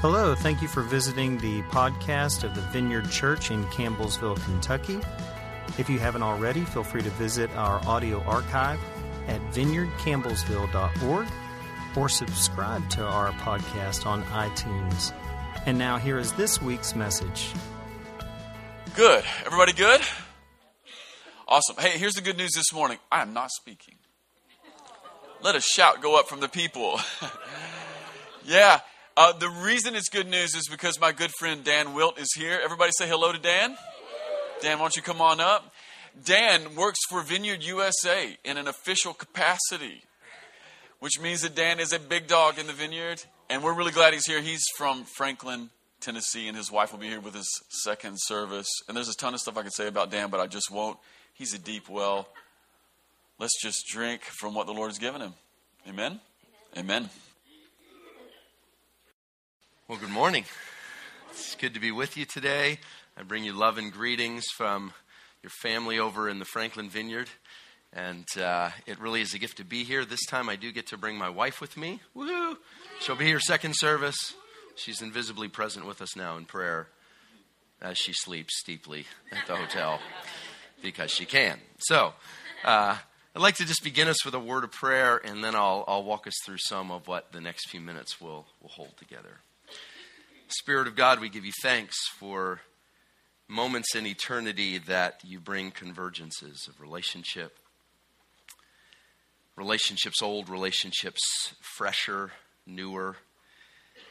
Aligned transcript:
Hello, 0.00 0.34
thank 0.34 0.62
you 0.62 0.68
for 0.68 0.80
visiting 0.80 1.36
the 1.36 1.60
podcast 1.64 2.42
of 2.42 2.54
the 2.54 2.62
Vineyard 2.62 3.10
Church 3.10 3.50
in 3.50 3.66
Campbellsville, 3.66 4.42
Kentucky. 4.44 4.98
If 5.76 5.90
you 5.90 5.98
haven't 5.98 6.22
already, 6.22 6.64
feel 6.64 6.84
free 6.84 7.02
to 7.02 7.10
visit 7.10 7.50
our 7.50 7.86
audio 7.86 8.22
archive 8.22 8.80
at 9.28 9.42
vineyardcampbellsville.org 9.52 11.28
or 11.98 12.08
subscribe 12.08 12.88
to 12.88 13.04
our 13.04 13.32
podcast 13.32 14.06
on 14.06 14.22
iTunes. 14.24 15.12
And 15.66 15.76
now, 15.76 15.98
here 15.98 16.18
is 16.18 16.32
this 16.32 16.62
week's 16.62 16.94
message. 16.94 17.52
Good. 18.96 19.22
Everybody 19.44 19.74
good? 19.74 20.00
Awesome. 21.46 21.76
Hey, 21.78 21.98
here's 21.98 22.14
the 22.14 22.22
good 22.22 22.38
news 22.38 22.52
this 22.52 22.72
morning 22.72 22.96
I 23.12 23.20
am 23.20 23.34
not 23.34 23.50
speaking. 23.50 23.96
Let 25.42 25.56
a 25.56 25.60
shout 25.60 26.00
go 26.00 26.18
up 26.18 26.26
from 26.26 26.40
the 26.40 26.48
people. 26.48 26.98
yeah. 28.46 28.80
Uh, 29.16 29.32
the 29.32 29.48
reason 29.48 29.94
it's 29.96 30.08
good 30.08 30.28
news 30.28 30.54
is 30.54 30.68
because 30.68 31.00
my 31.00 31.12
good 31.12 31.32
friend 31.38 31.64
Dan 31.64 31.94
Wilt 31.94 32.18
is 32.18 32.32
here. 32.34 32.60
Everybody 32.62 32.92
say 32.96 33.08
hello 33.08 33.32
to 33.32 33.38
Dan. 33.38 33.76
Dan, 34.62 34.78
why 34.78 34.84
don't 34.84 34.96
you 34.96 35.02
come 35.02 35.20
on 35.20 35.40
up? 35.40 35.72
Dan 36.24 36.74
works 36.74 36.98
for 37.08 37.22
Vineyard 37.22 37.62
USA 37.62 38.36
in 38.44 38.56
an 38.56 38.68
official 38.68 39.12
capacity, 39.12 40.02
which 41.00 41.20
means 41.20 41.42
that 41.42 41.54
Dan 41.54 41.80
is 41.80 41.92
a 41.92 41.98
big 41.98 42.26
dog 42.26 42.58
in 42.58 42.66
the 42.66 42.72
vineyard, 42.72 43.22
and 43.48 43.62
we're 43.62 43.72
really 43.74 43.92
glad 43.92 44.12
he's 44.12 44.26
here. 44.26 44.40
He's 44.40 44.62
from 44.76 45.04
Franklin, 45.04 45.70
Tennessee, 46.00 46.46
and 46.48 46.56
his 46.56 46.70
wife 46.70 46.92
will 46.92 46.98
be 46.98 47.08
here 47.08 47.20
with 47.20 47.34
his 47.34 47.48
second 47.84 48.16
service. 48.18 48.68
And 48.86 48.96
there's 48.96 49.08
a 49.08 49.16
ton 49.16 49.34
of 49.34 49.40
stuff 49.40 49.56
I 49.56 49.62
could 49.62 49.74
say 49.74 49.86
about 49.86 50.10
Dan, 50.10 50.30
but 50.30 50.40
I 50.40 50.46
just 50.46 50.70
won't. 50.70 50.98
He's 51.34 51.54
a 51.54 51.58
deep 51.58 51.88
well. 51.88 52.28
Let's 53.38 53.60
just 53.62 53.86
drink 53.88 54.22
from 54.22 54.54
what 54.54 54.66
the 54.66 54.74
Lord 54.74 54.90
has 54.90 54.98
given 54.98 55.20
him. 55.20 55.34
Amen. 55.88 56.20
Amen. 56.76 56.94
Amen. 57.02 57.10
Well, 59.90 59.98
good 59.98 60.10
morning. 60.10 60.44
It's 61.32 61.56
good 61.56 61.74
to 61.74 61.80
be 61.80 61.90
with 61.90 62.16
you 62.16 62.24
today. 62.24 62.78
I 63.16 63.24
bring 63.24 63.42
you 63.42 63.52
love 63.52 63.76
and 63.76 63.92
greetings 63.92 64.44
from 64.56 64.92
your 65.42 65.50
family 65.50 65.98
over 65.98 66.28
in 66.28 66.38
the 66.38 66.44
Franklin 66.44 66.88
Vineyard. 66.88 67.28
And 67.92 68.24
uh, 68.40 68.70
it 68.86 69.00
really 69.00 69.20
is 69.20 69.34
a 69.34 69.40
gift 69.40 69.56
to 69.56 69.64
be 69.64 69.82
here. 69.82 70.04
This 70.04 70.24
time 70.26 70.48
I 70.48 70.54
do 70.54 70.70
get 70.70 70.86
to 70.86 70.96
bring 70.96 71.18
my 71.18 71.28
wife 71.28 71.60
with 71.60 71.76
me. 71.76 71.98
Woo! 72.14 72.56
She'll 73.00 73.16
be 73.16 73.24
here 73.24 73.40
second 73.40 73.74
service. 73.74 74.16
She's 74.76 75.02
invisibly 75.02 75.48
present 75.48 75.84
with 75.84 76.00
us 76.00 76.14
now 76.14 76.36
in 76.36 76.44
prayer 76.44 76.86
as 77.82 77.98
she 77.98 78.12
sleeps 78.12 78.62
deeply 78.62 79.06
at 79.32 79.44
the 79.48 79.56
hotel 79.56 79.98
because 80.84 81.10
she 81.10 81.24
can. 81.24 81.58
So, 81.80 82.12
uh, 82.64 82.96
I'd 83.34 83.42
like 83.42 83.56
to 83.56 83.66
just 83.66 83.82
begin 83.82 84.06
us 84.06 84.24
with 84.24 84.34
a 84.34 84.40
word 84.40 84.62
of 84.62 84.70
prayer, 84.70 85.16
and 85.16 85.42
then 85.42 85.56
I'll, 85.56 85.84
I'll 85.88 86.04
walk 86.04 86.28
us 86.28 86.34
through 86.46 86.58
some 86.58 86.92
of 86.92 87.08
what 87.08 87.32
the 87.32 87.40
next 87.40 87.68
few 87.70 87.80
minutes 87.80 88.20
will, 88.20 88.46
will 88.62 88.70
hold 88.70 88.96
together. 88.96 89.40
Spirit 90.52 90.88
of 90.88 90.96
God, 90.96 91.20
we 91.20 91.28
give 91.28 91.44
you 91.44 91.52
thanks 91.62 91.96
for 92.18 92.60
moments 93.48 93.94
in 93.94 94.06
eternity 94.06 94.78
that 94.78 95.20
you 95.24 95.40
bring 95.40 95.70
convergences 95.70 96.68
of 96.68 96.80
relationship. 96.80 97.58
Relationships 99.56 100.22
old, 100.22 100.48
relationships 100.48 101.20
fresher, 101.76 102.32
newer. 102.66 103.16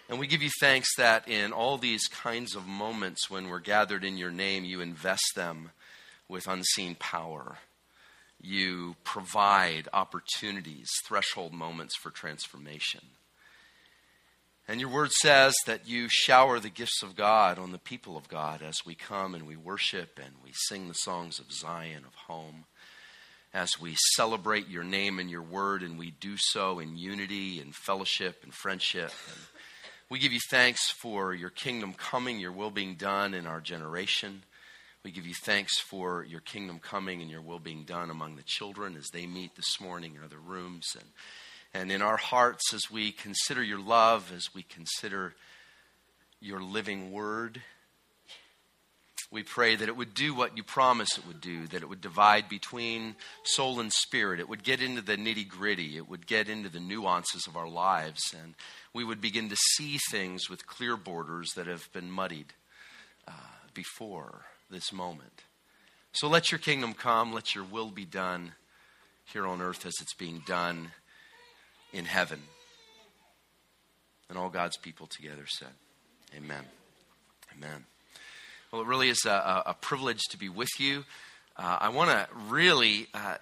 And 0.10 0.20
we 0.20 0.28
give 0.28 0.42
you 0.42 0.50
thanks 0.60 0.88
that 0.98 1.28
in 1.28 1.52
all 1.52 1.78
these 1.78 2.08
kinds 2.08 2.56
of 2.56 2.68
moments 2.68 3.30
when 3.30 3.50
we're 3.50 3.60
gathered 3.60 4.04
in 4.04 4.18
your 4.18 4.32
name, 4.32 4.66
you 4.66 4.82
invest 4.82 5.32
them 5.36 5.72
with 6.28 6.48
unseen 6.48 6.96
power. 6.96 7.58
You 8.42 8.96
provide 9.04 9.88
opportunities, 9.94 10.88
threshold 11.08 11.54
moments 11.54 11.96
for 11.98 12.12
transformation. 12.12 13.02
And 14.70 14.80
your 14.80 14.92
word 14.92 15.12
says 15.24 15.56
that 15.66 15.88
you 15.88 16.06
shower 16.10 16.60
the 16.60 16.70
gifts 16.70 17.02
of 17.02 17.16
God 17.16 17.58
on 17.58 17.72
the 17.72 17.80
people 17.80 18.16
of 18.16 18.28
God 18.28 18.62
as 18.62 18.76
we 18.86 18.94
come 18.94 19.34
and 19.34 19.48
we 19.48 19.56
worship 19.56 20.20
and 20.24 20.36
we 20.44 20.52
sing 20.54 20.88
the 20.88 20.94
songs 20.94 21.40
of 21.40 21.52
Zion, 21.52 22.04
of 22.06 22.14
home, 22.14 22.66
as 23.52 23.82
we 23.82 23.96
celebrate 24.14 24.68
your 24.68 24.84
name 24.84 25.18
and 25.18 25.28
your 25.28 25.42
word, 25.42 25.82
and 25.82 25.98
we 25.98 26.12
do 26.12 26.36
so 26.38 26.78
in 26.78 26.98
unity 26.98 27.60
and 27.60 27.74
fellowship 27.74 28.44
and 28.44 28.54
friendship. 28.54 29.12
And 29.32 29.42
we 30.08 30.20
give 30.20 30.34
you 30.34 30.40
thanks 30.52 30.92
for 31.02 31.34
your 31.34 31.50
kingdom 31.50 31.96
coming, 31.96 32.40
your 32.40 32.52
will 32.52 32.70
being 32.70 32.94
done 32.94 33.34
in 33.34 33.48
our 33.48 33.62
generation. 33.62 34.44
We 35.04 35.10
give 35.10 35.26
you 35.26 35.34
thanks 35.34 35.80
for 35.80 36.24
your 36.24 36.42
kingdom 36.42 36.78
coming 36.78 37.24
and 37.24 37.32
your 37.32 37.42
will 37.42 37.58
being 37.58 37.86
done 37.86 38.12
among 38.12 38.36
the 38.36 38.44
children 38.46 38.96
as 38.96 39.08
they 39.08 39.26
meet 39.26 39.56
this 39.56 39.82
morning 39.82 40.14
in 40.14 40.24
other 40.24 40.38
rooms. 40.38 40.92
And 40.94 41.10
and 41.74 41.92
in 41.92 42.02
our 42.02 42.18
hearts 42.18 42.74
as 42.74 42.90
we 42.92 43.12
consider 43.12 43.64
your 43.64 43.80
love, 43.80 44.32
as 44.36 44.54
we 44.54 44.64
consider 44.64 45.36
your 46.42 46.62
living 46.62 47.12
word. 47.12 47.62
We 49.32 49.44
pray 49.44 49.76
that 49.76 49.88
it 49.88 49.96
would 49.96 50.16
do 50.16 50.34
what 50.34 50.58
you 50.58 50.64
promise 50.64 51.16
it 51.16 51.28
would 51.28 51.42
do, 51.42 51.68
that 51.68 51.84
it 51.84 51.90
would 51.90 52.02
divide 52.02 52.50
between 52.50 53.16
soul 53.44 53.80
and 53.80 53.94
spirit. 53.94 54.40
It 54.40 54.50
would 54.50 54.64
get 54.64 54.82
into 54.82 55.04
the 55.04 55.18
nitty 55.18 55.48
gritty. 55.48 55.98
It 55.98 56.10
would 56.10 56.26
get 56.26 56.50
into 56.50 56.70
the 56.70 56.80
nuances 56.80 57.46
of 57.46 57.56
our 57.56 57.68
lives. 57.68 58.22
And 58.34 58.56
we 58.92 59.04
would 59.04 59.22
begin 59.22 59.50
to 59.50 59.56
see 59.74 60.00
things 60.10 60.50
with 60.50 60.66
clear 60.66 60.98
borders 60.98 61.52
that 61.56 61.68
have 61.68 61.92
been 61.94 62.10
muddied 62.10 62.54
uh, 63.28 63.34
before 63.76 64.46
this 64.72 64.92
moment. 64.92 65.44
So 66.14 66.28
let 66.28 66.52
your 66.52 66.58
kingdom 66.58 66.96
come. 66.96 67.32
Let 67.32 67.54
your 67.54 67.66
will 67.66 67.92
be 67.92 68.06
done 68.06 68.54
here 69.32 69.46
on 69.46 69.62
earth 69.62 69.86
as 69.86 69.94
it's 70.02 70.16
being 70.16 70.42
done 70.48 70.90
in 71.94 72.06
heaven. 72.06 72.42
And 74.30 74.38
all 74.38 74.50
God's 74.50 74.78
people 74.78 75.08
together 75.08 75.46
said, 75.48 75.70
Amen. 76.36 76.64
Amen. 77.58 77.86
Well, 78.72 78.82
it 78.82 78.88
really 78.88 79.10
is 79.10 79.26
a, 79.26 79.64
a 79.66 79.76
privilege 79.80 80.22
to 80.30 80.38
be 80.38 80.50
with 80.50 80.70
you. 80.78 81.04
Uh, 81.58 81.78
I 81.82 81.90
want 81.90 82.12
to 82.12 82.28
really 82.48 83.08
uh, 83.14 83.36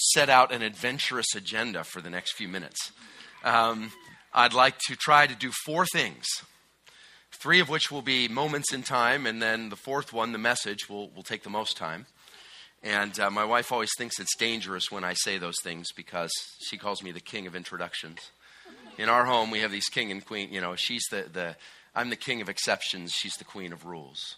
set 0.00 0.30
out 0.30 0.52
an 0.52 0.62
adventurous 0.62 1.34
agenda 1.36 1.84
for 1.84 2.00
the 2.00 2.10
next 2.10 2.32
few 2.32 2.48
minutes. 2.48 2.92
Um, 3.44 3.92
I'd 4.32 4.54
like 4.54 4.78
to 4.88 4.96
try 4.96 5.26
to 5.26 5.34
do 5.34 5.50
four 5.66 5.84
things, 5.84 6.24
three 7.42 7.60
of 7.60 7.68
which 7.68 7.90
will 7.90 8.02
be 8.02 8.28
moments 8.28 8.72
in 8.72 8.82
time, 8.82 9.26
and 9.26 9.42
then 9.42 9.68
the 9.68 9.76
fourth 9.76 10.12
one, 10.12 10.32
the 10.32 10.38
message, 10.38 10.88
will, 10.88 11.10
will 11.10 11.22
take 11.22 11.42
the 11.42 11.50
most 11.50 11.76
time. 11.76 12.06
And 12.82 13.18
uh, 13.20 13.30
my 13.30 13.44
wife 13.44 13.70
always 13.70 13.90
thinks 13.96 14.18
it's 14.18 14.36
dangerous 14.36 14.90
when 14.90 15.04
I 15.04 15.14
say 15.14 15.38
those 15.38 15.54
things 15.62 15.88
because 15.94 16.32
she 16.66 16.76
calls 16.76 17.02
me 17.02 17.12
the 17.12 17.20
king 17.20 17.46
of 17.46 17.54
introductions. 17.54 18.18
In 18.98 19.08
our 19.08 19.24
home, 19.24 19.50
we 19.50 19.60
have 19.60 19.70
these 19.70 19.86
king 19.86 20.10
and 20.10 20.24
queen. 20.24 20.52
You 20.52 20.60
know, 20.60 20.74
she's 20.74 21.04
the, 21.10 21.26
the 21.32 21.56
I'm 21.94 22.10
the 22.10 22.16
king 22.16 22.40
of 22.40 22.48
exceptions. 22.48 23.12
She's 23.12 23.34
the 23.34 23.44
queen 23.44 23.72
of 23.72 23.86
rules. 23.86 24.36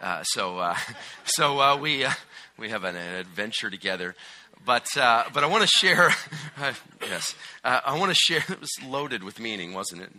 Uh, 0.00 0.22
so, 0.24 0.58
uh, 0.58 0.76
so 1.24 1.60
uh, 1.60 1.76
we 1.76 2.04
uh, 2.04 2.12
we 2.56 2.70
have 2.70 2.84
an, 2.84 2.96
an, 2.96 3.14
adventure 3.14 3.70
together. 3.70 4.14
But 4.64 4.86
uh, 4.96 5.24
but 5.34 5.44
I 5.44 5.48
want 5.48 5.62
to 5.62 5.68
share. 5.68 6.14
yes, 7.02 7.34
I 7.62 7.98
want 7.98 8.10
to 8.10 8.14
share. 8.16 8.44
It 8.48 8.60
was 8.60 8.70
loaded 8.86 9.22
with 9.22 9.38
meaning, 9.38 9.74
wasn't 9.74 10.02
it? 10.02 10.12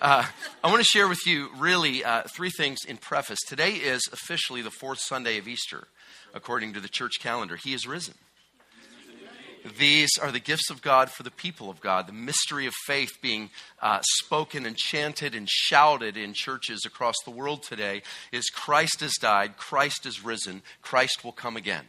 I 0.00 0.26
want 0.64 0.78
to 0.78 0.84
share 0.84 1.06
with 1.06 1.26
you 1.26 1.50
really 1.58 2.02
three 2.34 2.50
things 2.50 2.78
in 2.86 2.96
preface. 2.96 3.38
Today 3.46 3.72
is 3.72 4.02
officially 4.12 4.62
the 4.62 4.70
fourth 4.70 4.98
Sunday 4.98 5.38
of 5.38 5.46
Easter 5.46 5.86
according 6.34 6.74
to 6.74 6.80
the 6.80 6.88
church 6.88 7.14
calendar. 7.20 7.56
He 7.56 7.74
is 7.74 7.86
risen. 7.86 8.14
These 9.78 10.10
are 10.20 10.32
the 10.32 10.40
gifts 10.40 10.70
of 10.70 10.82
God 10.82 11.08
for 11.08 11.22
the 11.22 11.30
people 11.30 11.70
of 11.70 11.80
God, 11.80 12.06
the 12.08 12.12
mystery 12.12 12.66
of 12.66 12.74
faith 12.84 13.20
being 13.20 13.50
uh, 13.80 14.00
spoken 14.18 14.66
and 14.66 14.76
chanted 14.76 15.34
and 15.34 15.48
shouted 15.48 16.16
in 16.16 16.34
churches 16.34 16.82
across 16.84 17.14
the 17.24 17.30
world 17.30 17.62
today 17.62 18.02
is 18.32 18.50
Christ 18.50 19.00
has 19.00 19.14
died, 19.20 19.56
Christ 19.56 20.04
is 20.04 20.24
risen, 20.24 20.62
Christ 20.80 21.24
will 21.24 21.32
come 21.32 21.56
again. 21.56 21.84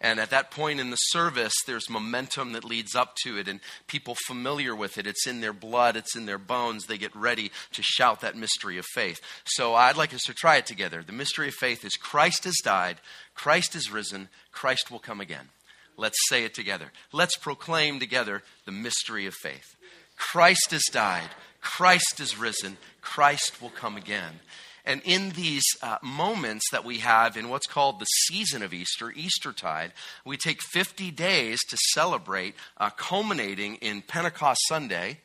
And 0.00 0.20
at 0.20 0.30
that 0.30 0.52
point 0.52 0.78
in 0.78 0.90
the 0.90 0.96
service, 0.96 1.52
there's 1.66 1.90
momentum 1.90 2.52
that 2.52 2.64
leads 2.64 2.94
up 2.94 3.16
to 3.24 3.36
it, 3.36 3.48
and 3.48 3.58
people 3.88 4.16
familiar 4.26 4.74
with 4.74 4.96
it. 4.96 5.06
It's 5.08 5.26
in 5.26 5.40
their 5.40 5.52
blood, 5.52 5.96
it's 5.96 6.14
in 6.14 6.26
their 6.26 6.38
bones. 6.38 6.86
They 6.86 6.98
get 6.98 7.14
ready 7.16 7.50
to 7.72 7.82
shout 7.82 8.20
that 8.20 8.36
mystery 8.36 8.78
of 8.78 8.84
faith. 8.94 9.20
So 9.44 9.74
I'd 9.74 9.96
like 9.96 10.14
us 10.14 10.22
to 10.26 10.34
try 10.34 10.56
it 10.56 10.66
together. 10.66 11.02
The 11.02 11.12
mystery 11.12 11.48
of 11.48 11.54
faith 11.54 11.84
is 11.84 11.96
Christ 11.96 12.44
has 12.44 12.56
died, 12.62 13.00
Christ 13.34 13.74
is 13.74 13.90
risen, 13.90 14.28
Christ 14.52 14.90
will 14.90 15.00
come 15.00 15.20
again. 15.20 15.48
Let's 15.96 16.18
say 16.28 16.44
it 16.44 16.54
together. 16.54 16.92
Let's 17.12 17.36
proclaim 17.36 17.98
together 17.98 18.44
the 18.66 18.72
mystery 18.72 19.26
of 19.26 19.34
faith. 19.34 19.74
Christ 20.16 20.70
has 20.70 20.84
died, 20.92 21.28
Christ 21.60 22.20
is 22.20 22.38
risen, 22.38 22.76
Christ 23.00 23.60
will 23.60 23.70
come 23.70 23.96
again. 23.96 24.40
And 24.88 25.02
in 25.04 25.32
these 25.32 25.64
uh, 25.82 25.98
moments 26.02 26.64
that 26.72 26.82
we 26.82 27.00
have 27.00 27.36
in 27.36 27.50
what's 27.50 27.66
called 27.66 28.00
the 28.00 28.06
season 28.06 28.62
of 28.62 28.72
Easter, 28.72 29.12
Eastertide, 29.14 29.92
we 30.24 30.38
take 30.38 30.62
50 30.62 31.10
days 31.10 31.58
to 31.68 31.76
celebrate, 31.92 32.54
uh, 32.78 32.88
culminating 32.88 33.74
in 33.76 34.00
Pentecost 34.00 34.60
Sunday, 34.66 35.18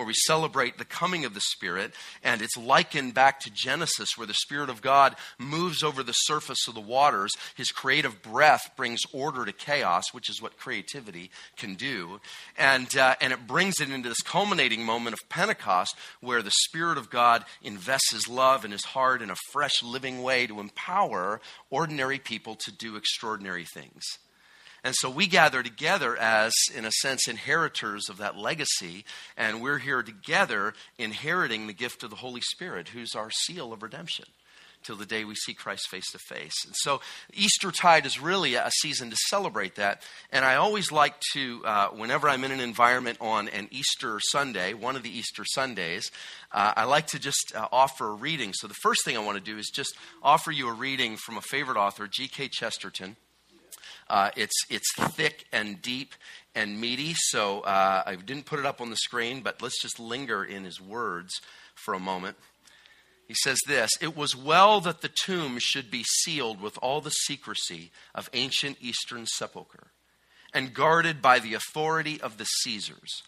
where 0.00 0.06
we 0.06 0.14
celebrate 0.14 0.78
the 0.78 0.84
coming 0.86 1.26
of 1.26 1.34
the 1.34 1.42
Spirit. 1.42 1.92
And 2.24 2.40
it's 2.40 2.56
likened 2.56 3.12
back 3.12 3.38
to 3.40 3.50
Genesis, 3.50 4.16
where 4.16 4.26
the 4.26 4.32
Spirit 4.32 4.70
of 4.70 4.80
God 4.80 5.14
moves 5.38 5.82
over 5.82 6.02
the 6.02 6.14
surface 6.14 6.66
of 6.66 6.74
the 6.74 6.80
waters. 6.80 7.32
His 7.54 7.70
creative 7.70 8.22
breath 8.22 8.70
brings 8.78 9.02
order 9.12 9.44
to 9.44 9.52
chaos, 9.52 10.04
which 10.12 10.30
is 10.30 10.40
what 10.40 10.56
creativity 10.56 11.30
can 11.58 11.74
do. 11.74 12.18
And, 12.56 12.96
uh, 12.96 13.16
and 13.20 13.30
it 13.34 13.46
brings 13.46 13.78
it 13.78 13.90
into 13.90 14.08
this 14.08 14.22
culminating 14.22 14.86
moment 14.86 15.12
of 15.20 15.28
Pentecost, 15.28 15.94
where 16.22 16.40
the 16.40 16.50
Spirit 16.50 16.96
of 16.96 17.10
God 17.10 17.44
invests 17.62 18.10
his 18.10 18.26
love 18.26 18.64
and 18.64 18.72
his 18.72 18.86
heart 18.86 19.20
in 19.20 19.28
a 19.28 19.36
fresh, 19.52 19.82
living 19.82 20.22
way 20.22 20.46
to 20.46 20.60
empower 20.60 21.42
ordinary 21.68 22.18
people 22.18 22.54
to 22.54 22.72
do 22.72 22.96
extraordinary 22.96 23.66
things. 23.66 24.02
And 24.82 24.94
so 24.96 25.10
we 25.10 25.26
gather 25.26 25.62
together 25.62 26.16
as, 26.16 26.52
in 26.74 26.84
a 26.84 26.90
sense, 26.90 27.28
inheritors 27.28 28.08
of 28.08 28.16
that 28.18 28.36
legacy, 28.36 29.04
and 29.36 29.60
we're 29.60 29.78
here 29.78 30.02
together 30.02 30.74
inheriting 30.98 31.66
the 31.66 31.72
gift 31.72 32.02
of 32.02 32.10
the 32.10 32.16
Holy 32.16 32.40
Spirit, 32.40 32.88
who's 32.88 33.14
our 33.14 33.30
seal 33.30 33.72
of 33.72 33.82
redemption 33.82 34.26
till 34.82 34.96
the 34.96 35.06
day 35.06 35.24
we 35.24 35.34
see 35.34 35.52
Christ 35.52 35.88
face 35.90 36.10
to 36.12 36.18
face. 36.18 36.54
And 36.64 36.74
so 36.74 37.00
Easter 37.34 37.70
tide 37.70 38.06
is 38.06 38.20
really 38.20 38.54
a 38.54 38.70
season 38.80 39.10
to 39.10 39.16
celebrate 39.28 39.76
that. 39.76 40.02
And 40.32 40.44
I 40.44 40.56
always 40.56 40.90
like 40.90 41.20
to, 41.34 41.62
uh, 41.64 41.88
whenever 41.88 42.28
I'm 42.28 42.44
in 42.44 42.52
an 42.52 42.60
environment 42.60 43.18
on 43.20 43.48
an 43.48 43.68
Easter 43.70 44.18
Sunday, 44.20 44.74
one 44.74 44.96
of 44.96 45.02
the 45.02 45.10
Easter 45.10 45.44
Sundays, 45.44 46.10
uh, 46.52 46.72
I 46.76 46.84
like 46.84 47.08
to 47.08 47.18
just 47.18 47.52
uh, 47.54 47.68
offer 47.70 48.08
a 48.08 48.14
reading. 48.14 48.52
So 48.54 48.66
the 48.66 48.74
first 48.74 49.04
thing 49.04 49.16
I 49.16 49.20
want 49.20 49.36
to 49.36 49.44
do 49.44 49.58
is 49.58 49.68
just 49.68 49.94
offer 50.22 50.50
you 50.50 50.68
a 50.68 50.72
reading 50.72 51.16
from 51.16 51.36
a 51.36 51.42
favorite 51.42 51.76
author, 51.76 52.06
G.K. 52.06 52.48
Chesterton. 52.48 53.16
Uh, 54.10 54.30
it's, 54.36 54.66
it's 54.68 54.92
thick 55.14 55.46
and 55.52 55.80
deep 55.80 56.14
and 56.54 56.80
meaty, 56.80 57.14
so 57.14 57.60
uh, 57.60 58.02
I 58.04 58.16
didn't 58.16 58.44
put 58.44 58.58
it 58.58 58.66
up 58.66 58.80
on 58.80 58.90
the 58.90 58.96
screen, 58.96 59.40
but 59.40 59.62
let's 59.62 59.80
just 59.80 60.00
linger 60.00 60.42
in 60.44 60.64
his 60.64 60.80
words 60.80 61.30
for 61.76 61.94
a 61.94 62.00
moment. 62.00 62.36
He 63.28 63.34
says 63.44 63.58
this 63.68 63.90
It 64.00 64.16
was 64.16 64.34
well 64.34 64.80
that 64.80 65.00
the 65.00 65.10
tomb 65.24 65.58
should 65.60 65.92
be 65.92 66.02
sealed 66.02 66.60
with 66.60 66.76
all 66.82 67.00
the 67.00 67.10
secrecy 67.10 67.92
of 68.12 68.28
ancient 68.32 68.78
Eastern 68.80 69.26
sepulchre 69.26 69.92
and 70.52 70.74
guarded 70.74 71.22
by 71.22 71.38
the 71.38 71.54
authority 71.54 72.20
of 72.20 72.36
the 72.38 72.44
Caesars. 72.44 73.22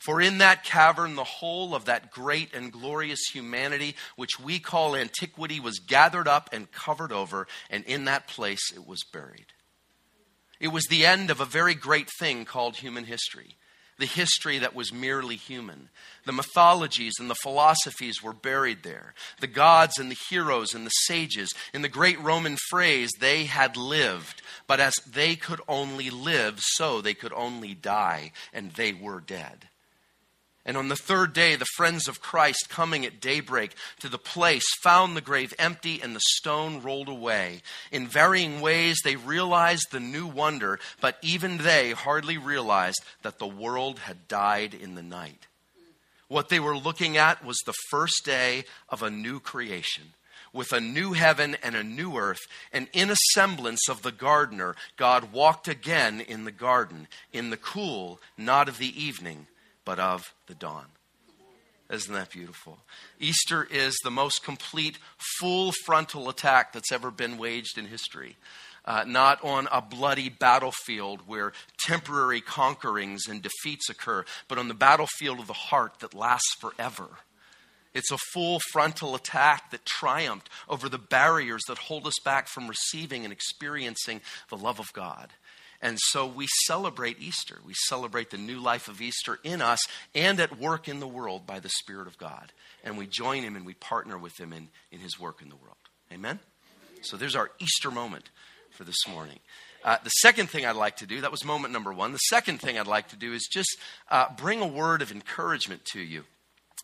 For 0.00 0.20
in 0.20 0.38
that 0.38 0.64
cavern, 0.64 1.14
the 1.14 1.22
whole 1.22 1.76
of 1.76 1.84
that 1.84 2.10
great 2.10 2.52
and 2.52 2.72
glorious 2.72 3.20
humanity, 3.32 3.94
which 4.16 4.40
we 4.40 4.58
call 4.58 4.96
antiquity, 4.96 5.60
was 5.60 5.78
gathered 5.78 6.26
up 6.26 6.50
and 6.52 6.70
covered 6.72 7.12
over, 7.12 7.46
and 7.70 7.84
in 7.84 8.06
that 8.06 8.26
place 8.26 8.72
it 8.74 8.84
was 8.84 9.04
buried. 9.04 9.46
It 10.60 10.68
was 10.68 10.84
the 10.84 11.04
end 11.04 11.30
of 11.30 11.40
a 11.40 11.44
very 11.44 11.74
great 11.74 12.08
thing 12.18 12.44
called 12.44 12.76
human 12.76 13.04
history, 13.04 13.56
the 13.98 14.06
history 14.06 14.58
that 14.58 14.74
was 14.74 14.92
merely 14.92 15.36
human. 15.36 15.90
The 16.24 16.32
mythologies 16.32 17.14
and 17.18 17.28
the 17.28 17.36
philosophies 17.42 18.22
were 18.22 18.32
buried 18.32 18.82
there. 18.82 19.14
The 19.40 19.46
gods 19.46 19.98
and 19.98 20.10
the 20.10 20.18
heroes 20.30 20.74
and 20.74 20.86
the 20.86 20.90
sages. 20.90 21.52
In 21.72 21.82
the 21.82 21.88
great 21.88 22.20
Roman 22.20 22.56
phrase, 22.70 23.10
they 23.20 23.44
had 23.44 23.76
lived, 23.76 24.42
but 24.66 24.80
as 24.80 24.94
they 25.06 25.36
could 25.36 25.60
only 25.68 26.10
live, 26.10 26.60
so 26.60 27.00
they 27.00 27.14
could 27.14 27.32
only 27.32 27.74
die, 27.74 28.32
and 28.52 28.72
they 28.72 28.92
were 28.92 29.20
dead. 29.20 29.68
And 30.66 30.76
on 30.76 30.88
the 30.88 30.96
third 30.96 31.32
day, 31.32 31.54
the 31.54 31.64
friends 31.76 32.08
of 32.08 32.20
Christ, 32.20 32.66
coming 32.68 33.06
at 33.06 33.20
daybreak 33.20 33.74
to 34.00 34.08
the 34.08 34.18
place, 34.18 34.66
found 34.82 35.16
the 35.16 35.20
grave 35.20 35.54
empty 35.60 36.00
and 36.02 36.14
the 36.14 36.20
stone 36.20 36.82
rolled 36.82 37.08
away. 37.08 37.62
In 37.92 38.08
varying 38.08 38.60
ways, 38.60 38.98
they 39.04 39.14
realized 39.14 39.86
the 39.92 40.00
new 40.00 40.26
wonder, 40.26 40.80
but 41.00 41.18
even 41.22 41.58
they 41.58 41.92
hardly 41.92 42.36
realized 42.36 43.00
that 43.22 43.38
the 43.38 43.46
world 43.46 44.00
had 44.00 44.26
died 44.26 44.74
in 44.74 44.96
the 44.96 45.04
night. 45.04 45.46
What 46.26 46.48
they 46.48 46.58
were 46.58 46.76
looking 46.76 47.16
at 47.16 47.44
was 47.44 47.58
the 47.64 47.74
first 47.88 48.24
day 48.24 48.64
of 48.88 49.04
a 49.04 49.10
new 49.10 49.38
creation 49.38 50.14
with 50.52 50.72
a 50.72 50.80
new 50.80 51.12
heaven 51.12 51.56
and 51.62 51.76
a 51.76 51.84
new 51.84 52.16
earth, 52.16 52.40
and 52.72 52.88
in 52.92 53.10
a 53.10 53.16
semblance 53.34 53.88
of 53.90 54.00
the 54.00 54.10
gardener, 54.10 54.74
God 54.96 55.30
walked 55.32 55.68
again 55.68 56.20
in 56.20 56.44
the 56.44 56.50
garden, 56.50 57.08
in 57.30 57.50
the 57.50 57.58
cool, 57.58 58.20
not 58.38 58.68
of 58.68 58.78
the 58.78 59.00
evening, 59.00 59.46
but 59.86 59.98
of 59.98 60.34
the 60.48 60.54
dawn. 60.54 60.84
Isn't 61.88 62.12
that 62.12 62.30
beautiful? 62.30 62.78
Easter 63.20 63.66
is 63.70 63.96
the 64.02 64.10
most 64.10 64.44
complete, 64.44 64.98
full 65.38 65.72
frontal 65.84 66.28
attack 66.28 66.72
that's 66.72 66.92
ever 66.92 67.10
been 67.10 67.38
waged 67.38 67.78
in 67.78 67.86
history. 67.86 68.36
Uh, 68.84 69.04
not 69.06 69.42
on 69.42 69.68
a 69.72 69.80
bloody 69.80 70.28
battlefield 70.28 71.22
where 71.26 71.52
temporary 71.86 72.40
conquerings 72.40 73.28
and 73.28 73.42
defeats 73.42 73.88
occur, 73.88 74.24
but 74.48 74.58
on 74.58 74.68
the 74.68 74.74
battlefield 74.74 75.40
of 75.40 75.46
the 75.46 75.52
heart 75.52 76.00
that 76.00 76.14
lasts 76.14 76.54
forever. 76.60 77.08
It's 77.94 78.10
a 78.10 78.18
full 78.32 78.60
frontal 78.72 79.14
attack 79.14 79.70
that 79.70 79.86
triumphed 79.86 80.50
over 80.68 80.88
the 80.88 80.98
barriers 80.98 81.62
that 81.66 81.78
hold 81.78 82.06
us 82.06 82.18
back 82.24 82.46
from 82.46 82.68
receiving 82.68 83.24
and 83.24 83.32
experiencing 83.32 84.20
the 84.50 84.56
love 84.56 84.78
of 84.78 84.92
God. 84.92 85.30
And 85.86 86.00
so 86.00 86.26
we 86.26 86.48
celebrate 86.64 87.20
Easter. 87.20 87.58
We 87.64 87.74
celebrate 87.86 88.30
the 88.30 88.38
new 88.38 88.58
life 88.58 88.88
of 88.88 89.00
Easter 89.00 89.38
in 89.44 89.62
us 89.62 89.78
and 90.16 90.40
at 90.40 90.58
work 90.58 90.88
in 90.88 90.98
the 90.98 91.06
world 91.06 91.46
by 91.46 91.60
the 91.60 91.68
Spirit 91.68 92.08
of 92.08 92.18
God. 92.18 92.52
And 92.82 92.98
we 92.98 93.06
join 93.06 93.44
Him 93.44 93.54
and 93.54 93.64
we 93.64 93.74
partner 93.74 94.18
with 94.18 94.36
Him 94.36 94.52
in, 94.52 94.66
in 94.90 94.98
His 94.98 95.20
work 95.20 95.40
in 95.42 95.48
the 95.48 95.54
world. 95.54 95.76
Amen? 96.12 96.40
So 97.02 97.16
there's 97.16 97.36
our 97.36 97.52
Easter 97.60 97.92
moment 97.92 98.30
for 98.72 98.82
this 98.82 99.06
morning. 99.08 99.38
Uh, 99.84 99.98
the 100.02 100.10
second 100.10 100.50
thing 100.50 100.66
I'd 100.66 100.74
like 100.74 100.96
to 100.96 101.06
do, 101.06 101.20
that 101.20 101.30
was 101.30 101.44
moment 101.44 101.72
number 101.72 101.92
one. 101.92 102.10
The 102.10 102.18
second 102.18 102.60
thing 102.60 102.80
I'd 102.80 102.88
like 102.88 103.10
to 103.10 103.16
do 103.16 103.32
is 103.32 103.48
just 103.48 103.78
uh, 104.10 104.26
bring 104.36 104.62
a 104.62 104.66
word 104.66 105.02
of 105.02 105.12
encouragement 105.12 105.84
to 105.92 106.00
you. 106.00 106.24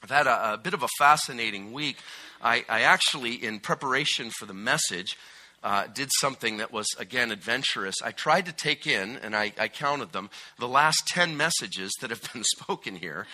I've 0.05 0.10
had 0.10 0.28
a, 0.28 0.52
a 0.52 0.58
bit 0.58 0.75
of 0.75 0.84
a 0.84 0.88
fascinating 0.96 1.72
week. 1.72 1.96
I, 2.40 2.64
I 2.69 2.82
actually, 2.82 3.34
in 3.34 3.58
preparation 3.58 4.31
for 4.31 4.46
the 4.46 4.55
message, 4.55 5.16
uh, 5.62 5.86
did 5.86 6.10
something 6.20 6.58
that 6.58 6.72
was, 6.72 6.86
again, 6.98 7.30
adventurous. 7.30 7.96
I 8.02 8.12
tried 8.12 8.46
to 8.46 8.52
take 8.52 8.86
in, 8.86 9.16
and 9.16 9.36
I, 9.36 9.52
I 9.58 9.68
counted 9.68 10.12
them, 10.12 10.30
the 10.58 10.68
last 10.68 11.06
10 11.08 11.36
messages 11.36 11.92
that 12.00 12.10
have 12.10 12.22
been 12.32 12.44
spoken 12.44 12.96
here 12.96 13.26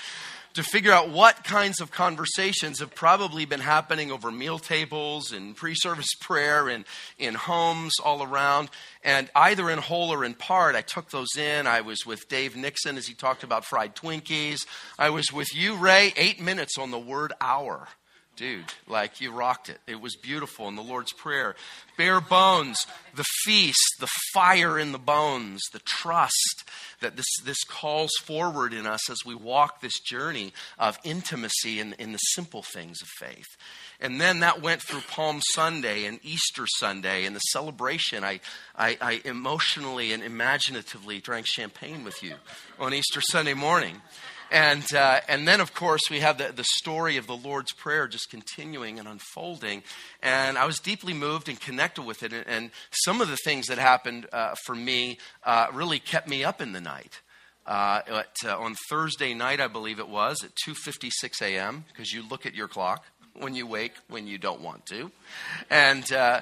to 0.55 0.63
figure 0.63 0.93
out 0.93 1.11
what 1.11 1.45
kinds 1.45 1.81
of 1.81 1.91
conversations 1.91 2.81
have 2.81 2.95
probably 2.95 3.45
been 3.45 3.61
happening 3.61 4.11
over 4.11 4.31
meal 4.31 4.59
tables 4.59 5.31
and 5.31 5.55
pre 5.55 5.75
service 5.75 6.15
prayer 6.21 6.69
and 6.69 6.85
in 7.19 7.35
homes 7.35 7.95
all 8.03 8.23
around. 8.23 8.69
And 9.05 9.31
either 9.35 9.71
in 9.71 9.79
whole 9.79 10.13
or 10.13 10.25
in 10.25 10.35
part, 10.35 10.75
I 10.75 10.81
took 10.81 11.11
those 11.11 11.37
in. 11.37 11.67
I 11.67 11.83
was 11.83 12.05
with 12.05 12.29
Dave 12.29 12.57
Nixon 12.57 12.97
as 12.97 13.07
he 13.07 13.15
talked 13.15 13.45
about 13.45 13.65
fried 13.65 13.95
Twinkies. 13.95 14.67
I 14.99 15.11
was 15.11 15.33
with 15.33 15.55
you, 15.55 15.77
Ray, 15.77 16.13
eight 16.17 16.41
minutes 16.41 16.77
on 16.77 16.91
the 16.91 16.99
word 16.99 17.33
our 17.41 17.89
dude, 18.39 18.73
like 18.87 19.21
you 19.21 19.33
rocked 19.33 19.69
it. 19.69 19.79
It 19.89 20.01
was 20.01 20.15
beautiful 20.15 20.69
in 20.69 20.77
the 20.77 20.83
Lord's 20.83 21.13
Prayer. 21.13 21.57
Bare 21.97 22.21
bones, 22.21 22.79
the 23.17 23.25
feast, 23.43 23.97
the 23.99 24.09
fire 24.33 24.79
in 24.79 24.93
the 24.93 24.99
bones, 24.99 25.61
the 25.73 25.81
trust 25.81 26.65
that 27.01 27.17
this, 27.17 27.27
this 27.45 27.65
calls 27.65 28.13
forward 28.23 28.73
in 28.73 28.87
us 28.87 29.11
as 29.11 29.19
we 29.27 29.35
walk 29.35 29.81
this 29.81 29.99
journey 29.99 30.53
of 30.79 30.99
intimacy 31.03 31.81
in, 31.81 31.95
in 31.95 32.13
the 32.13 32.19
simple 32.19 32.63
things 32.63 32.99
of 33.03 33.09
faith. 33.19 33.57
And 34.01 34.21
then 34.21 34.41
that 34.41 34.63
went 34.63 34.83
through 34.83 35.01
Palm 35.11 35.41
Sunday 35.55 36.05
and 36.05 36.21
Easter 36.23 36.65
Sunday 36.79 37.25
and 37.25 37.35
the 37.35 37.41
celebration. 37.41 38.23
I, 38.23 38.39
I, 38.77 38.97
I 39.01 39.21
emotionally 39.25 40.13
and 40.13 40.23
imaginatively 40.23 41.19
drank 41.19 41.47
champagne 41.47 42.05
with 42.05 42.23
you 42.23 42.35
on 42.79 42.95
Easter 42.95 43.21
Sunday 43.21 43.55
morning. 43.55 44.01
And, 44.51 44.95
uh, 44.95 45.21
and 45.29 45.47
then, 45.47 45.61
of 45.61 45.75
course, 45.75 46.03
we 46.11 46.21
have 46.21 46.39
the, 46.39 46.53
the 46.53 46.65
story 46.65 47.17
of 47.17 47.27
the 47.27 47.37
Lord's 47.37 47.73
Prayer 47.73 48.09
just 48.09 48.31
continuing 48.31 48.99
and 48.99 49.07
unfolding. 49.07 49.83
And 50.23 50.57
I 50.57 50.65
was 50.65 50.79
deeply 50.79 51.13
moved 51.13 51.49
and 51.49 51.61
connected 51.61 52.03
with 52.03 52.23
it. 52.23 52.33
And, 52.33 52.47
and 52.47 52.71
some 52.91 53.21
of 53.21 53.29
the 53.29 53.37
things 53.45 53.67
that 53.67 53.79
happened 53.79 54.27
uh, 54.33 54.55
for 54.65 54.75
me 54.75 55.19
uh, 55.45 55.67
really 55.73 55.99
kept 55.99 56.29
me 56.29 56.45
up 56.45 56.63
in 56.63 56.73
the 56.73 56.81
night. 56.81 57.21
Uh, 57.67 58.01
at, 58.07 58.37
uh, 58.47 58.59
on 58.59 58.75
Thursday 58.89 59.35
night, 59.35 59.61
I 59.61 59.69
believe 59.69 59.99
it 59.99 60.09
was, 60.09 60.43
at 60.43 60.53
2.56 60.67 61.43
a.m., 61.43 61.85
because 61.89 62.13
you 62.13 62.27
look 62.27 62.47
at 62.47 62.55
your 62.55 62.69
clock 62.69 63.05
when 63.35 63.55
you 63.55 63.67
wake 63.67 63.93
when 64.09 64.27
you 64.27 64.39
don't 64.39 64.61
want 64.61 64.87
to. 64.87 65.11
And... 65.71 66.11
Uh, 66.13 66.41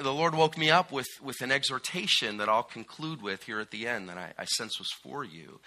the 0.00 0.12
Lord 0.12 0.34
woke 0.34 0.58
me 0.58 0.70
up 0.70 0.90
with, 0.90 1.06
with 1.22 1.40
an 1.40 1.52
exhortation 1.52 2.38
that 2.38 2.48
I'll 2.48 2.64
conclude 2.64 3.22
with 3.22 3.44
here 3.44 3.60
at 3.60 3.70
the 3.70 3.86
end 3.86 4.08
that 4.08 4.18
I, 4.18 4.32
I 4.36 4.44
sense 4.44 4.76
was 4.76 4.88
for 5.04 5.22
you. 5.22 5.60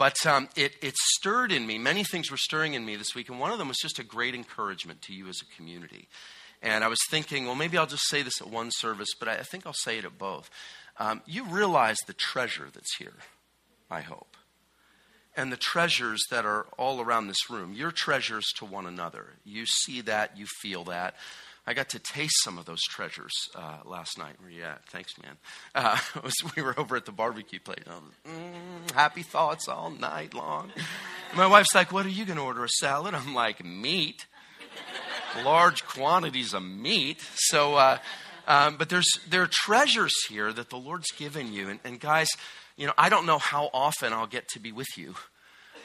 But 0.00 0.16
um, 0.24 0.48
it, 0.56 0.76
it 0.80 0.96
stirred 0.96 1.52
in 1.52 1.66
me. 1.66 1.76
Many 1.76 2.04
things 2.04 2.30
were 2.30 2.38
stirring 2.38 2.72
in 2.72 2.86
me 2.86 2.96
this 2.96 3.14
week, 3.14 3.28
and 3.28 3.38
one 3.38 3.52
of 3.52 3.58
them 3.58 3.68
was 3.68 3.76
just 3.76 3.98
a 3.98 4.02
great 4.02 4.34
encouragement 4.34 5.02
to 5.02 5.12
you 5.12 5.28
as 5.28 5.42
a 5.42 5.56
community. 5.56 6.08
And 6.62 6.82
I 6.82 6.88
was 6.88 6.98
thinking, 7.10 7.44
well, 7.44 7.54
maybe 7.54 7.76
I'll 7.76 7.84
just 7.84 8.08
say 8.08 8.22
this 8.22 8.40
at 8.40 8.48
one 8.48 8.70
service, 8.70 9.10
but 9.18 9.28
I 9.28 9.42
think 9.42 9.66
I'll 9.66 9.74
say 9.74 9.98
it 9.98 10.06
at 10.06 10.16
both. 10.16 10.48
Um, 10.96 11.20
you 11.26 11.44
realize 11.44 11.98
the 12.06 12.14
treasure 12.14 12.68
that's 12.72 12.96
here, 12.96 13.16
I 13.90 14.00
hope. 14.00 14.38
And 15.36 15.52
the 15.52 15.58
treasures 15.58 16.24
that 16.30 16.46
are 16.46 16.64
all 16.78 17.02
around 17.02 17.26
this 17.26 17.50
room. 17.50 17.74
Your 17.74 17.90
treasures 17.92 18.46
to 18.56 18.64
one 18.64 18.86
another. 18.86 19.34
You 19.44 19.66
see 19.66 20.00
that, 20.00 20.38
you 20.38 20.46
feel 20.62 20.84
that. 20.84 21.14
I 21.66 21.74
got 21.74 21.90
to 21.90 21.98
taste 21.98 22.42
some 22.42 22.58
of 22.58 22.64
those 22.64 22.82
treasures 22.82 23.32
uh, 23.54 23.78
last 23.84 24.18
night. 24.18 24.34
Where 24.40 24.50
you 24.50 24.62
at? 24.64 24.84
Thanks, 24.88 25.12
man. 25.22 25.36
Uh, 25.74 25.98
was, 26.22 26.34
we 26.56 26.62
were 26.62 26.78
over 26.78 26.96
at 26.96 27.04
the 27.04 27.12
barbecue 27.12 27.60
place. 27.60 27.84
Mm, 27.86 28.90
happy 28.92 29.22
thoughts 29.22 29.68
all 29.68 29.90
night 29.90 30.34
long. 30.34 30.72
My 31.34 31.46
wife's 31.46 31.74
like, 31.74 31.92
"What 31.92 32.06
are 32.06 32.10
you 32.10 32.24
going 32.24 32.38
to 32.38 32.42
order? 32.42 32.64
A 32.64 32.68
salad?" 32.68 33.14
I'm 33.14 33.34
like, 33.34 33.64
"Meat, 33.64 34.26
large 35.44 35.84
quantities 35.86 36.54
of 36.54 36.62
meat." 36.62 37.20
So, 37.34 37.76
uh, 37.76 37.98
um, 38.46 38.76
but 38.76 38.88
there's 38.88 39.10
there 39.28 39.42
are 39.42 39.50
treasures 39.50 40.14
here 40.28 40.52
that 40.52 40.70
the 40.70 40.76
Lord's 40.78 41.10
given 41.12 41.52
you, 41.52 41.68
and, 41.68 41.80
and 41.84 42.00
guys, 42.00 42.28
you 42.76 42.86
know, 42.86 42.94
I 42.96 43.10
don't 43.10 43.26
know 43.26 43.38
how 43.38 43.70
often 43.72 44.12
I'll 44.12 44.26
get 44.26 44.48
to 44.48 44.58
be 44.58 44.72
with 44.72 44.88
you. 44.96 45.14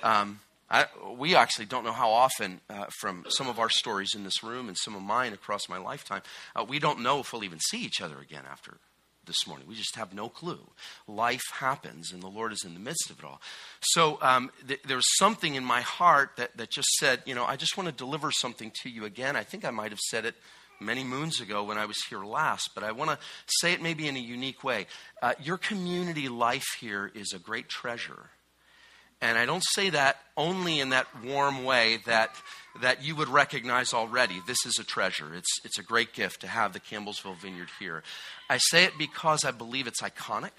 Um, 0.01 0.39
I, 0.69 0.86
we 1.17 1.36
actually 1.36 1.65
don't 1.65 1.84
know 1.84 1.91
how 1.91 2.10
often, 2.10 2.60
uh, 2.69 2.86
from 3.00 3.25
some 3.29 3.48
of 3.48 3.60
our 3.60 3.69
stories 3.69 4.15
in 4.15 4.24
this 4.24 4.43
room 4.43 4.67
and 4.67 4.77
some 4.77 4.95
of 4.95 5.01
mine 5.01 5.34
across 5.34 5.69
my 5.69 5.77
lifetime, 5.77 6.24
uh, 6.55 6.65
we 6.67 6.79
don't 6.79 7.01
know 7.01 7.19
if 7.19 7.31
we'll 7.31 7.43
even 7.43 7.60
see 7.60 7.84
each 7.84 8.01
other 8.01 8.19
again 8.19 8.43
after 8.50 8.77
this 9.25 9.48
morning. 9.48 9.67
We 9.67 9.75
just 9.75 9.95
have 9.95 10.13
no 10.13 10.29
clue. 10.29 10.60
Life 11.07 11.43
happens, 11.53 12.12
and 12.12 12.22
the 12.22 12.27
Lord 12.27 12.51
is 12.51 12.63
in 12.65 12.74
the 12.74 12.79
midst 12.79 13.10
of 13.10 13.19
it 13.19 13.25
all. 13.25 13.41
So 13.81 14.17
um, 14.22 14.51
th- 14.67 14.81
there 14.84 14.98
was 14.98 15.17
something 15.17 15.55
in 15.55 15.63
my 15.63 15.81
heart 15.81 16.31
that, 16.38 16.57
that 16.57 16.72
just 16.72 16.89
said, 17.00 17.22
you 17.25 17.36
know, 17.36 17.45
I 17.45 17.55
just 17.55 17.77
want 17.77 17.88
to 17.88 17.95
deliver 17.95 18.31
something 18.31 18.72
to 18.81 18.89
you 18.89 19.05
again. 19.05 19.36
I 19.36 19.43
think 19.43 19.65
I 19.65 19.72
might 19.72 19.91
have 19.91 20.00
said 20.00 20.25
it 20.25 20.36
many 20.79 21.03
moons 21.03 21.39
ago 21.39 21.63
when 21.63 21.77
I 21.77 21.86
was 21.86 21.98
here 22.10 22.24
last, 22.24 22.72
but 22.75 22.84
I 22.84 22.91
want 22.91 23.12
to 23.12 23.17
say 23.48 23.74
it 23.74 23.81
maybe 23.81 24.07
in 24.07 24.15
a 24.15 24.19
unique 24.19 24.63
way. 24.63 24.88
Uh, 25.22 25.34
your 25.41 25.57
community 25.57 26.27
life 26.27 26.65
here 26.79 27.12
is 27.13 27.34
a 27.34 27.39
great 27.39 27.69
treasure. 27.69 28.29
And 29.22 29.38
I 29.38 29.45
don't 29.45 29.63
say 29.74 29.89
that 29.89 30.17
only 30.36 30.79
in 30.79 30.89
that 30.89 31.07
warm 31.24 31.63
way 31.63 32.00
that, 32.05 32.31
that 32.81 33.03
you 33.03 33.15
would 33.15 33.29
recognize 33.29 33.93
already. 33.93 34.41
This 34.45 34.65
is 34.65 34.77
a 34.79 34.84
treasure. 34.84 35.34
It's, 35.34 35.60
it's 35.63 35.79
a 35.79 35.84
great 35.84 36.13
gift 36.13 36.41
to 36.41 36.48
have 36.48 36.74
the 36.74 36.79
Campbellsville 36.79 37.38
Vineyard 37.38 37.69
here. 37.79 38.03
I 38.50 38.57
say 38.57 38.84
it 38.84 38.93
because 38.98 39.45
I 39.45 39.51
believe 39.51 39.88
it's 39.88 40.01
iconic. 40.01 40.51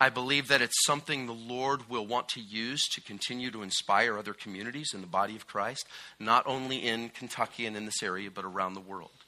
I 0.00 0.08
believe 0.10 0.48
that 0.48 0.60
it's 0.60 0.84
something 0.84 1.26
the 1.26 1.32
Lord 1.32 1.88
will 1.88 2.06
want 2.06 2.28
to 2.30 2.40
use 2.40 2.82
to 2.94 3.00
continue 3.00 3.50
to 3.50 3.62
inspire 3.62 4.18
other 4.18 4.34
communities 4.34 4.90
in 4.92 5.00
the 5.00 5.06
body 5.06 5.36
of 5.36 5.46
Christ, 5.46 5.86
not 6.18 6.46
only 6.46 6.76
in 6.76 7.10
Kentucky 7.10 7.64
and 7.64 7.76
in 7.76 7.84
this 7.84 8.02
area, 8.02 8.30
but 8.30 8.44
around 8.44 8.74
the 8.74 8.80
world. 8.80 9.23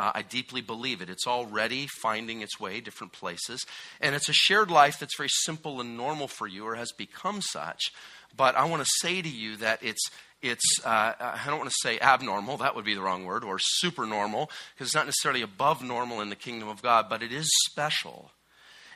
Uh, 0.00 0.12
I 0.14 0.22
deeply 0.22 0.62
believe 0.62 1.02
it. 1.02 1.10
It's 1.10 1.26
already 1.26 1.86
finding 2.00 2.40
its 2.40 2.58
way 2.58 2.80
different 2.80 3.12
places. 3.12 3.66
And 4.00 4.14
it's 4.14 4.30
a 4.30 4.32
shared 4.32 4.70
life 4.70 4.98
that's 4.98 5.14
very 5.14 5.28
simple 5.28 5.78
and 5.78 5.94
normal 5.94 6.26
for 6.26 6.46
you 6.46 6.64
or 6.64 6.74
has 6.74 6.90
become 6.92 7.42
such. 7.42 7.92
But 8.34 8.54
I 8.56 8.64
want 8.64 8.82
to 8.82 8.88
say 9.02 9.20
to 9.20 9.28
you 9.28 9.56
that 9.58 9.82
it's, 9.82 10.00
it's 10.40 10.64
uh, 10.86 11.12
I 11.20 11.42
don't 11.46 11.58
want 11.58 11.68
to 11.68 11.76
say 11.82 12.00
abnormal, 12.00 12.56
that 12.58 12.74
would 12.74 12.86
be 12.86 12.94
the 12.94 13.02
wrong 13.02 13.26
word, 13.26 13.44
or 13.44 13.58
super 13.58 14.06
normal, 14.06 14.50
because 14.72 14.88
it's 14.88 14.94
not 14.94 15.04
necessarily 15.04 15.42
above 15.42 15.82
normal 15.82 16.22
in 16.22 16.30
the 16.30 16.36
kingdom 16.36 16.70
of 16.70 16.80
God, 16.80 17.10
but 17.10 17.22
it 17.22 17.30
is 17.30 17.46
special. 17.70 18.30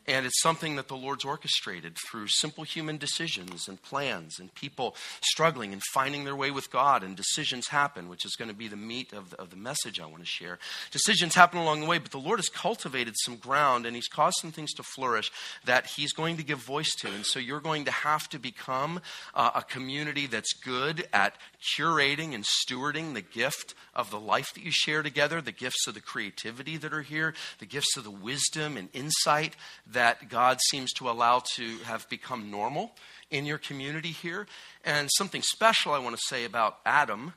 And 0.07 0.27
it's 0.27 0.43
something 0.43 0.77
that 0.77 0.89
the 0.89 0.97
Lord's 0.97 1.25
orchestrated 1.25 1.97
through 2.07 2.29
simple 2.29 2.63
human 2.63 2.99
decisions 2.99 3.69
and 3.69 3.81
plans 3.83 4.39
and 4.39 4.55
people 4.55 4.97
struggling 5.23 5.73
and 5.73 5.83
finding 5.93 6.25
their 6.25 6.37
way 6.37 6.51
with 6.51 6.71
God. 6.71 7.03
And 7.03 7.17
decisions 7.17 7.69
happen, 7.69 8.11
which 8.11 8.27
is 8.27 8.37
going 8.37 8.51
to 8.51 8.57
be 8.57 8.69
the 8.69 8.77
meat 8.77 9.15
of 9.15 9.31
the, 9.31 9.41
of 9.41 9.49
the 9.49 9.57
message 9.57 10.01
I 10.01 10.07
want 10.07 10.21
to 10.21 10.27
share. 10.27 10.59
Decisions 10.91 11.35
happen 11.35 11.59
along 11.59 11.81
the 11.81 11.87
way, 11.87 11.99
but 11.99 12.11
the 12.11 12.19
Lord 12.19 12.39
has 12.39 12.51
cultivated 12.51 13.15
some 13.25 13.37
ground 13.37 13.87
and 13.87 13.97
He's 13.97 14.09
caused 14.09 14.37
some 14.41 14.53
things 14.53 14.75
to 14.75 14.83
flourish 14.83 15.33
that 15.65 15.87
He's 15.87 16.13
going 16.13 16.37
to 16.37 16.43
give 16.43 16.59
voice 16.59 16.95
to. 16.97 17.09
And 17.09 17.25
so 17.25 17.39
you're 17.39 17.61
going 17.61 17.87
to 17.87 17.91
have 17.91 18.29
to 18.31 18.39
become 18.39 19.01
uh, 19.35 19.53
a 19.55 19.63
community 19.63 20.27
that's 20.27 20.53
good 20.53 21.09
at 21.15 21.37
curating 21.79 22.35
and 22.35 22.45
stewarding 22.45 23.15
the 23.15 23.23
gift 23.23 23.75
of 23.95 24.11
the 24.11 24.21
life 24.21 24.53
that 24.55 24.65
you 24.65 24.71
share 24.71 25.03
together, 25.03 25.41
the 25.41 25.53
gifts 25.53 25.87
of 25.87 25.95
the 25.95 26.01
creativity 26.01 26.77
that 26.77 26.93
are 26.93 27.03
here, 27.03 27.33
the 27.59 27.67
gifts 27.67 27.97
of 27.97 28.05
the 28.05 28.11
wisdom 28.11 28.77
and 28.77 28.89
insight 28.93 29.57
that 29.95 30.29
God 30.29 30.61
seems 30.71 30.93
to 30.95 31.09
allow 31.09 31.43
to 31.57 31.79
have 31.79 32.09
become 32.09 32.51
normal 32.51 32.93
in 33.31 33.47
your 33.47 33.59
community 33.59 34.11
here. 34.11 34.47
And 34.85 35.09
something 35.17 35.43
special 35.43 35.93
I 35.93 35.99
want 35.99 36.17
to 36.17 36.23
say 36.27 36.45
about 36.45 36.79
Adam. 36.87 37.33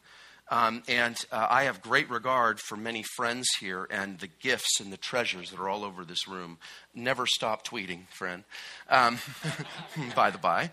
Um, 0.50 0.84
and 0.88 1.18
uh, 1.32 1.48
I 1.50 1.64
have 1.64 1.82
great 1.82 2.10
regard 2.10 2.60
for 2.60 2.78
many 2.78 3.04
friends 3.16 3.48
here 3.60 3.86
and 3.90 4.18
the 4.20 4.28
gifts 4.28 4.80
and 4.80 4.94
the 4.94 4.98
treasures 4.98 5.52
that 5.52 5.60
are 5.60 5.68
all 5.68 5.84
over 5.84 6.06
this 6.06 6.28
room. 6.28 6.58
Never 6.96 7.26
stop 7.26 7.68
tweeting, 7.68 8.08
friend. 8.10 8.46
Um, 8.90 9.20
by 10.16 10.32
the 10.32 10.38
by, 10.38 10.70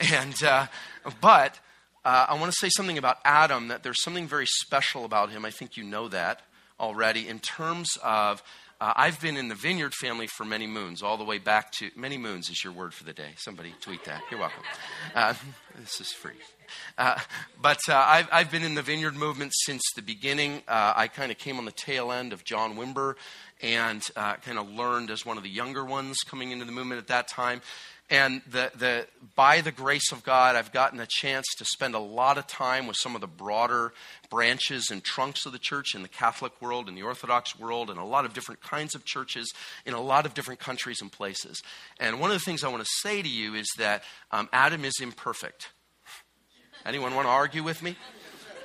and 0.00 0.42
uh, 0.42 0.68
but 1.20 1.60
uh, 2.06 2.26
I 2.30 2.38
want 2.38 2.52
to 2.52 2.56
say 2.58 2.70
something 2.74 2.96
about 2.96 3.18
Adam. 3.22 3.68
That 3.68 3.82
there's 3.82 4.02
something 4.02 4.26
very 4.26 4.46
special 4.46 5.04
about 5.04 5.28
him. 5.28 5.44
I 5.44 5.50
think 5.50 5.76
you 5.76 5.84
know 5.84 6.08
that 6.08 6.40
already 6.80 7.28
in 7.28 7.38
terms 7.38 7.88
of 8.02 8.42
uh, 8.80 8.92
I've 8.94 9.20
been 9.20 9.36
in 9.36 9.48
the 9.48 9.54
Vineyard 9.54 9.94
family 9.94 10.26
for 10.26 10.44
many 10.44 10.66
moons, 10.66 11.02
all 11.02 11.16
the 11.16 11.24
way 11.24 11.38
back 11.38 11.72
to 11.72 11.90
many 11.96 12.16
moons 12.16 12.48
is 12.48 12.62
your 12.62 12.72
word 12.72 12.94
for 12.94 13.04
the 13.04 13.12
day. 13.12 13.30
Somebody 13.36 13.74
tweet 13.80 14.04
that. 14.04 14.22
You're 14.30 14.40
welcome. 14.40 14.62
Uh, 15.14 15.34
this 15.80 16.00
is 16.00 16.12
free. 16.12 16.34
Uh, 16.96 17.18
but 17.60 17.80
uh, 17.88 17.94
I've, 17.96 18.28
I've, 18.30 18.50
been 18.50 18.62
in 18.62 18.74
the 18.74 18.82
Vineyard 18.82 19.16
movement 19.16 19.52
since 19.54 19.82
the 19.96 20.02
beginning. 20.02 20.62
Uh, 20.68 20.92
I 20.94 21.08
kind 21.08 21.32
of 21.32 21.38
came 21.38 21.58
on 21.58 21.64
the 21.64 21.72
tail 21.72 22.12
end 22.12 22.32
of 22.32 22.44
John 22.44 22.76
Wimber 22.76 23.14
and 23.62 24.02
uh, 24.14 24.36
kind 24.36 24.58
of 24.58 24.68
learned 24.68 25.10
as 25.10 25.26
one 25.26 25.36
of 25.36 25.42
the 25.42 25.48
younger 25.48 25.84
ones 25.84 26.18
coming 26.26 26.52
into 26.52 26.64
the 26.64 26.72
movement 26.72 27.00
at 27.00 27.08
that 27.08 27.26
time. 27.26 27.62
And 28.10 28.40
the, 28.50 28.72
the, 28.74 29.06
by 29.34 29.60
the 29.60 29.70
grace 29.70 30.12
of 30.12 30.22
God, 30.22 30.56
I've 30.56 30.72
gotten 30.72 30.98
a 30.98 31.06
chance 31.06 31.44
to 31.58 31.64
spend 31.66 31.94
a 31.94 31.98
lot 31.98 32.38
of 32.38 32.46
time 32.46 32.86
with 32.86 32.96
some 32.96 33.14
of 33.14 33.20
the 33.20 33.26
broader 33.26 33.92
branches 34.30 34.88
and 34.90 35.04
trunks 35.04 35.44
of 35.44 35.52
the 35.52 35.58
church 35.58 35.94
in 35.94 36.00
the 36.00 36.08
Catholic 36.08 36.52
world, 36.62 36.88
in 36.88 36.94
the 36.94 37.02
Orthodox 37.02 37.58
world, 37.58 37.90
and 37.90 37.98
a 37.98 38.04
lot 38.04 38.24
of 38.24 38.32
different 38.32 38.62
kinds 38.62 38.94
of 38.94 39.04
churches 39.04 39.52
in 39.84 39.92
a 39.92 40.00
lot 40.00 40.24
of 40.24 40.32
different 40.32 40.58
countries 40.58 41.02
and 41.02 41.12
places. 41.12 41.62
And 42.00 42.18
one 42.18 42.30
of 42.30 42.36
the 42.36 42.44
things 42.44 42.64
I 42.64 42.68
want 42.68 42.82
to 42.82 42.90
say 43.00 43.20
to 43.20 43.28
you 43.28 43.54
is 43.54 43.68
that 43.76 44.02
um, 44.30 44.48
Adam 44.54 44.86
is 44.86 44.94
imperfect. 45.02 45.68
Anyone 46.86 47.14
want 47.14 47.26
to 47.26 47.30
argue 47.30 47.62
with 47.62 47.82
me? 47.82 47.96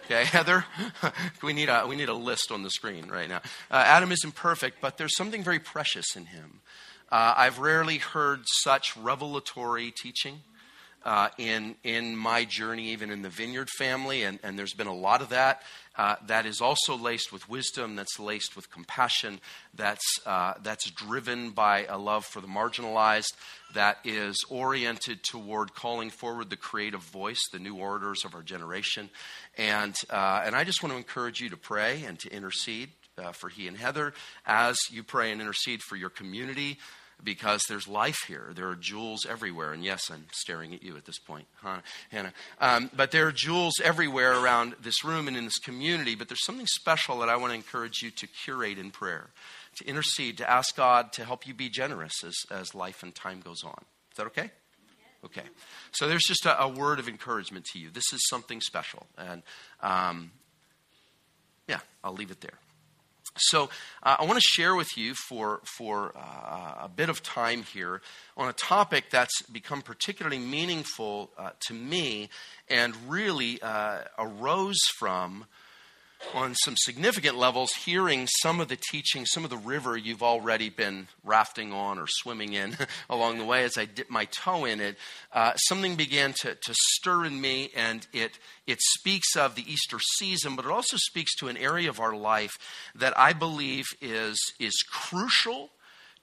Okay, 0.05 0.23
Heather, 0.31 0.65
we 1.43 1.51
need 1.51 1.67
a 1.67 1.85
we 1.87 1.95
need 1.95 2.09
a 2.09 2.13
list 2.13 2.51
on 2.51 2.63
the 2.63 2.69
screen 2.69 3.07
right 3.09 3.27
now. 3.27 3.41
Uh, 3.71 3.83
Adam 3.85 4.11
is 4.11 4.23
imperfect, 4.23 4.79
but 4.79 4.97
there's 4.97 5.15
something 5.17 5.43
very 5.43 5.59
precious 5.59 6.15
in 6.15 6.27
him. 6.27 6.61
Uh, 7.13 7.31
I've 7.37 7.59
rarely 7.59 7.99
heard 7.99 8.39
such 8.63 8.97
revelatory 8.97 9.91
teaching 9.91 10.41
uh, 11.05 11.29
in, 11.37 11.75
in 11.83 12.15
my 12.15 12.43
journey, 12.43 12.89
even 12.89 13.11
in 13.11 13.21
the 13.21 13.29
Vineyard 13.29 13.69
family, 13.69 14.23
and, 14.23 14.39
and 14.41 14.57
there's 14.57 14.73
been 14.73 14.87
a 14.87 14.95
lot 14.95 15.21
of 15.21 15.29
that. 15.29 15.61
Uh, 15.95 16.15
that 16.25 16.47
is 16.47 16.59
also 16.59 16.97
laced 16.97 17.31
with 17.31 17.47
wisdom, 17.47 17.95
that's 17.95 18.19
laced 18.19 18.55
with 18.55 18.71
compassion, 18.71 19.39
that's, 19.75 20.01
uh, 20.25 20.55
that's 20.63 20.89
driven 20.89 21.51
by 21.51 21.85
a 21.85 21.99
love 21.99 22.25
for 22.25 22.41
the 22.41 22.47
marginalized, 22.47 23.35
that 23.75 23.99
is 24.03 24.43
oriented 24.49 25.21
toward 25.21 25.75
calling 25.75 26.09
forward 26.09 26.49
the 26.49 26.57
creative 26.57 27.01
voice, 27.01 27.41
the 27.51 27.59
new 27.59 27.75
orators 27.75 28.25
of 28.25 28.33
our 28.33 28.41
generation. 28.41 29.07
And, 29.55 29.93
uh, 30.09 30.41
and 30.43 30.55
I 30.55 30.63
just 30.63 30.81
want 30.81 30.93
to 30.93 30.97
encourage 30.97 31.41
you 31.41 31.51
to 31.51 31.57
pray 31.57 32.05
and 32.07 32.17
to 32.21 32.33
intercede 32.33 32.89
uh, 33.19 33.33
for 33.33 33.49
he 33.49 33.67
and 33.67 33.77
Heather 33.77 34.15
as 34.47 34.75
you 34.89 35.03
pray 35.03 35.31
and 35.31 35.39
intercede 35.39 35.83
for 35.83 35.95
your 35.95 36.09
community 36.09 36.79
because 37.23 37.61
there's 37.67 37.87
life 37.87 38.19
here. 38.27 38.51
There 38.55 38.67
are 38.69 38.75
jewels 38.75 39.25
everywhere. 39.25 39.73
And 39.73 39.83
yes, 39.83 40.09
I'm 40.11 40.25
staring 40.31 40.73
at 40.73 40.83
you 40.83 40.97
at 40.97 41.05
this 41.05 41.19
point, 41.19 41.47
huh, 41.61 41.79
Hannah. 42.11 42.33
Um, 42.59 42.89
but 42.95 43.11
there 43.11 43.27
are 43.27 43.31
jewels 43.31 43.73
everywhere 43.83 44.39
around 44.39 44.75
this 44.81 45.03
room 45.03 45.27
and 45.27 45.37
in 45.37 45.45
this 45.45 45.59
community. 45.59 46.15
But 46.15 46.29
there's 46.29 46.45
something 46.45 46.67
special 46.67 47.19
that 47.19 47.29
I 47.29 47.37
want 47.37 47.51
to 47.51 47.55
encourage 47.55 48.01
you 48.01 48.11
to 48.11 48.27
curate 48.27 48.77
in 48.77 48.91
prayer, 48.91 49.29
to 49.77 49.87
intercede, 49.87 50.37
to 50.37 50.49
ask 50.49 50.75
God 50.75 51.13
to 51.13 51.25
help 51.25 51.47
you 51.47 51.53
be 51.53 51.69
generous 51.69 52.23
as, 52.23 52.35
as 52.51 52.75
life 52.75 53.03
and 53.03 53.13
time 53.13 53.41
goes 53.41 53.63
on. 53.63 53.85
Is 54.11 54.17
that 54.17 54.27
okay? 54.27 54.51
Okay. 55.25 55.43
So 55.91 56.07
there's 56.07 56.25
just 56.27 56.45
a, 56.45 56.61
a 56.61 56.67
word 56.67 56.99
of 56.99 57.07
encouragement 57.07 57.65
to 57.73 57.79
you. 57.79 57.89
This 57.89 58.11
is 58.13 58.27
something 58.27 58.59
special. 58.59 59.07
And 59.17 59.41
um, 59.81 60.31
yeah, 61.67 61.79
I'll 62.03 62.13
leave 62.13 62.31
it 62.31 62.41
there. 62.41 62.59
So, 63.35 63.69
uh, 64.03 64.17
I 64.19 64.25
want 64.25 64.39
to 64.39 64.47
share 64.47 64.75
with 64.75 64.95
you 64.95 65.15
for, 65.15 65.61
for 65.63 66.13
uh, 66.15 66.83
a 66.85 66.91
bit 66.93 67.09
of 67.09 67.23
time 67.23 67.63
here 67.63 68.01
on 68.37 68.47
a 68.47 68.53
topic 68.53 69.05
that's 69.09 69.41
become 69.43 69.81
particularly 69.81 70.37
meaningful 70.37 71.31
uh, 71.37 71.51
to 71.67 71.73
me 71.73 72.29
and 72.69 72.95
really 73.07 73.59
uh, 73.61 74.01
arose 74.19 74.79
from 74.99 75.45
on 76.33 76.55
some 76.55 76.75
significant 76.77 77.37
levels, 77.37 77.71
hearing 77.85 78.27
some 78.41 78.59
of 78.59 78.67
the 78.67 78.77
teaching, 78.91 79.25
some 79.25 79.43
of 79.43 79.49
the 79.49 79.57
river 79.57 79.97
you've 79.97 80.23
already 80.23 80.69
been 80.69 81.07
rafting 81.23 81.73
on 81.73 81.99
or 81.99 82.05
swimming 82.07 82.53
in 82.53 82.77
along 83.09 83.37
the 83.37 83.45
way, 83.45 83.63
as 83.63 83.77
I 83.77 83.85
dip 83.85 84.09
my 84.09 84.25
toe 84.25 84.65
in 84.65 84.79
it, 84.79 84.97
uh, 85.31 85.53
something 85.55 85.95
began 85.95 86.33
to, 86.41 86.55
to 86.55 86.73
stir 86.73 87.25
in 87.25 87.39
me, 87.39 87.71
and 87.75 88.07
it, 88.13 88.39
it 88.67 88.79
speaks 88.81 89.35
of 89.35 89.55
the 89.55 89.71
Easter 89.71 89.99
season, 90.17 90.55
but 90.55 90.65
it 90.65 90.71
also 90.71 90.97
speaks 90.97 91.35
to 91.35 91.47
an 91.47 91.57
area 91.57 91.89
of 91.89 91.99
our 91.99 92.15
life 92.15 92.53
that 92.95 93.17
I 93.17 93.33
believe 93.33 93.85
is, 94.01 94.37
is 94.59 94.73
crucial 94.89 95.69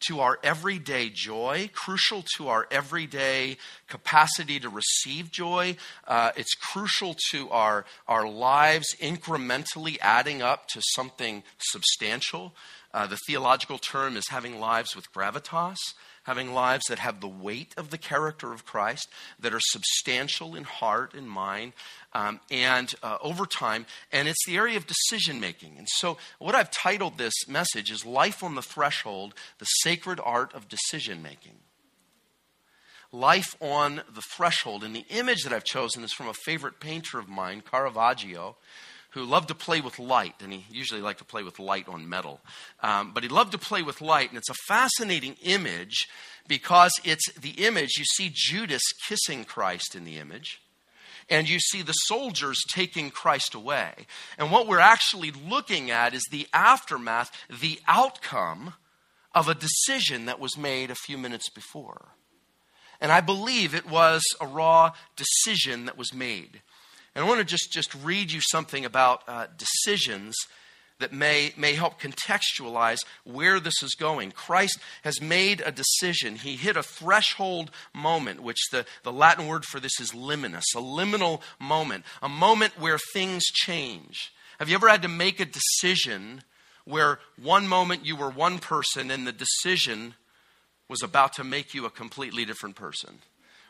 to 0.06 0.20
our 0.20 0.38
everyday 0.42 1.10
joy, 1.10 1.70
crucial 1.72 2.24
to 2.36 2.48
our 2.48 2.66
everyday 2.70 3.56
capacity 3.88 4.58
to 4.60 4.68
receive 4.68 5.30
joy. 5.30 5.76
Uh, 6.06 6.30
it's 6.36 6.54
crucial 6.54 7.16
to 7.30 7.50
our, 7.50 7.84
our 8.08 8.28
lives 8.28 8.94
incrementally 9.00 9.98
adding 10.00 10.42
up 10.42 10.66
to 10.68 10.80
something 10.94 11.42
substantial. 11.58 12.54
Uh, 12.92 13.06
the 13.06 13.18
theological 13.26 13.78
term 13.78 14.16
is 14.16 14.28
having 14.28 14.58
lives 14.58 14.96
with 14.96 15.12
gravitas 15.12 15.78
having 16.30 16.54
lives 16.54 16.84
that 16.88 17.00
have 17.00 17.20
the 17.20 17.26
weight 17.26 17.74
of 17.76 17.90
the 17.90 17.98
character 17.98 18.52
of 18.52 18.64
Christ, 18.64 19.08
that 19.40 19.52
are 19.52 19.58
substantial 19.60 20.54
in 20.54 20.62
heart 20.62 21.12
and 21.12 21.28
mind, 21.28 21.72
um, 22.12 22.38
and 22.52 22.94
uh, 23.02 23.18
over 23.20 23.46
time. 23.46 23.84
And 24.12 24.28
it's 24.28 24.46
the 24.46 24.56
area 24.56 24.76
of 24.76 24.86
decision 24.86 25.40
making. 25.40 25.74
And 25.76 25.88
so, 25.96 26.18
what 26.38 26.54
I've 26.54 26.70
titled 26.70 27.18
this 27.18 27.48
message 27.48 27.90
is 27.90 28.06
Life 28.06 28.44
on 28.44 28.54
the 28.54 28.62
Threshold 28.62 29.34
The 29.58 29.64
Sacred 29.82 30.20
Art 30.22 30.54
of 30.54 30.68
Decision 30.68 31.20
Making. 31.20 31.56
Life 33.10 33.56
on 33.60 34.02
the 34.14 34.22
Threshold. 34.22 34.84
And 34.84 34.94
the 34.94 35.06
image 35.10 35.42
that 35.42 35.52
I've 35.52 35.64
chosen 35.64 36.04
is 36.04 36.12
from 36.12 36.28
a 36.28 36.34
favorite 36.44 36.78
painter 36.78 37.18
of 37.18 37.28
mine, 37.28 37.60
Caravaggio 37.68 38.54
who 39.10 39.24
loved 39.24 39.48
to 39.48 39.54
play 39.54 39.80
with 39.80 39.98
light, 39.98 40.34
and 40.40 40.52
he 40.52 40.64
usually 40.70 41.00
liked 41.00 41.18
to 41.18 41.24
play 41.24 41.42
with 41.42 41.58
light 41.58 41.88
on 41.88 42.08
metal. 42.08 42.40
Um, 42.82 43.12
but 43.12 43.22
he 43.22 43.28
loved 43.28 43.52
to 43.52 43.58
play 43.58 43.82
with 43.82 44.00
light, 44.00 44.28
and 44.28 44.38
it's 44.38 44.50
a 44.50 44.54
fascinating 44.68 45.36
image 45.42 46.08
because 46.46 46.92
it's 47.04 47.32
the 47.32 47.64
image. 47.64 47.96
You 47.98 48.04
see 48.04 48.30
Judas 48.32 48.82
kissing 49.08 49.44
Christ 49.44 49.94
in 49.94 50.04
the 50.04 50.18
image, 50.18 50.60
and 51.28 51.48
you 51.48 51.58
see 51.58 51.82
the 51.82 51.92
soldiers 51.92 52.60
taking 52.72 53.10
Christ 53.10 53.54
away. 53.54 53.92
And 54.38 54.50
what 54.50 54.66
we're 54.66 54.78
actually 54.78 55.30
looking 55.32 55.90
at 55.90 56.14
is 56.14 56.26
the 56.30 56.46
aftermath, 56.52 57.30
the 57.48 57.80
outcome 57.88 58.74
of 59.34 59.48
a 59.48 59.54
decision 59.54 60.26
that 60.26 60.40
was 60.40 60.56
made 60.56 60.90
a 60.90 60.96
few 60.96 61.18
minutes 61.18 61.48
before. 61.48 62.08
And 63.00 63.10
I 63.10 63.20
believe 63.20 63.74
it 63.74 63.88
was 63.88 64.22
a 64.40 64.46
raw 64.46 64.92
decision 65.16 65.86
that 65.86 65.96
was 65.96 66.12
made. 66.12 66.60
And 67.14 67.24
I 67.24 67.28
want 67.28 67.40
to 67.40 67.44
just, 67.44 67.72
just 67.72 67.94
read 67.96 68.30
you 68.30 68.40
something 68.40 68.84
about 68.84 69.22
uh, 69.26 69.46
decisions 69.56 70.36
that 71.00 71.12
may, 71.12 71.52
may 71.56 71.74
help 71.74 72.00
contextualize 72.00 72.98
where 73.24 73.58
this 73.58 73.82
is 73.82 73.94
going. 73.98 74.30
Christ 74.30 74.78
has 75.02 75.20
made 75.20 75.62
a 75.64 75.72
decision. 75.72 76.36
He 76.36 76.56
hit 76.56 76.76
a 76.76 76.82
threshold 76.82 77.70
moment, 77.92 78.42
which 78.42 78.60
the, 78.70 78.84
the 79.02 79.12
Latin 79.12 79.48
word 79.48 79.64
for 79.64 79.80
this 79.80 79.98
is 79.98 80.12
liminus, 80.12 80.62
a 80.76 80.80
liminal 80.80 81.40
moment, 81.58 82.04
a 82.22 82.28
moment 82.28 82.78
where 82.78 82.98
things 83.12 83.44
change. 83.46 84.32
Have 84.58 84.68
you 84.68 84.74
ever 84.74 84.88
had 84.88 85.02
to 85.02 85.08
make 85.08 85.40
a 85.40 85.46
decision 85.46 86.42
where 86.84 87.18
one 87.40 87.66
moment 87.66 88.06
you 88.06 88.14
were 88.14 88.30
one 88.30 88.58
person 88.58 89.10
and 89.10 89.26
the 89.26 89.32
decision 89.32 90.14
was 90.88 91.02
about 91.02 91.32
to 91.34 91.44
make 91.44 91.72
you 91.72 91.86
a 91.86 91.90
completely 91.90 92.44
different 92.44 92.76
person? 92.76 93.20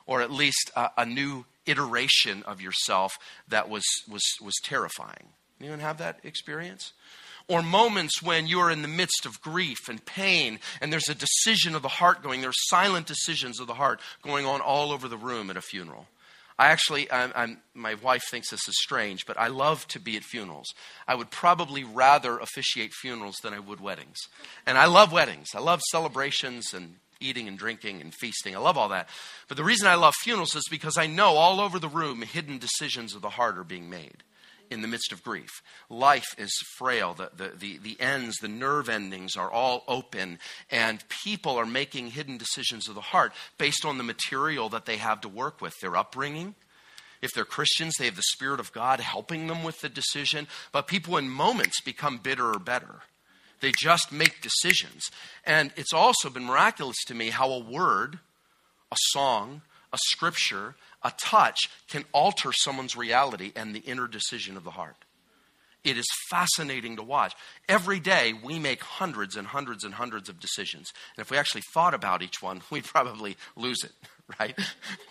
Or 0.06 0.20
at 0.20 0.32
least 0.32 0.72
a, 0.74 0.90
a 0.98 1.06
new 1.06 1.46
iteration 1.70 2.42
of 2.44 2.60
yourself 2.60 3.12
that 3.48 3.68
was, 3.68 3.84
was, 4.08 4.22
was 4.42 4.54
terrifying. 4.62 5.28
Anyone 5.60 5.80
have 5.80 5.98
that 5.98 6.20
experience? 6.24 6.92
Or 7.48 7.62
moments 7.62 8.22
when 8.22 8.46
you're 8.46 8.70
in 8.70 8.82
the 8.82 8.88
midst 8.88 9.26
of 9.26 9.40
grief 9.40 9.88
and 9.88 10.04
pain, 10.04 10.60
and 10.80 10.92
there's 10.92 11.08
a 11.08 11.14
decision 11.14 11.74
of 11.74 11.82
the 11.82 11.88
heart 11.88 12.22
going, 12.22 12.40
there's 12.40 12.68
silent 12.68 13.06
decisions 13.06 13.58
of 13.60 13.66
the 13.66 13.74
heart 13.74 14.00
going 14.22 14.46
on 14.46 14.60
all 14.60 14.92
over 14.92 15.08
the 15.08 15.16
room 15.16 15.50
at 15.50 15.56
a 15.56 15.62
funeral. 15.62 16.06
I 16.58 16.66
actually, 16.68 17.10
I'm, 17.10 17.32
I'm, 17.34 17.58
my 17.72 17.94
wife 17.94 18.22
thinks 18.30 18.50
this 18.50 18.68
is 18.68 18.76
strange, 18.82 19.24
but 19.26 19.40
I 19.40 19.48
love 19.48 19.88
to 19.88 19.98
be 19.98 20.18
at 20.18 20.24
funerals. 20.24 20.66
I 21.08 21.14
would 21.14 21.30
probably 21.30 21.84
rather 21.84 22.38
officiate 22.38 22.92
funerals 22.92 23.36
than 23.42 23.54
I 23.54 23.58
would 23.58 23.80
weddings. 23.80 24.18
And 24.66 24.76
I 24.76 24.84
love 24.84 25.10
weddings. 25.10 25.48
I 25.54 25.60
love 25.60 25.80
celebrations 25.90 26.74
and 26.74 26.96
eating 27.20 27.48
and 27.48 27.58
drinking 27.58 28.00
and 28.00 28.14
feasting. 28.14 28.54
I 28.54 28.58
love 28.58 28.76
all 28.76 28.88
that. 28.88 29.08
But 29.48 29.56
the 29.56 29.64
reason 29.64 29.86
I 29.86 29.94
love 29.94 30.14
funerals 30.22 30.56
is 30.56 30.64
because 30.70 30.96
I 30.96 31.06
know 31.06 31.36
all 31.36 31.60
over 31.60 31.78
the 31.78 31.88
room 31.88 32.22
hidden 32.22 32.58
decisions 32.58 33.14
of 33.14 33.22
the 33.22 33.30
heart 33.30 33.58
are 33.58 33.64
being 33.64 33.88
made 33.90 34.22
in 34.70 34.82
the 34.82 34.88
midst 34.88 35.12
of 35.12 35.22
grief. 35.22 35.50
Life 35.88 36.34
is 36.38 36.52
frail. 36.78 37.14
The, 37.14 37.30
the, 37.36 37.48
the, 37.56 37.78
the, 37.78 38.00
ends, 38.00 38.36
the 38.38 38.48
nerve 38.48 38.88
endings 38.88 39.36
are 39.36 39.50
all 39.50 39.82
open, 39.88 40.38
and 40.70 41.04
people 41.24 41.56
are 41.56 41.66
making 41.66 42.08
hidden 42.08 42.38
decisions 42.38 42.88
of 42.88 42.94
the 42.94 43.00
heart 43.00 43.32
based 43.58 43.84
on 43.84 43.98
the 43.98 44.04
material 44.04 44.68
that 44.70 44.86
they 44.86 44.96
have 44.96 45.20
to 45.22 45.28
work 45.28 45.60
with 45.60 45.74
their 45.80 45.96
upbringing. 45.96 46.54
If 47.20 47.32
they're 47.34 47.44
Christians, 47.44 47.96
they 47.98 48.06
have 48.06 48.16
the 48.16 48.22
Spirit 48.22 48.60
of 48.60 48.72
God 48.72 49.00
helping 49.00 49.46
them 49.46 49.62
with 49.62 49.80
the 49.80 49.88
decision. 49.88 50.46
But 50.72 50.86
people 50.86 51.18
in 51.18 51.28
moments 51.28 51.80
become 51.82 52.18
bitter 52.18 52.50
or 52.50 52.58
better. 52.58 53.00
They 53.60 53.72
just 53.76 54.10
make 54.10 54.40
decisions. 54.40 55.10
And 55.44 55.72
it's 55.76 55.92
also 55.92 56.30
been 56.30 56.44
miraculous 56.44 56.96
to 57.06 57.14
me 57.14 57.30
how 57.30 57.50
a 57.50 57.58
word, 57.58 58.18
a 58.90 58.96
song, 59.10 59.62
a 59.92 59.98
scripture, 60.08 60.76
a 61.02 61.12
touch 61.18 61.58
can 61.88 62.04
alter 62.12 62.52
someone's 62.52 62.96
reality 62.96 63.52
and 63.56 63.74
the 63.74 63.80
inner 63.80 64.06
decision 64.06 64.56
of 64.56 64.64
the 64.64 64.70
heart. 64.70 65.04
It 65.82 65.96
is 65.96 66.06
fascinating 66.28 66.96
to 66.96 67.02
watch. 67.02 67.34
Every 67.66 68.00
day 68.00 68.34
we 68.34 68.58
make 68.58 68.82
hundreds 68.82 69.36
and 69.36 69.46
hundreds 69.46 69.82
and 69.82 69.94
hundreds 69.94 70.28
of 70.28 70.38
decisions. 70.38 70.92
And 71.16 71.22
if 71.22 71.30
we 71.30 71.38
actually 71.38 71.62
thought 71.72 71.94
about 71.94 72.22
each 72.22 72.42
one, 72.42 72.60
we'd 72.70 72.84
probably 72.84 73.36
lose 73.56 73.82
it, 73.84 73.92
right? 74.40 74.58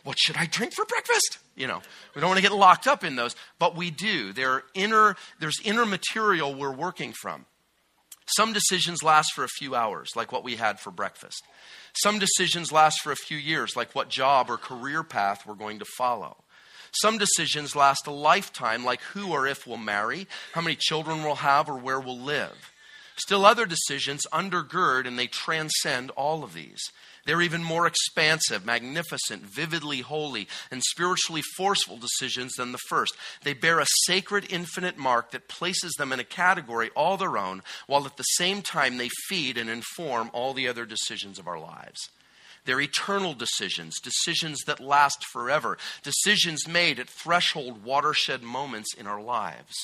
what 0.04 0.19
should 0.19 0.38
I 0.38 0.45
drink 0.45 0.74
for 0.74 0.86
breakfast? 0.86 1.39
You 1.56 1.67
know, 1.67 1.82
we 2.13 2.21
don't 2.21 2.30
want 2.30 2.38
to 2.38 2.47
get 2.47 2.56
locked 2.56 2.88
up 2.88 3.04
in 3.04 3.15
those, 3.15 3.36
but 3.58 3.76
we 3.76 3.89
do. 3.89 4.32
There 4.32 4.63
inner, 4.76 5.15
there's 5.39 5.60
inner 5.63 5.86
material 5.86 6.54
we're 6.54 6.71
working 6.71 7.13
from. 7.13 7.45
Some 8.38 8.54
decisions 8.54 9.04
last 9.04 9.34
for 9.34 9.44
a 9.44 9.50
few 9.58 9.76
hours, 9.76 10.10
like 10.15 10.32
what 10.32 10.44
we 10.44 10.56
had 10.56 10.80
for 10.80 10.92
breakfast. 10.92 11.44
Some 11.94 12.20
decisions 12.20 12.72
last 12.72 13.02
for 13.02 13.12
a 13.12 13.15
few 13.15 13.38
years, 13.38 13.76
like 13.76 13.96
what 13.96 14.10
job 14.10 14.50
or 14.50 14.58
career 14.58 15.04
path 15.04 15.46
we're 15.46 15.56
going 15.56 15.80
to 15.80 15.86
follow. 15.98 16.38
Some 16.92 17.18
decisions 17.18 17.76
last 17.76 18.08
a 18.08 18.12
lifetime, 18.12 18.84
like 18.84 19.02
who 19.02 19.32
or 19.32 19.48
if 19.48 19.68
we'll 19.68 19.78
marry, 19.78 20.28
how 20.54 20.62
many 20.62 20.76
children 20.76 21.24
we'll 21.24 21.36
have, 21.36 21.70
or 21.70 21.78
where 21.78 22.00
we'll 22.00 22.20
live. 22.20 22.72
Still, 23.15 23.46
other 23.46 23.65
decisions 23.65 24.26
undergird 24.32 25.06
and 25.06 25.20
they 25.20 25.28
transcend 25.28 26.10
all 26.12 26.44
of 26.44 26.54
these. 26.54 26.82
They're 27.30 27.44
even 27.44 27.63
more 27.63 27.86
expansive, 27.86 28.65
magnificent, 28.65 29.44
vividly 29.44 30.02
holy, 30.02 30.48
and 30.72 30.82
spiritually 30.82 31.44
forceful 31.56 31.96
decisions 31.96 32.54
than 32.54 32.72
the 32.72 32.80
first. 32.89 33.15
They 33.44 33.54
bear 33.54 33.80
a 33.80 33.86
sacred, 34.08 34.52
infinite 34.52 34.98
mark 34.98 35.30
that 35.30 35.48
places 35.48 35.94
them 35.94 36.12
in 36.12 36.20
a 36.20 36.24
category 36.24 36.89
all 36.96 37.18
their 37.18 37.38
own, 37.38 37.62
while 37.86 38.08
at 38.08 38.18
the 38.18 38.24
same 38.24 38.63
time 38.63 38.98
they 38.98 39.12
feed 39.28 39.60
and 39.60 39.70
inform 39.70 40.32
all 40.34 40.56
the 40.56 40.68
other 40.68 40.88
decisions 40.88 41.38
of 41.38 41.48
our 41.48 41.60
lives. 41.60 42.10
They're 42.65 42.82
eternal 42.82 43.36
decisions, 43.36 44.00
decisions 44.02 44.62
that 44.65 44.80
last 44.80 45.24
forever, 45.32 45.78
decisions 46.02 46.68
made 46.68 47.00
at 47.00 47.08
threshold 47.10 47.84
watershed 47.84 48.42
moments 48.42 48.96
in 48.96 49.06
our 49.06 49.22
lives. 49.22 49.76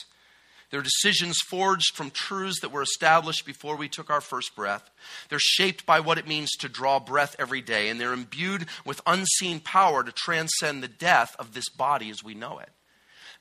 They're 0.75 0.81
decisions 0.81 1.38
forged 1.39 1.95
from 1.95 2.11
truths 2.11 2.59
that 2.59 2.69
were 2.69 2.81
established 2.81 3.45
before 3.45 3.77
we 3.77 3.88
took 3.88 4.09
our 4.09 4.19
first 4.19 4.57
breath. 4.57 4.89
They're 5.29 5.39
shaped 5.39 5.85
by 5.85 6.01
what 6.01 6.17
it 6.17 6.27
means 6.27 6.51
to 6.57 6.67
draw 6.67 6.99
breath 6.99 7.33
every 7.39 7.61
day, 7.61 7.88
and 7.88 7.97
they're 7.97 8.11
imbued 8.11 8.65
with 8.85 8.99
unseen 9.07 9.61
power 9.61 10.03
to 10.03 10.11
transcend 10.11 10.83
the 10.83 10.89
death 10.89 11.33
of 11.39 11.53
this 11.53 11.69
body 11.69 12.09
as 12.09 12.25
we 12.25 12.33
know 12.33 12.59
it. 12.59 12.67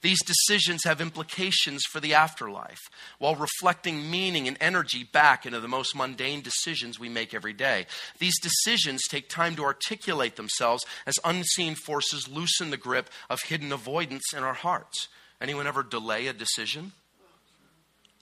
These 0.00 0.22
decisions 0.22 0.84
have 0.84 1.00
implications 1.00 1.82
for 1.90 1.98
the 1.98 2.14
afterlife, 2.14 2.78
while 3.18 3.34
reflecting 3.34 4.08
meaning 4.08 4.46
and 4.46 4.56
energy 4.60 5.02
back 5.02 5.44
into 5.44 5.58
the 5.58 5.66
most 5.66 5.96
mundane 5.96 6.40
decisions 6.40 7.00
we 7.00 7.08
make 7.08 7.34
every 7.34 7.52
day. 7.52 7.86
These 8.20 8.38
decisions 8.38 9.02
take 9.08 9.28
time 9.28 9.56
to 9.56 9.64
articulate 9.64 10.36
themselves 10.36 10.86
as 11.04 11.18
unseen 11.24 11.74
forces 11.74 12.28
loosen 12.28 12.70
the 12.70 12.76
grip 12.76 13.10
of 13.28 13.42
hidden 13.42 13.72
avoidance 13.72 14.32
in 14.32 14.44
our 14.44 14.54
hearts. 14.54 15.08
Anyone 15.40 15.66
ever 15.66 15.82
delay 15.82 16.28
a 16.28 16.32
decision? 16.32 16.92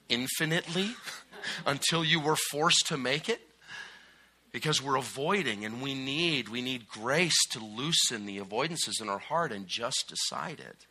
Infinitely 0.09 0.95
until 1.65 2.03
you 2.03 2.19
were 2.19 2.35
forced 2.35 2.87
to 2.87 2.97
make 2.97 3.29
it? 3.29 3.41
Because 4.51 4.81
we're 4.81 4.97
avoiding 4.97 5.65
and 5.65 5.81
we 5.81 5.95
need, 5.95 6.49
we 6.49 6.61
need 6.61 6.87
grace 6.87 7.39
to 7.51 7.59
loosen 7.59 8.25
the 8.25 8.39
avoidances 8.39 9.01
in 9.01 9.09
our 9.09 9.19
heart 9.19 9.51
and 9.51 9.67
just 9.67 10.05
decide 10.07 10.59
it. 10.59 10.85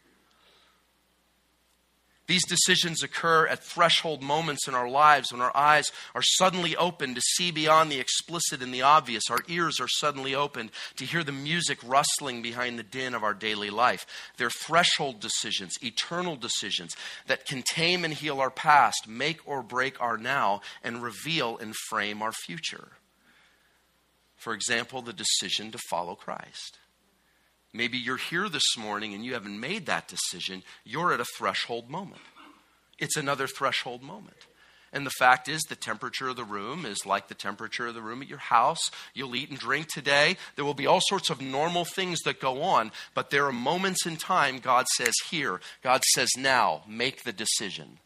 These 2.32 2.46
decisions 2.46 3.02
occur 3.02 3.46
at 3.46 3.62
threshold 3.62 4.22
moments 4.22 4.66
in 4.66 4.74
our 4.74 4.88
lives 4.88 5.30
when 5.30 5.42
our 5.42 5.54
eyes 5.54 5.92
are 6.14 6.22
suddenly 6.22 6.74
opened 6.74 7.16
to 7.16 7.20
see 7.20 7.50
beyond 7.50 7.92
the 7.92 8.00
explicit 8.00 8.62
and 8.62 8.72
the 8.72 8.80
obvious. 8.80 9.24
Our 9.28 9.40
ears 9.48 9.78
are 9.80 9.88
suddenly 9.98 10.34
opened 10.34 10.70
to 10.96 11.04
hear 11.04 11.22
the 11.22 11.30
music 11.30 11.76
rustling 11.84 12.40
behind 12.40 12.78
the 12.78 12.84
din 12.84 13.12
of 13.14 13.22
our 13.22 13.34
daily 13.34 13.68
life. 13.68 14.06
They're 14.38 14.48
threshold 14.48 15.20
decisions, 15.20 15.74
eternal 15.82 16.36
decisions 16.36 16.96
that 17.26 17.44
can 17.44 17.60
tame 17.60 18.02
and 18.02 18.14
heal 18.14 18.40
our 18.40 18.50
past, 18.50 19.06
make 19.06 19.46
or 19.46 19.62
break 19.62 20.00
our 20.00 20.16
now, 20.16 20.62
and 20.82 21.02
reveal 21.02 21.58
and 21.58 21.76
frame 21.90 22.22
our 22.22 22.32
future. 22.32 22.92
For 24.36 24.54
example, 24.54 25.02
the 25.02 25.12
decision 25.12 25.70
to 25.70 25.78
follow 25.90 26.14
Christ. 26.14 26.78
Maybe 27.72 27.96
you're 27.96 28.18
here 28.18 28.48
this 28.48 28.76
morning 28.76 29.14
and 29.14 29.24
you 29.24 29.32
haven't 29.34 29.58
made 29.58 29.86
that 29.86 30.08
decision. 30.08 30.62
You're 30.84 31.12
at 31.12 31.20
a 31.20 31.26
threshold 31.36 31.88
moment. 31.88 32.20
It's 32.98 33.16
another 33.16 33.46
threshold 33.46 34.02
moment. 34.02 34.46
And 34.92 35.06
the 35.06 35.10
fact 35.10 35.48
is, 35.48 35.62
the 35.62 35.74
temperature 35.74 36.28
of 36.28 36.36
the 36.36 36.44
room 36.44 36.84
is 36.84 37.06
like 37.06 37.28
the 37.28 37.34
temperature 37.34 37.86
of 37.86 37.94
the 37.94 38.02
room 38.02 38.20
at 38.20 38.28
your 38.28 38.38
house. 38.38 38.90
You'll 39.14 39.34
eat 39.34 39.48
and 39.48 39.58
drink 39.58 39.88
today. 39.88 40.36
There 40.54 40.66
will 40.66 40.74
be 40.74 40.86
all 40.86 41.00
sorts 41.00 41.30
of 41.30 41.40
normal 41.40 41.86
things 41.86 42.20
that 42.20 42.40
go 42.40 42.62
on, 42.62 42.92
but 43.14 43.30
there 43.30 43.46
are 43.46 43.52
moments 43.52 44.04
in 44.04 44.16
time 44.16 44.58
God 44.58 44.86
says, 44.96 45.14
Here, 45.30 45.60
God 45.82 46.04
says, 46.12 46.28
Now, 46.36 46.82
make 46.86 47.22
the 47.22 47.32
decision. 47.32 48.00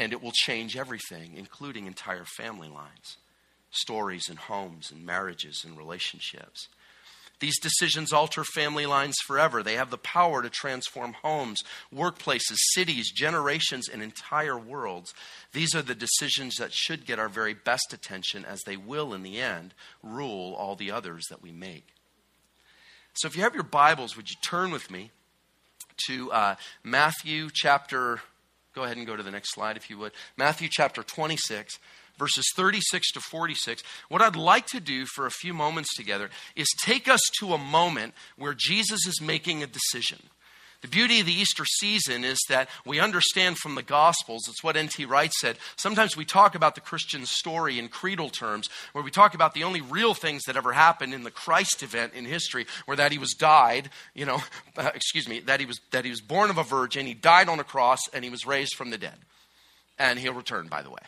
And 0.00 0.12
it 0.12 0.20
will 0.20 0.32
change 0.32 0.76
everything, 0.76 1.34
including 1.36 1.86
entire 1.86 2.24
family 2.24 2.68
lines, 2.68 3.16
stories 3.70 4.28
and 4.28 4.38
homes 4.38 4.90
and 4.90 5.06
marriages 5.06 5.64
and 5.64 5.78
relationships. 5.78 6.68
These 7.40 7.60
decisions 7.60 8.12
alter 8.12 8.42
family 8.42 8.86
lines 8.86 9.14
forever. 9.26 9.62
They 9.62 9.74
have 9.74 9.90
the 9.90 9.98
power 9.98 10.42
to 10.42 10.50
transform 10.50 11.12
homes, 11.22 11.60
workplaces, 11.94 12.56
cities, 12.72 13.12
generations, 13.12 13.88
and 13.88 14.02
entire 14.02 14.58
worlds. 14.58 15.14
These 15.52 15.74
are 15.74 15.82
the 15.82 15.94
decisions 15.94 16.56
that 16.56 16.72
should 16.72 17.06
get 17.06 17.18
our 17.18 17.28
very 17.28 17.54
best 17.54 17.92
attention, 17.92 18.44
as 18.44 18.60
they 18.66 18.76
will, 18.76 19.14
in 19.14 19.22
the 19.22 19.40
end, 19.40 19.74
rule 20.02 20.54
all 20.54 20.74
the 20.74 20.90
others 20.90 21.26
that 21.30 21.42
we 21.42 21.52
make. 21.52 21.86
So, 23.14 23.28
if 23.28 23.36
you 23.36 23.42
have 23.42 23.54
your 23.54 23.64
Bibles, 23.64 24.16
would 24.16 24.30
you 24.30 24.36
turn 24.42 24.70
with 24.70 24.90
me 24.90 25.10
to 26.06 26.30
uh, 26.32 26.54
Matthew 26.82 27.50
chapter, 27.52 28.20
go 28.74 28.84
ahead 28.84 28.96
and 28.96 29.06
go 29.06 29.16
to 29.16 29.22
the 29.22 29.30
next 29.30 29.54
slide 29.54 29.76
if 29.76 29.90
you 29.90 29.98
would. 29.98 30.12
Matthew 30.36 30.68
chapter 30.70 31.02
26 31.02 31.78
verses 32.18 32.44
36 32.54 33.12
to 33.12 33.20
46, 33.20 33.82
what 34.08 34.22
I'd 34.22 34.36
like 34.36 34.66
to 34.68 34.80
do 34.80 35.06
for 35.06 35.26
a 35.26 35.30
few 35.30 35.54
moments 35.54 35.94
together 35.94 36.30
is 36.56 36.68
take 36.78 37.08
us 37.08 37.20
to 37.38 37.54
a 37.54 37.58
moment 37.58 38.14
where 38.36 38.54
Jesus 38.54 39.06
is 39.06 39.20
making 39.20 39.62
a 39.62 39.66
decision. 39.66 40.18
The 40.80 40.88
beauty 40.88 41.18
of 41.18 41.26
the 41.26 41.32
Easter 41.32 41.64
season 41.64 42.22
is 42.22 42.38
that 42.48 42.68
we 42.84 43.00
understand 43.00 43.58
from 43.58 43.74
the 43.74 43.82
Gospels, 43.82 44.46
it's 44.48 44.62
what 44.62 44.76
N.T. 44.76 45.06
Wright 45.06 45.32
said. 45.32 45.58
Sometimes 45.74 46.16
we 46.16 46.24
talk 46.24 46.54
about 46.54 46.76
the 46.76 46.80
Christian 46.80 47.26
story 47.26 47.80
in 47.80 47.88
creedal 47.88 48.28
terms, 48.30 48.68
where 48.92 49.02
we 49.02 49.10
talk 49.10 49.34
about 49.34 49.54
the 49.54 49.64
only 49.64 49.80
real 49.80 50.14
things 50.14 50.44
that 50.44 50.56
ever 50.56 50.72
happened 50.72 51.14
in 51.14 51.24
the 51.24 51.32
Christ 51.32 51.82
event 51.82 52.14
in 52.14 52.24
history, 52.24 52.64
where 52.86 52.96
that 52.96 53.10
he 53.10 53.18
was 53.18 53.34
died, 53.34 53.90
you 54.14 54.24
know, 54.24 54.40
uh, 54.76 54.90
excuse 54.94 55.28
me, 55.28 55.40
that 55.40 55.58
he, 55.58 55.66
was, 55.66 55.80
that 55.90 56.04
he 56.04 56.10
was 56.10 56.20
born 56.20 56.48
of 56.48 56.58
a 56.58 56.64
virgin, 56.64 57.06
he 57.06 57.14
died 57.14 57.48
on 57.48 57.58
a 57.58 57.64
cross, 57.64 57.98
and 58.14 58.22
he 58.22 58.30
was 58.30 58.46
raised 58.46 58.74
from 58.76 58.90
the 58.90 58.98
dead. 58.98 59.18
And 59.98 60.16
he'll 60.16 60.32
return, 60.32 60.68
by 60.68 60.82
the 60.82 60.90
way 60.90 61.00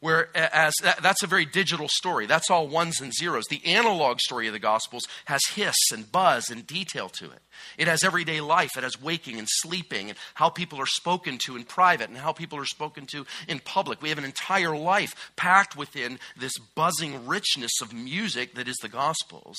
whereas 0.00 0.74
that's 0.82 1.22
a 1.22 1.26
very 1.26 1.44
digital 1.44 1.88
story. 1.88 2.26
That's 2.26 2.50
all 2.50 2.68
ones 2.68 3.00
and 3.00 3.12
zeros. 3.12 3.44
The 3.46 3.64
analog 3.64 4.20
story 4.20 4.46
of 4.46 4.52
the 4.52 4.58
Gospels 4.58 5.04
has 5.26 5.40
hiss 5.54 5.76
and 5.92 6.10
buzz 6.10 6.50
and 6.50 6.66
detail 6.66 7.08
to 7.10 7.26
it. 7.26 7.42
It 7.78 7.88
has 7.88 8.02
everyday 8.02 8.40
life, 8.40 8.70
it 8.76 8.82
has 8.82 9.00
waking 9.00 9.38
and 9.38 9.48
sleeping, 9.48 10.08
and 10.08 10.18
how 10.34 10.48
people 10.48 10.80
are 10.80 10.86
spoken 10.86 11.38
to 11.46 11.56
in 11.56 11.64
private 11.64 12.08
and 12.08 12.18
how 12.18 12.32
people 12.32 12.58
are 12.58 12.64
spoken 12.64 13.06
to 13.12 13.26
in 13.48 13.60
public. 13.60 14.02
We 14.02 14.08
have 14.08 14.18
an 14.18 14.24
entire 14.24 14.76
life 14.76 15.32
packed 15.36 15.76
within 15.76 16.18
this 16.38 16.56
buzzing 16.74 17.26
richness 17.26 17.80
of 17.82 17.92
music 17.92 18.54
that 18.54 18.68
is 18.68 18.76
the 18.82 18.88
Gospels 18.88 19.58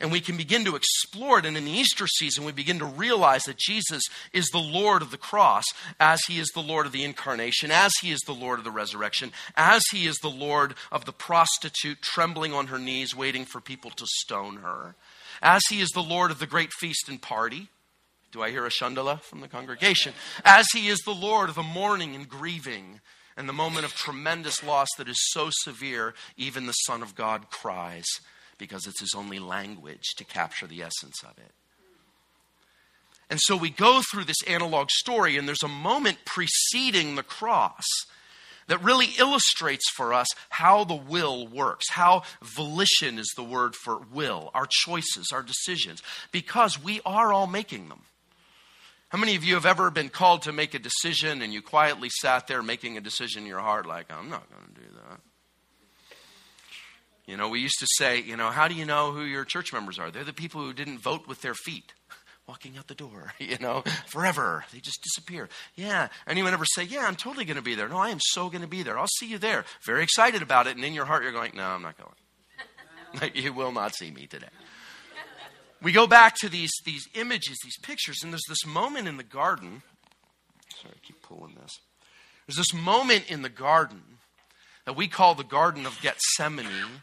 and 0.00 0.12
we 0.12 0.20
can 0.20 0.36
begin 0.36 0.64
to 0.64 0.76
explore 0.76 1.38
it. 1.38 1.46
And 1.46 1.56
in 1.56 1.64
the 1.64 1.70
Easter 1.70 2.06
season, 2.06 2.44
we 2.44 2.52
begin 2.52 2.78
to 2.78 2.84
realize 2.84 3.42
that 3.44 3.58
Jesus 3.58 4.02
is 4.32 4.48
the 4.48 4.58
Lord 4.58 5.02
of 5.02 5.10
the 5.10 5.18
cross, 5.18 5.64
as 5.98 6.20
he 6.28 6.38
is 6.38 6.48
the 6.54 6.62
Lord 6.62 6.86
of 6.86 6.92
the 6.92 7.04
incarnation, 7.04 7.70
as 7.70 7.92
he 8.00 8.12
is 8.12 8.20
the 8.20 8.34
Lord 8.34 8.58
of 8.58 8.64
the 8.64 8.70
resurrection, 8.70 9.32
as 9.56 9.82
he 9.90 10.06
is 10.06 10.16
the 10.18 10.30
Lord 10.30 10.74
of 10.92 11.04
the 11.04 11.12
prostitute 11.12 12.02
trembling 12.02 12.52
on 12.52 12.68
her 12.68 12.78
knees, 12.78 13.16
waiting 13.16 13.44
for 13.44 13.60
people 13.60 13.90
to 13.90 14.06
stone 14.06 14.58
her, 14.58 14.94
as 15.42 15.62
he 15.68 15.80
is 15.80 15.90
the 15.90 16.02
Lord 16.02 16.30
of 16.30 16.38
the 16.38 16.46
great 16.46 16.72
feast 16.72 17.08
and 17.08 17.20
party. 17.20 17.68
Do 18.30 18.42
I 18.42 18.50
hear 18.50 18.66
a 18.66 18.70
shandala 18.70 19.22
from 19.22 19.40
the 19.40 19.48
congregation? 19.48 20.12
As 20.44 20.66
he 20.74 20.88
is 20.88 20.98
the 20.98 21.14
Lord 21.14 21.48
of 21.48 21.54
the 21.54 21.62
mourning 21.62 22.14
and 22.14 22.28
grieving 22.28 23.00
and 23.38 23.48
the 23.48 23.54
moment 23.54 23.86
of 23.86 23.94
tremendous 23.94 24.62
loss 24.62 24.88
that 24.98 25.08
is 25.08 25.16
so 25.30 25.48
severe, 25.50 26.12
even 26.36 26.66
the 26.66 26.72
Son 26.72 27.02
of 27.02 27.14
God 27.14 27.50
cries 27.50 28.04
because 28.58 28.86
it's 28.86 29.00
his 29.00 29.14
only 29.16 29.38
language 29.38 30.04
to 30.16 30.24
capture 30.24 30.66
the 30.66 30.82
essence 30.82 31.22
of 31.22 31.38
it. 31.38 31.52
And 33.30 33.38
so 33.42 33.56
we 33.56 33.70
go 33.70 34.00
through 34.10 34.24
this 34.24 34.42
analog 34.46 34.90
story, 34.90 35.36
and 35.36 35.46
there's 35.46 35.62
a 35.62 35.68
moment 35.68 36.18
preceding 36.24 37.14
the 37.14 37.22
cross 37.22 37.84
that 38.68 38.82
really 38.82 39.08
illustrates 39.18 39.88
for 39.90 40.14
us 40.14 40.26
how 40.50 40.84
the 40.84 40.94
will 40.94 41.46
works, 41.46 41.90
how 41.90 42.22
volition 42.42 43.18
is 43.18 43.32
the 43.36 43.42
word 43.42 43.74
for 43.74 43.98
will, 44.12 44.50
our 44.54 44.66
choices, 44.68 45.28
our 45.32 45.42
decisions, 45.42 46.02
because 46.32 46.82
we 46.82 47.00
are 47.04 47.32
all 47.32 47.46
making 47.46 47.88
them. 47.88 48.02
How 49.08 49.18
many 49.18 49.36
of 49.36 49.44
you 49.44 49.54
have 49.54 49.66
ever 49.66 49.90
been 49.90 50.10
called 50.10 50.42
to 50.42 50.52
make 50.52 50.74
a 50.74 50.78
decision 50.78 51.40
and 51.40 51.52
you 51.52 51.62
quietly 51.62 52.10
sat 52.10 52.46
there 52.46 52.62
making 52.62 52.98
a 52.98 53.00
decision 53.00 53.42
in 53.42 53.48
your 53.48 53.60
heart, 53.60 53.86
like, 53.86 54.12
I'm 54.12 54.28
not 54.28 54.50
going 54.50 54.74
to 54.74 54.80
do 54.80 54.86
that? 54.96 55.20
You 57.28 57.36
know, 57.36 57.50
we 57.50 57.60
used 57.60 57.78
to 57.80 57.86
say, 57.98 58.22
you 58.22 58.38
know, 58.38 58.48
how 58.48 58.68
do 58.68 58.74
you 58.74 58.86
know 58.86 59.12
who 59.12 59.20
your 59.20 59.44
church 59.44 59.70
members 59.70 59.98
are? 59.98 60.10
They're 60.10 60.24
the 60.24 60.32
people 60.32 60.62
who 60.62 60.72
didn't 60.72 61.00
vote 61.00 61.28
with 61.28 61.42
their 61.42 61.52
feet 61.52 61.92
walking 62.48 62.78
out 62.78 62.86
the 62.86 62.94
door, 62.94 63.34
you 63.38 63.58
know, 63.60 63.84
forever. 64.06 64.64
They 64.72 64.78
just 64.80 65.02
disappear. 65.02 65.50
Yeah. 65.74 66.08
Anyone 66.26 66.54
ever 66.54 66.64
say, 66.64 66.84
Yeah, 66.84 67.06
I'm 67.06 67.16
totally 67.16 67.44
going 67.44 67.58
to 67.58 67.62
be 67.62 67.74
there? 67.74 67.86
No, 67.86 67.98
I 67.98 68.08
am 68.08 68.18
so 68.18 68.48
going 68.48 68.62
to 68.62 68.66
be 68.66 68.82
there. 68.82 68.98
I'll 68.98 69.06
see 69.18 69.26
you 69.26 69.36
there. 69.36 69.66
Very 69.84 70.02
excited 70.02 70.40
about 70.40 70.66
it. 70.68 70.76
And 70.76 70.84
in 70.84 70.94
your 70.94 71.04
heart, 71.04 71.22
you're 71.22 71.32
going, 71.32 71.52
No, 71.54 71.64
I'm 71.64 71.82
not 71.82 71.96
going. 71.98 73.30
you 73.34 73.52
will 73.52 73.72
not 73.72 73.94
see 73.94 74.10
me 74.10 74.26
today. 74.26 74.48
We 75.82 75.92
go 75.92 76.06
back 76.06 76.34
to 76.36 76.48
these, 76.48 76.72
these 76.86 77.06
images, 77.14 77.58
these 77.62 77.78
pictures, 77.82 78.20
and 78.24 78.32
there's 78.32 78.42
this 78.48 78.66
moment 78.66 79.06
in 79.06 79.18
the 79.18 79.22
garden. 79.22 79.82
Sorry, 80.80 80.94
I 80.96 81.06
keep 81.06 81.20
pulling 81.20 81.54
this. 81.60 81.78
There's 82.46 82.56
this 82.56 82.74
moment 82.74 83.30
in 83.30 83.42
the 83.42 83.50
garden 83.50 84.00
that 84.86 84.96
we 84.96 85.08
call 85.08 85.34
the 85.34 85.44
Garden 85.44 85.84
of 85.84 86.00
Gethsemane 86.00 87.02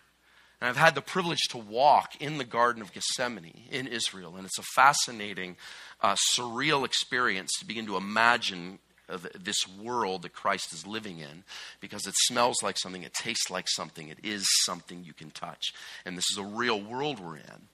and 0.66 0.72
I've 0.72 0.84
had 0.84 0.96
the 0.96 1.02
privilege 1.02 1.44
to 1.50 1.60
walk 1.60 2.20
in 2.20 2.40
the 2.40 2.44
Garden 2.44 2.82
of 2.82 2.92
Gethsemane 2.92 3.66
in 3.70 3.86
Israel. 3.86 4.36
And 4.36 4.48
it's 4.48 4.58
a 4.58 4.64
fascinating, 4.74 5.58
uh, 6.02 6.16
surreal 6.36 6.84
experience 6.84 7.52
to 7.60 7.68
begin 7.68 7.86
to 7.86 7.98
imagine 7.98 8.80
uh, 9.08 9.20
this 9.40 9.68
world 9.80 10.24
that 10.24 10.34
Christ 10.34 10.74
is 10.74 10.88
living 10.88 11.20
in 11.20 11.44
because 11.82 12.08
it 12.08 12.16
smells 12.18 12.64
like 12.64 12.80
something, 12.80 13.04
it 13.04 13.14
tastes 13.14 13.52
like 13.52 13.68
something, 13.70 14.10
it 14.10 14.18
is 14.24 14.44
something 14.64 15.04
you 15.04 15.14
can 15.14 15.30
touch. 15.30 15.72
And 16.04 16.18
this 16.18 16.26
is 16.32 16.40
a 16.40 16.44
real 16.44 16.82
world 16.82 17.20
we're 17.20 17.38
in. 17.38 17.68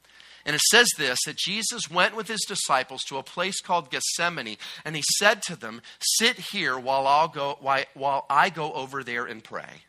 And 0.45 0.53
it 0.53 0.61
says 0.69 0.89
this 0.97 1.19
that 1.25 1.37
Jesus 1.37 1.89
went 1.89 2.13
with 2.13 2.27
his 2.27 2.43
disciples 2.45 3.03
to 3.03 3.17
a 3.17 3.23
place 3.23 3.61
called 3.61 3.89
Gethsemane, 3.89 4.57
and 4.83 4.97
he 4.97 5.03
said 5.17 5.41
to 5.43 5.55
them, 5.55 5.81
Sit 6.01 6.37
here 6.51 6.77
while, 6.77 7.07
I'll 7.07 7.29
go, 7.29 7.57
while 7.93 8.25
I 8.29 8.49
go 8.49 8.73
over 8.73 9.01
there 9.01 9.23
and 9.27 9.41
pray. 9.41 9.83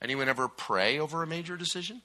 Anyone 0.00 0.28
ever 0.28 0.46
pray 0.46 1.00
over 1.00 1.24
a 1.24 1.26
major 1.26 1.56
decision? 1.56 2.02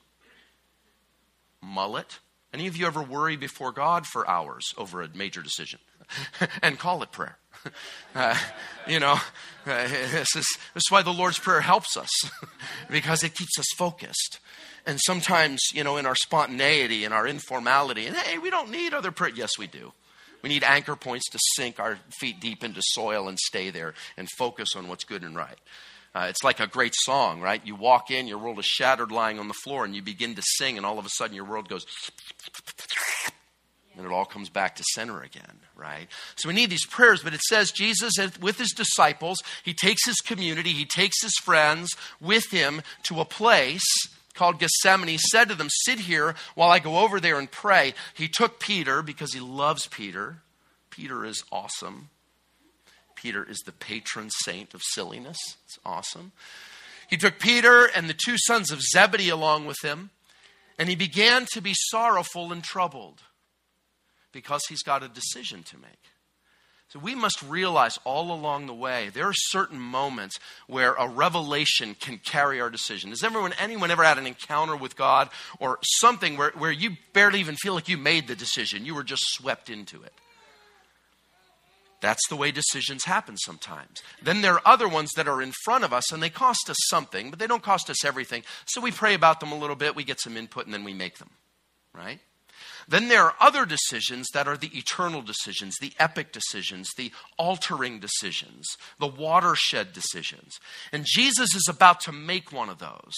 Mullet. 1.66 2.20
Any 2.54 2.68
of 2.68 2.78
you 2.78 2.88
ever 2.88 3.02
worry 3.04 3.36
before 3.36 3.72
God 3.74 4.06
for 4.06 4.28
hours 4.30 4.64
over 4.78 5.02
a 5.02 5.10
major 5.14 5.42
decision 5.42 5.80
and 6.62 6.80
call 6.80 7.04
it 7.04 7.12
prayer? 7.12 7.38
Uh, 8.16 8.38
you 8.88 9.00
know, 9.00 9.14
uh, 9.66 9.88
this, 9.88 10.36
is, 10.36 10.46
this 10.74 10.84
is 10.84 10.92
why 10.92 11.02
the 11.02 11.12
Lord's 11.12 11.38
Prayer 11.40 11.60
helps 11.60 11.98
us 11.98 12.10
because 12.90 13.24
it 13.24 13.36
keeps 13.36 13.60
us 13.60 13.66
focused. 13.76 14.40
And 14.86 15.00
sometimes, 15.02 15.60
you 15.74 15.84
know, 15.84 15.98
in 15.98 16.06
our 16.06 16.16
spontaneity 16.16 17.04
and 17.04 17.14
our 17.14 17.28
informality, 17.28 18.06
and 18.06 18.16
hey, 18.16 18.38
we 18.38 18.50
don't 18.50 18.70
need 18.70 18.94
other 18.94 19.12
prayer. 19.12 19.32
Yes, 19.36 19.58
we 19.58 19.68
do. 19.68 19.92
We 20.44 20.50
need 20.50 20.64
anchor 20.64 20.96
points 20.96 21.28
to 21.32 21.40
sink 21.56 21.80
our 21.80 21.98
feet 22.20 22.40
deep 22.40 22.64
into 22.64 22.82
soil 22.82 23.28
and 23.28 23.38
stay 23.40 23.72
there 23.72 23.96
and 24.16 24.30
focus 24.38 24.70
on 24.76 24.88
what's 24.88 25.04
good 25.04 25.24
and 25.24 25.36
right. 25.36 25.58
Uh, 26.16 26.28
it's 26.30 26.46
like 26.46 26.62
a 26.62 26.68
great 26.68 26.94
song, 26.96 27.42
right? 27.42 27.62
You 27.66 27.76
walk 27.76 28.10
in, 28.10 28.26
your 28.26 28.38
world 28.38 28.58
is 28.58 28.66
shattered 28.66 29.12
lying 29.12 29.38
on 29.38 29.50
the 29.50 29.54
floor, 29.54 29.84
and 29.84 29.94
you 29.94 30.02
begin 30.02 30.34
to 30.36 30.42
sing, 30.42 30.78
and 30.78 30.86
all 30.86 30.98
of 30.98 31.06
a 31.06 31.10
sudden 31.10 31.36
your 31.36 31.44
world 31.44 31.68
goes, 31.68 31.86
and 33.98 34.06
it 34.06 34.12
all 34.14 34.24
comes 34.24 34.48
back 34.48 34.78
to 34.78 34.84
center 34.94 35.22
again, 35.22 35.60
right? 35.76 36.08
So 36.38 36.48
we 36.48 36.56
need 36.56 36.70
these 36.70 36.86
prayers, 36.86 37.22
but 37.22 37.34
it 37.34 37.42
says 37.42 37.70
Jesus, 37.72 38.14
with 38.40 38.58
his 38.58 38.72
disciples, 38.72 39.40
he 39.66 39.74
takes 39.74 40.06
his 40.06 40.16
community, 40.18 40.72
he 40.72 40.86
takes 40.86 41.22
his 41.22 41.36
friends 41.44 41.92
with 42.22 42.50
him 42.50 42.82
to 43.04 43.20
a 43.20 43.26
place 43.26 43.84
called 44.36 44.60
Gethsemane. 44.60 45.10
He 45.10 45.18
said 45.18 45.50
to 45.50 45.56
them, 45.56 45.70
Sit 45.70 46.00
here 46.00 46.36
while 46.56 46.70
I 46.70 46.80
go 46.80 47.00
over 47.00 47.20
there 47.20 47.40
and 47.40 47.52
pray. 47.52 47.94
He 48.14 48.30
took 48.30 48.60
Peter 48.60 49.02
because 49.02 49.34
he 49.34 49.42
loves 49.42 49.88
Peter. 49.88 50.38
Peter 50.90 51.26
is 51.26 51.44
awesome. 51.52 52.10
Peter 53.26 53.44
is 53.44 53.64
the 53.66 53.72
patron 53.72 54.30
saint 54.44 54.76
of 54.76 54.84
silliness. 54.84 55.38
It's 55.66 55.80
awesome. 55.84 56.32
He 57.10 57.18
took 57.18 57.40
Peter 57.40 57.90
and 57.96 58.08
the 58.08 58.14
two 58.14 58.36
sons 58.38 58.70
of 58.70 58.84
Zebedee 58.84 59.30
along 59.30 59.66
with 59.66 59.78
him, 59.84 60.12
and 60.78 60.90
he 60.90 60.96
began 60.96 61.48
to 61.54 61.60
be 61.60 61.74
sorrowful 61.74 62.52
and 62.52 62.64
troubled 62.64 63.24
because 64.32 64.62
he's 64.70 64.84
got 64.84 65.02
a 65.02 65.08
decision 65.08 65.64
to 65.64 65.78
make. 65.80 66.04
So 66.90 67.00
we 67.00 67.16
must 67.16 67.42
realize 67.42 67.98
all 68.04 68.32
along 68.32 68.68
the 68.68 68.76
way 68.76 69.10
there 69.12 69.28
are 69.28 69.34
certain 69.34 69.80
moments 69.80 70.38
where 70.68 70.94
a 70.94 71.08
revelation 71.08 71.96
can 72.00 72.20
carry 72.20 72.62
our 72.62 72.70
decision. 72.70 73.10
Has 73.10 73.24
everyone, 73.24 73.54
anyone 73.60 73.90
ever 73.90 74.04
had 74.04 74.20
an 74.20 74.28
encounter 74.28 74.76
with 74.76 74.96
God 74.96 75.32
or 75.60 75.80
something 75.82 76.38
where, 76.38 76.52
where 76.52 76.72
you 76.72 76.92
barely 77.14 77.40
even 77.40 77.56
feel 77.56 77.74
like 77.74 77.90
you 77.90 77.98
made 77.98 78.28
the 78.28 78.36
decision? 78.36 78.86
You 78.86 78.94
were 78.94 79.04
just 79.04 79.24
swept 79.30 79.72
into 79.72 80.04
it. 80.04 80.14
That's 82.06 82.28
the 82.30 82.36
way 82.36 82.52
decisions 82.52 83.06
happen 83.06 83.36
sometimes. 83.36 84.04
Then 84.22 84.42
there 84.42 84.54
are 84.54 84.62
other 84.64 84.88
ones 84.88 85.10
that 85.16 85.28
are 85.28 85.42
in 85.42 85.52
front 85.64 85.84
of 85.84 85.92
us 85.92 86.12
and 86.12 86.22
they 86.22 86.30
cost 86.30 86.70
us 86.70 86.78
something, 86.86 87.32
but 87.32 87.40
they 87.40 87.48
don't 87.48 87.64
cost 87.64 87.90
us 87.90 88.06
everything. 88.06 88.44
So 88.68 88.80
we 88.80 88.92
pray 88.92 89.16
about 89.16 89.40
them 89.40 89.52
a 89.52 89.58
little 89.58 89.76
bit, 89.76 89.96
we 89.96 90.04
get 90.04 90.20
some 90.20 90.38
input, 90.38 90.66
and 90.66 90.74
then 90.74 90.84
we 90.84 90.94
make 90.94 91.18
them, 91.18 91.32
right? 91.96 92.20
Then 92.88 93.08
there 93.08 93.24
are 93.24 93.34
other 93.42 93.66
decisions 93.66 94.28
that 94.36 94.48
are 94.48 94.56
the 94.56 94.70
eternal 94.78 95.24
decisions, 95.24 95.78
the 95.82 95.94
epic 95.98 96.32
decisions, 96.32 96.92
the 96.96 97.12
altering 97.40 98.00
decisions, 98.00 98.68
the 99.00 99.08
watershed 99.08 99.92
decisions. 99.92 100.60
And 100.92 101.08
Jesus 101.08 101.56
is 101.56 101.68
about 101.68 102.02
to 102.02 102.12
make 102.12 102.52
one 102.52 102.70
of 102.70 102.78
those. 102.78 103.16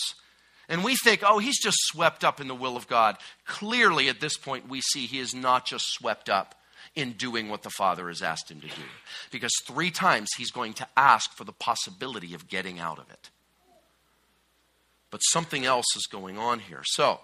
And 0.69 0.82
we 0.82 0.95
think, 0.95 1.23
oh, 1.26 1.39
he's 1.39 1.62
just 1.62 1.78
swept 1.88 2.23
up 2.23 2.39
in 2.39 2.47
the 2.47 2.56
will 2.56 2.78
of 2.78 2.88
God. 2.88 3.17
Clearly, 3.45 4.08
at 4.08 4.21
this 4.21 4.38
point, 4.38 4.69
we 4.69 4.80
see 4.80 5.08
he 5.08 5.19
is 5.19 5.36
not 5.36 5.65
just 5.65 5.91
swept 5.91 6.30
up 6.30 6.56
in 6.95 7.13
doing 7.13 7.50
what 7.50 7.63
the 7.63 7.69
Father 7.69 8.08
has 8.08 8.21
asked 8.21 8.52
him 8.52 8.62
to 8.62 8.67
do. 8.67 8.84
Because 9.32 9.54
three 9.65 9.91
times 9.91 10.30
he's 10.38 10.52
going 10.52 10.73
to 10.73 10.88
ask 10.95 11.32
for 11.34 11.43
the 11.43 11.52
possibility 11.52 12.34
of 12.34 12.47
getting 12.47 12.80
out 12.80 13.00
of 13.00 13.10
it. 13.10 13.30
But 15.10 15.19
something 15.19 15.65
else 15.65 15.86
is 15.95 16.08
going 16.08 16.38
on 16.38 16.60
here. 16.60 16.82
So, 16.84 17.21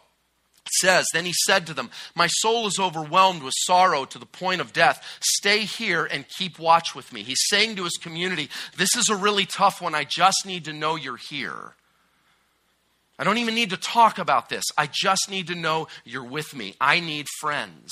it 0.65 0.71
says, 0.79 1.05
Then 1.13 1.25
he 1.25 1.33
said 1.45 1.67
to 1.67 1.73
them, 1.73 1.89
My 2.15 2.27
soul 2.27 2.67
is 2.67 2.79
overwhelmed 2.79 3.43
with 3.43 3.53
sorrow 3.57 4.05
to 4.05 4.17
the 4.17 4.25
point 4.25 4.61
of 4.61 4.71
death. 4.71 5.19
Stay 5.21 5.59
here 5.59 6.05
and 6.05 6.27
keep 6.37 6.57
watch 6.57 6.95
with 6.95 7.11
me. 7.11 7.23
He's 7.23 7.43
saying 7.47 7.75
to 7.75 7.83
his 7.83 7.97
community, 8.01 8.49
This 8.77 8.95
is 8.95 9.09
a 9.09 9.15
really 9.15 9.45
tough 9.45 9.81
one. 9.81 9.93
I 9.93 10.05
just 10.05 10.45
need 10.45 10.65
to 10.65 10.73
know 10.73 10.95
you're 10.95 11.17
here. 11.17 11.73
I 13.19 13.23
don't 13.23 13.37
even 13.37 13.55
need 13.55 13.69
to 13.69 13.77
talk 13.77 14.17
about 14.17 14.49
this. 14.49 14.63
I 14.77 14.89
just 14.91 15.29
need 15.29 15.47
to 15.47 15.55
know 15.55 15.87
you're 16.03 16.23
with 16.23 16.55
me. 16.55 16.75
I 16.81 16.99
need 16.99 17.27
friends. 17.39 17.91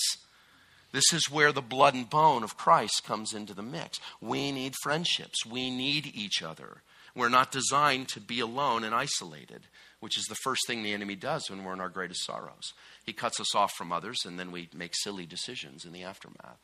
This 0.91 1.13
is 1.13 1.29
where 1.31 1.51
the 1.51 1.61
blood 1.61 1.93
and 1.93 2.09
bone 2.09 2.43
of 2.43 2.57
Christ 2.57 3.03
comes 3.05 3.33
into 3.33 3.53
the 3.53 3.61
mix. 3.61 3.99
We 4.19 4.51
need 4.51 4.73
friendships. 4.81 5.45
We 5.45 5.69
need 5.69 6.11
each 6.13 6.41
other. 6.41 6.81
We're 7.15 7.29
not 7.29 7.51
designed 7.51 8.09
to 8.09 8.19
be 8.19 8.39
alone 8.39 8.83
and 8.83 8.95
isolated, 8.95 9.67
which 9.99 10.17
is 10.17 10.25
the 10.25 10.35
first 10.43 10.61
thing 10.67 10.83
the 10.83 10.93
enemy 10.93 11.15
does 11.15 11.49
when 11.49 11.63
we're 11.63 11.73
in 11.73 11.81
our 11.81 11.89
greatest 11.89 12.25
sorrows. 12.25 12.73
He 13.05 13.13
cuts 13.13 13.39
us 13.39 13.55
off 13.55 13.73
from 13.73 13.91
others, 13.91 14.19
and 14.25 14.39
then 14.39 14.51
we 14.51 14.69
make 14.73 14.93
silly 14.95 15.25
decisions 15.25 15.85
in 15.85 15.91
the 15.91 16.03
aftermath. 16.03 16.59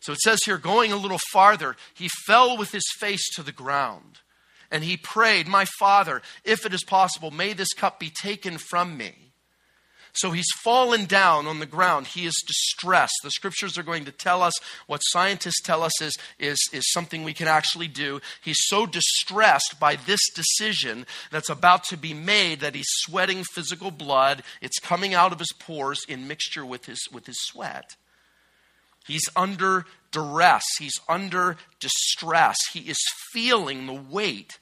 So 0.00 0.12
it 0.12 0.20
says 0.20 0.40
here, 0.44 0.58
going 0.58 0.92
a 0.92 0.96
little 0.96 1.20
farther, 1.32 1.76
he 1.94 2.08
fell 2.26 2.56
with 2.56 2.72
his 2.72 2.84
face 2.98 3.26
to 3.34 3.42
the 3.42 3.52
ground 3.52 4.20
and 4.70 4.84
he 4.84 4.96
prayed, 4.96 5.46
My 5.46 5.64
Father, 5.78 6.22
if 6.44 6.66
it 6.66 6.74
is 6.74 6.84
possible, 6.84 7.30
may 7.30 7.52
this 7.52 7.72
cup 7.72 8.00
be 8.00 8.10
taken 8.10 8.58
from 8.58 8.96
me. 8.96 9.32
So 10.16 10.30
he's 10.30 10.50
fallen 10.62 11.04
down 11.04 11.46
on 11.46 11.58
the 11.58 11.66
ground. 11.66 12.06
He 12.06 12.24
is 12.24 12.34
distressed. 12.46 13.14
The 13.22 13.30
scriptures 13.30 13.76
are 13.76 13.82
going 13.82 14.06
to 14.06 14.12
tell 14.12 14.42
us 14.42 14.54
what 14.86 15.00
scientists 15.00 15.60
tell 15.60 15.82
us 15.82 16.00
is, 16.00 16.16
is, 16.38 16.58
is 16.72 16.90
something 16.90 17.22
we 17.22 17.34
can 17.34 17.48
actually 17.48 17.88
do. 17.88 18.20
He's 18.42 18.56
so 18.60 18.86
distressed 18.86 19.78
by 19.78 19.96
this 19.96 20.20
decision 20.34 21.04
that's 21.30 21.50
about 21.50 21.84
to 21.84 21.98
be 21.98 22.14
made 22.14 22.60
that 22.60 22.74
he's 22.74 22.88
sweating 22.88 23.44
physical 23.44 23.90
blood. 23.90 24.42
It's 24.62 24.78
coming 24.78 25.12
out 25.12 25.32
of 25.32 25.38
his 25.38 25.52
pores 25.52 26.00
in 26.08 26.26
mixture 26.26 26.64
with 26.64 26.86
his, 26.86 27.00
with 27.12 27.26
his 27.26 27.38
sweat. 27.42 27.96
He's 29.06 29.28
under 29.36 29.84
duress. 30.12 30.64
He's 30.78 30.98
under 31.08 31.58
distress. 31.78 32.56
He 32.72 32.80
is 32.80 32.98
feeling 33.32 33.86
the 33.86 33.92
weight 33.92 34.58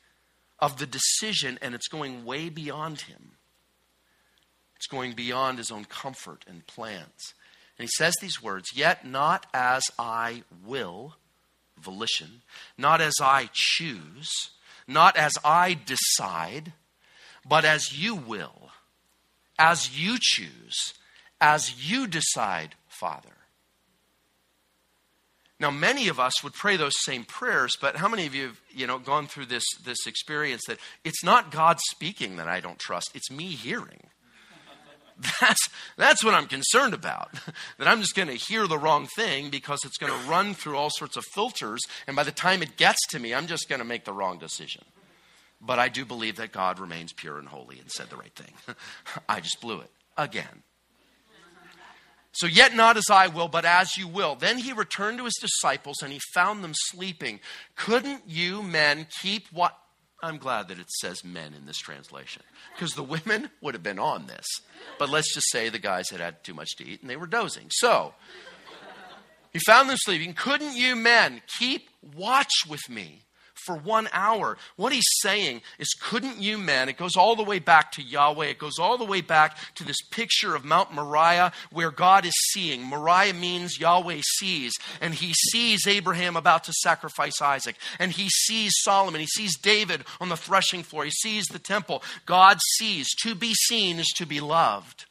of 0.58 0.78
the 0.78 0.86
decision, 0.86 1.60
and 1.62 1.74
it's 1.74 1.88
going 1.88 2.24
way 2.24 2.48
beyond 2.48 3.02
him. 3.02 3.32
It's 4.85 4.92
going 4.92 5.12
beyond 5.12 5.57
his 5.57 5.70
own 5.70 5.87
comfort 5.87 6.44
and 6.47 6.66
plans. 6.66 7.33
And 7.79 7.85
he 7.85 7.90
says 7.97 8.14
these 8.20 8.42
words 8.42 8.77
Yet 8.77 9.07
not 9.07 9.47
as 9.55 9.83
I 9.99 10.42
will, 10.66 11.16
volition, 11.79 12.42
not 12.77 13.01
as 13.01 13.14
I 13.18 13.49
choose, 13.55 14.29
not 14.87 15.16
as 15.16 15.33
I 15.42 15.79
decide, 15.87 16.75
but 17.49 17.64
as 17.64 17.99
you 17.99 18.14
will, 18.14 18.73
as 19.59 19.99
you 19.99 20.18
choose, 20.20 20.92
as 21.40 21.90
you 21.90 22.07
decide, 22.07 22.75
Father. 22.87 23.31
Now, 25.59 25.70
many 25.70 26.09
of 26.09 26.20
us 26.20 26.44
would 26.44 26.53
pray 26.53 26.77
those 26.77 26.92
same 27.05 27.25
prayers, 27.25 27.75
but 27.81 27.97
how 27.97 28.09
many 28.09 28.27
of 28.27 28.35
you 28.35 28.49
have 28.49 28.61
you 28.70 28.87
know, 28.87 28.99
gone 28.99 29.29
through 29.29 29.47
this, 29.47 29.64
this 29.83 30.07
experience 30.07 30.61
that 30.68 30.79
it's 31.05 31.25
not 31.25 31.51
God 31.51 31.79
speaking 31.88 32.37
that 32.37 32.49
I 32.49 32.61
don't 32.61 32.79
trust, 32.79 33.12
it's 33.14 33.31
me 33.31 33.47
hearing? 33.47 34.11
That's, 35.40 35.68
that's 35.96 36.24
what 36.24 36.35
I'm 36.35 36.46
concerned 36.46 36.94
about. 36.94 37.33
that 37.79 37.88
I'm 37.88 38.00
just 38.00 38.16
going 38.16 38.29
to 38.29 38.35
hear 38.35 38.66
the 38.66 38.79
wrong 38.79 39.07
thing 39.16 39.50
because 39.50 39.81
it's 39.85 39.96
going 39.96 40.12
to 40.12 40.29
run 40.29 40.55
through 40.55 40.77
all 40.77 40.90
sorts 40.90 41.16
of 41.16 41.24
filters, 41.35 41.81
and 42.07 42.16
by 42.16 42.24
the 42.24 42.33
time 42.33 42.62
it 42.62 42.77
gets 42.77 42.98
to 43.11 43.18
me, 43.18 43.35
I'm 43.35 43.46
just 43.46 43.68
going 43.68 43.79
to 43.79 43.85
make 43.85 44.05
the 44.05 44.12
wrong 44.12 44.38
decision. 44.38 44.83
But 45.61 45.79
I 45.79 45.88
do 45.88 46.05
believe 46.05 46.37
that 46.37 46.53
God 46.53 46.79
remains 46.79 47.12
pure 47.12 47.38
and 47.38 47.48
holy 47.48 47.79
and 47.79 47.90
said 47.90 48.11
the 48.11 48.16
right 48.16 48.35
thing. 48.35 48.53
I 49.29 49.40
just 49.40 49.61
blew 49.61 49.81
it 49.81 49.90
again. 50.16 50.62
So, 52.33 52.48
yet 52.48 52.74
not 52.74 52.96
as 52.96 53.05
I 53.11 53.29
will, 53.29 53.46
but 53.46 53.64
as 53.64 53.96
you 53.96 54.09
will. 54.09 54.35
Then 54.35 54.59
he 54.59 54.72
returned 54.72 55.18
to 55.18 55.24
his 55.24 55.38
disciples 55.40 56.03
and 56.03 56.12
he 56.12 56.20
found 56.35 56.64
them 56.64 56.72
sleeping. 56.74 57.38
Couldn't 57.77 58.22
you 58.27 58.61
men 58.61 59.07
keep 59.22 59.46
what? 59.53 59.79
I'm 60.24 60.38
glad 60.38 60.68
that 60.68 60.78
it 60.78 60.90
says 60.90 61.24
men 61.24 61.52
in 61.54 61.66
this 61.66 61.78
translation 61.78 62.42
because 62.74 62.94
the 62.94 63.02
women 63.02 63.50
would 63.60 63.74
have 63.74 63.82
been 63.82 63.98
on 63.98 64.26
this. 64.26 64.46
But 64.98 65.10
let's 65.10 65.34
just 65.34 65.50
say 65.50 65.68
the 65.68 65.78
guys 65.78 66.08
had 66.10 66.20
had 66.20 66.42
too 66.42 66.54
much 66.54 66.76
to 66.76 66.87
eat 66.87 67.02
and 67.02 67.10
they 67.10 67.16
were 67.16 67.26
dozing. 67.26 67.66
So, 67.68 68.14
he 69.52 69.58
found 69.66 69.90
them 69.90 69.98
sleeping. 69.98 70.32
Couldn't 70.32 70.76
you 70.76 70.96
men 70.96 71.42
keep 71.58 71.88
watch 72.16 72.52
with 72.68 72.88
me? 72.88 73.23
For 73.54 73.76
one 73.76 74.08
hour. 74.12 74.56
What 74.76 74.92
he's 74.92 75.08
saying 75.20 75.62
is, 75.78 75.94
couldn't 76.00 76.38
you 76.38 76.58
men? 76.58 76.88
It 76.88 76.96
goes 76.96 77.16
all 77.16 77.36
the 77.36 77.42
way 77.42 77.58
back 77.58 77.92
to 77.92 78.02
Yahweh. 78.02 78.46
It 78.46 78.58
goes 78.58 78.78
all 78.78 78.98
the 78.98 79.04
way 79.04 79.20
back 79.20 79.56
to 79.76 79.84
this 79.84 80.02
picture 80.10 80.54
of 80.54 80.64
Mount 80.64 80.92
Moriah 80.92 81.52
where 81.70 81.90
God 81.90 82.26
is 82.26 82.34
seeing. 82.52 82.82
Moriah 82.82 83.34
means 83.34 83.80
Yahweh 83.80 84.20
sees. 84.38 84.72
And 85.00 85.14
he 85.14 85.32
sees 85.32 85.86
Abraham 85.86 86.36
about 86.36 86.64
to 86.64 86.72
sacrifice 86.72 87.40
Isaac. 87.40 87.76
And 87.98 88.12
he 88.12 88.28
sees 88.28 88.72
Solomon. 88.82 89.20
He 89.20 89.26
sees 89.26 89.58
David 89.58 90.04
on 90.20 90.28
the 90.28 90.36
threshing 90.36 90.82
floor. 90.82 91.04
He 91.04 91.10
sees 91.10 91.46
the 91.46 91.58
temple. 91.58 92.02
God 92.26 92.58
sees. 92.76 93.14
To 93.22 93.34
be 93.34 93.54
seen 93.54 93.98
is 93.98 94.12
to 94.16 94.26
be 94.26 94.40
loved. 94.40 95.06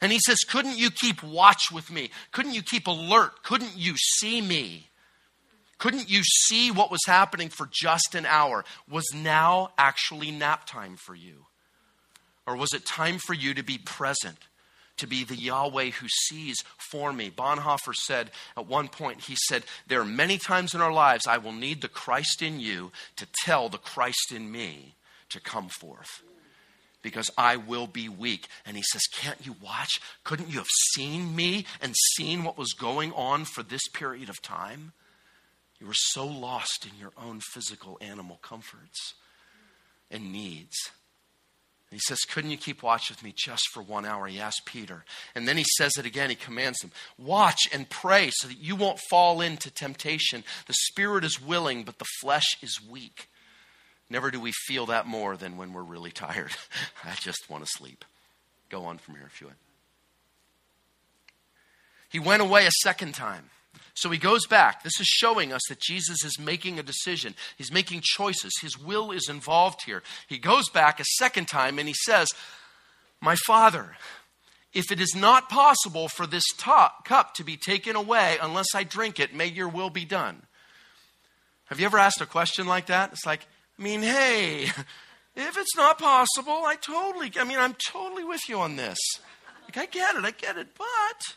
And 0.00 0.12
he 0.12 0.18
says, 0.26 0.38
Couldn't 0.48 0.76
you 0.76 0.90
keep 0.90 1.22
watch 1.22 1.72
with 1.72 1.90
me? 1.90 2.10
Couldn't 2.32 2.54
you 2.54 2.62
keep 2.62 2.86
alert? 2.86 3.42
Couldn't 3.42 3.76
you 3.76 3.94
see 3.96 4.42
me? 4.42 4.88
Couldn't 5.78 6.08
you 6.08 6.22
see 6.24 6.70
what 6.70 6.90
was 6.90 7.04
happening 7.06 7.50
for 7.50 7.68
just 7.70 8.14
an 8.14 8.26
hour? 8.26 8.64
Was 8.88 9.06
now 9.14 9.70
actually 9.76 10.30
nap 10.30 10.66
time 10.66 10.96
for 10.96 11.14
you? 11.14 11.46
Or 12.46 12.56
was 12.56 12.72
it 12.72 12.86
time 12.86 13.18
for 13.18 13.34
you 13.34 13.54
to 13.54 13.62
be 13.62 13.76
present, 13.76 14.38
to 14.98 15.06
be 15.06 15.24
the 15.24 15.36
Yahweh 15.36 15.90
who 15.90 16.06
sees 16.08 16.56
for 16.90 17.12
me? 17.12 17.30
Bonhoeffer 17.30 17.92
said 17.94 18.30
at 18.56 18.66
one 18.66 18.88
point, 18.88 19.22
he 19.22 19.36
said, 19.48 19.64
There 19.86 20.00
are 20.00 20.06
many 20.06 20.38
times 20.38 20.74
in 20.74 20.80
our 20.80 20.92
lives 20.92 21.26
I 21.26 21.38
will 21.38 21.52
need 21.52 21.82
the 21.82 21.88
Christ 21.88 22.40
in 22.40 22.60
you 22.60 22.92
to 23.16 23.26
tell 23.44 23.68
the 23.68 23.78
Christ 23.78 24.32
in 24.34 24.50
me 24.50 24.94
to 25.28 25.40
come 25.40 25.68
forth 25.68 26.22
because 27.02 27.30
I 27.36 27.56
will 27.56 27.86
be 27.86 28.08
weak. 28.08 28.48
And 28.64 28.76
he 28.76 28.82
says, 28.82 29.02
Can't 29.12 29.44
you 29.44 29.56
watch? 29.62 30.00
Couldn't 30.24 30.48
you 30.48 30.58
have 30.58 30.66
seen 30.94 31.36
me 31.36 31.66
and 31.82 31.94
seen 32.14 32.44
what 32.44 32.56
was 32.56 32.72
going 32.72 33.12
on 33.12 33.44
for 33.44 33.62
this 33.62 33.86
period 33.88 34.28
of 34.28 34.40
time? 34.40 34.92
You 35.80 35.86
were 35.86 35.94
so 35.94 36.26
lost 36.26 36.86
in 36.90 36.98
your 36.98 37.12
own 37.16 37.40
physical 37.40 37.98
animal 38.00 38.38
comforts 38.42 39.14
and 40.10 40.32
needs. 40.32 40.76
And 41.90 41.96
he 41.98 42.02
says, 42.06 42.20
Couldn't 42.20 42.50
you 42.50 42.56
keep 42.56 42.82
watch 42.82 43.10
with 43.10 43.22
me 43.22 43.32
just 43.36 43.68
for 43.72 43.82
one 43.82 44.04
hour? 44.04 44.26
He 44.26 44.40
asked 44.40 44.64
Peter. 44.64 45.04
And 45.34 45.46
then 45.46 45.56
he 45.56 45.64
says 45.76 45.92
it 45.98 46.06
again. 46.06 46.30
He 46.30 46.36
commands 46.36 46.78
them 46.78 46.90
Watch 47.18 47.68
and 47.72 47.88
pray 47.88 48.30
so 48.32 48.48
that 48.48 48.58
you 48.58 48.74
won't 48.74 48.98
fall 49.10 49.40
into 49.40 49.70
temptation. 49.70 50.44
The 50.66 50.74
spirit 50.74 51.24
is 51.24 51.40
willing, 51.40 51.84
but 51.84 51.98
the 51.98 52.06
flesh 52.20 52.56
is 52.62 52.80
weak. 52.88 53.28
Never 54.08 54.30
do 54.30 54.40
we 54.40 54.52
feel 54.52 54.86
that 54.86 55.06
more 55.06 55.36
than 55.36 55.56
when 55.56 55.72
we're 55.72 55.82
really 55.82 56.12
tired. 56.12 56.52
I 57.04 57.14
just 57.14 57.50
want 57.50 57.64
to 57.64 57.70
sleep. 57.70 58.04
Go 58.68 58.84
on 58.84 58.98
from 58.98 59.14
here 59.14 59.26
if 59.26 59.40
you 59.40 59.48
would. 59.48 59.56
He 62.08 62.18
went 62.18 62.42
away 62.42 62.66
a 62.66 62.70
second 62.82 63.14
time. 63.14 63.50
So 63.94 64.10
he 64.10 64.18
goes 64.18 64.46
back. 64.46 64.82
This 64.82 65.00
is 65.00 65.06
showing 65.06 65.52
us 65.52 65.62
that 65.68 65.80
Jesus 65.80 66.24
is 66.24 66.38
making 66.38 66.78
a 66.78 66.82
decision. 66.82 67.34
He's 67.56 67.72
making 67.72 68.02
choices. 68.02 68.52
His 68.60 68.78
will 68.78 69.10
is 69.10 69.28
involved 69.28 69.82
here. 69.82 70.02
He 70.28 70.38
goes 70.38 70.68
back 70.68 71.00
a 71.00 71.04
second 71.16 71.46
time 71.46 71.78
and 71.78 71.88
he 71.88 71.94
says, 72.04 72.28
My 73.20 73.36
Father, 73.46 73.96
if 74.72 74.92
it 74.92 75.00
is 75.00 75.14
not 75.14 75.48
possible 75.48 76.08
for 76.08 76.26
this 76.26 76.44
cup 76.58 77.34
to 77.34 77.44
be 77.44 77.56
taken 77.56 77.96
away 77.96 78.36
unless 78.42 78.74
I 78.74 78.84
drink 78.84 79.18
it, 79.18 79.34
may 79.34 79.46
your 79.46 79.68
will 79.68 79.90
be 79.90 80.04
done. 80.04 80.42
Have 81.66 81.80
you 81.80 81.86
ever 81.86 81.98
asked 81.98 82.20
a 82.20 82.26
question 82.26 82.66
like 82.66 82.86
that? 82.86 83.12
It's 83.12 83.26
like, 83.26 83.46
I 83.78 83.82
mean, 83.82 84.02
hey, 84.02 84.64
if 85.36 85.58
it's 85.58 85.76
not 85.76 85.98
possible, 85.98 86.62
I 86.64 86.76
totally, 86.80 87.32
I 87.40 87.44
mean, 87.44 87.58
I'm 87.58 87.74
totally 87.90 88.24
with 88.24 88.42
you 88.48 88.60
on 88.60 88.76
this. 88.76 88.98
Like, 89.64 89.76
I 89.78 89.86
get 89.86 90.14
it, 90.14 90.24
I 90.24 90.30
get 90.30 90.58
it, 90.58 90.68
but 90.76 91.36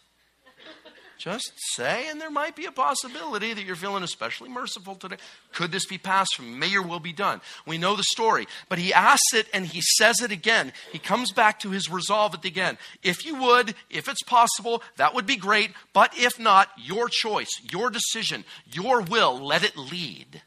Just 1.19 1.51
say, 1.73 2.07
and 2.07 2.21
there 2.21 2.31
might 2.31 2.55
be 2.55 2.63
a 2.63 2.71
possibility 2.71 3.53
that 3.53 3.65
you're 3.65 3.75
feeling 3.75 4.03
especially 4.03 4.47
merciful 4.47 4.95
today. 4.95 5.17
Could 5.51 5.69
this 5.69 5.85
be 5.85 5.97
passed 5.97 6.33
from? 6.37 6.57
May 6.57 6.67
your 6.67 6.81
will 6.81 7.01
be 7.01 7.11
done. 7.11 7.41
We 7.67 7.77
know 7.77 7.97
the 7.97 8.03
story. 8.03 8.47
But 8.69 8.79
he 8.79 8.93
asks 8.93 9.33
it 9.33 9.47
and 9.53 9.65
he 9.65 9.81
says 9.81 10.21
it 10.21 10.31
again. 10.31 10.71
He 10.93 10.97
comes 10.97 11.33
back 11.33 11.59
to 11.59 11.71
his 11.71 11.89
resolve 11.89 12.33
at 12.33 12.41
the 12.41 12.61
end. 12.61 12.77
If 13.03 13.25
you 13.25 13.35
would, 13.35 13.75
if 13.89 14.07
it's 14.07 14.23
possible, 14.23 14.81
that 14.95 15.13
would 15.13 15.25
be 15.25 15.35
great. 15.35 15.71
But 15.91 16.17
if 16.17 16.39
not, 16.39 16.69
your 16.77 17.09
choice, 17.09 17.51
your 17.69 17.89
decision, 17.89 18.45
your 18.71 19.01
will, 19.01 19.45
let 19.45 19.65
it 19.65 19.75
lead. 19.75 20.41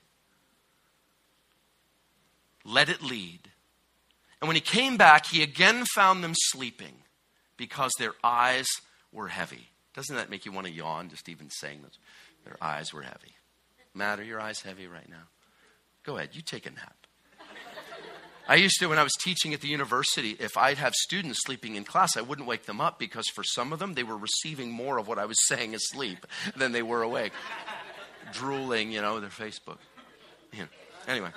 Let 2.64 2.88
it 2.88 3.02
lead. 3.02 3.50
And 4.40 4.48
when 4.48 4.56
he 4.56 4.62
came 4.62 4.96
back, 4.96 5.26
he 5.26 5.42
again 5.42 5.84
found 5.94 6.24
them 6.24 6.32
sleeping 6.34 6.94
because 7.58 7.92
their 7.98 8.14
eyes 8.24 8.66
were 9.12 9.28
heavy. 9.28 9.68
Doesn't 9.94 10.16
that 10.16 10.30
make 10.30 10.46
you 10.46 10.52
want 10.52 10.66
to 10.66 10.72
yawn 10.72 11.08
just 11.08 11.28
even 11.28 11.50
saying 11.50 11.82
this? 11.82 11.98
Their 12.44 12.56
eyes 12.60 12.92
were 12.92 13.02
heavy. 13.02 13.36
Matt, 13.94 14.20
are 14.20 14.24
your 14.24 14.40
eyes 14.40 14.60
heavy 14.60 14.86
right 14.86 15.08
now? 15.08 15.24
Go 16.04 16.16
ahead, 16.16 16.30
you 16.32 16.42
take 16.42 16.66
a 16.66 16.70
nap. 16.70 16.96
I 18.48 18.56
used 18.56 18.80
to, 18.80 18.86
when 18.88 18.98
I 18.98 19.04
was 19.04 19.12
teaching 19.20 19.54
at 19.54 19.60
the 19.60 19.68
university, 19.68 20.36
if 20.40 20.56
I'd 20.56 20.78
have 20.78 20.94
students 20.94 21.40
sleeping 21.44 21.76
in 21.76 21.84
class, 21.84 22.16
I 22.16 22.22
wouldn't 22.22 22.48
wake 22.48 22.66
them 22.66 22.80
up 22.80 22.98
because 22.98 23.28
for 23.28 23.44
some 23.44 23.72
of 23.72 23.78
them, 23.78 23.94
they 23.94 24.02
were 24.02 24.16
receiving 24.16 24.70
more 24.70 24.98
of 24.98 25.06
what 25.06 25.18
I 25.18 25.26
was 25.26 25.36
saying 25.46 25.74
asleep 25.74 26.26
than 26.56 26.72
they 26.72 26.82
were 26.82 27.02
awake. 27.02 27.32
Drooling, 28.32 28.90
you 28.90 29.00
know, 29.00 29.20
their 29.20 29.30
Facebook. 29.30 29.78
You 30.52 30.62
know. 30.62 30.68
Anyway. 31.06 31.30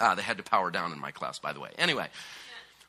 Ah, 0.00 0.14
they 0.14 0.22
had 0.22 0.38
to 0.38 0.42
power 0.42 0.70
down 0.70 0.92
in 0.92 0.98
my 0.98 1.10
class, 1.10 1.38
by 1.38 1.52
the 1.52 1.60
way. 1.60 1.70
Anyway, 1.76 2.08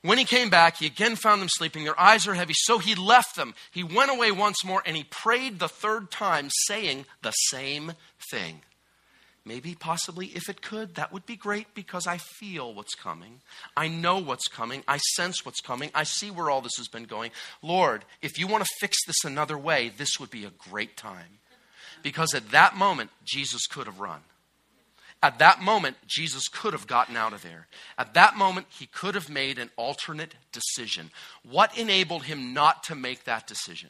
when 0.03 0.17
he 0.17 0.25
came 0.25 0.49
back, 0.49 0.77
he 0.77 0.87
again 0.87 1.15
found 1.15 1.41
them 1.41 1.49
sleeping. 1.49 1.83
Their 1.83 1.99
eyes 1.99 2.27
are 2.27 2.33
heavy, 2.33 2.53
so 2.55 2.79
he 2.79 2.95
left 2.95 3.35
them. 3.35 3.53
He 3.71 3.83
went 3.83 4.09
away 4.09 4.31
once 4.31 4.65
more 4.65 4.81
and 4.85 4.97
he 4.97 5.03
prayed 5.03 5.59
the 5.59 5.67
third 5.69 6.09
time, 6.09 6.49
saying 6.65 7.05
the 7.21 7.31
same 7.31 7.93
thing. 8.31 8.61
Maybe, 9.43 9.73
possibly, 9.73 10.27
if 10.27 10.49
it 10.49 10.61
could, 10.61 10.95
that 10.95 11.11
would 11.11 11.25
be 11.25 11.35
great 11.35 11.73
because 11.73 12.05
I 12.05 12.17
feel 12.17 12.73
what's 12.73 12.93
coming. 12.93 13.41
I 13.75 13.87
know 13.87 14.19
what's 14.19 14.47
coming. 14.47 14.83
I 14.87 14.97
sense 15.15 15.43
what's 15.43 15.61
coming. 15.61 15.89
I 15.95 16.03
see 16.03 16.29
where 16.29 16.49
all 16.49 16.61
this 16.61 16.77
has 16.77 16.87
been 16.87 17.05
going. 17.05 17.31
Lord, 17.63 18.05
if 18.21 18.37
you 18.37 18.45
want 18.45 18.63
to 18.63 18.69
fix 18.79 18.97
this 19.07 19.23
another 19.25 19.57
way, 19.57 19.91
this 19.97 20.19
would 20.19 20.29
be 20.29 20.45
a 20.45 20.51
great 20.69 20.95
time. 20.95 21.39
Because 22.03 22.35
at 22.35 22.51
that 22.51 22.75
moment, 22.75 23.09
Jesus 23.23 23.65
could 23.67 23.87
have 23.87 23.99
run. 23.99 24.21
At 25.23 25.37
that 25.39 25.61
moment, 25.61 25.97
Jesus 26.07 26.47
could 26.47 26.73
have 26.73 26.87
gotten 26.87 27.15
out 27.15 27.33
of 27.33 27.43
there. 27.43 27.67
At 27.97 28.15
that 28.15 28.35
moment, 28.35 28.67
he 28.69 28.87
could 28.87 29.13
have 29.13 29.29
made 29.29 29.59
an 29.59 29.69
alternate 29.75 30.33
decision. 30.51 31.11
What 31.47 31.77
enabled 31.77 32.23
him 32.23 32.53
not 32.53 32.83
to 32.85 32.95
make 32.95 33.25
that 33.25 33.45
decision? 33.45 33.89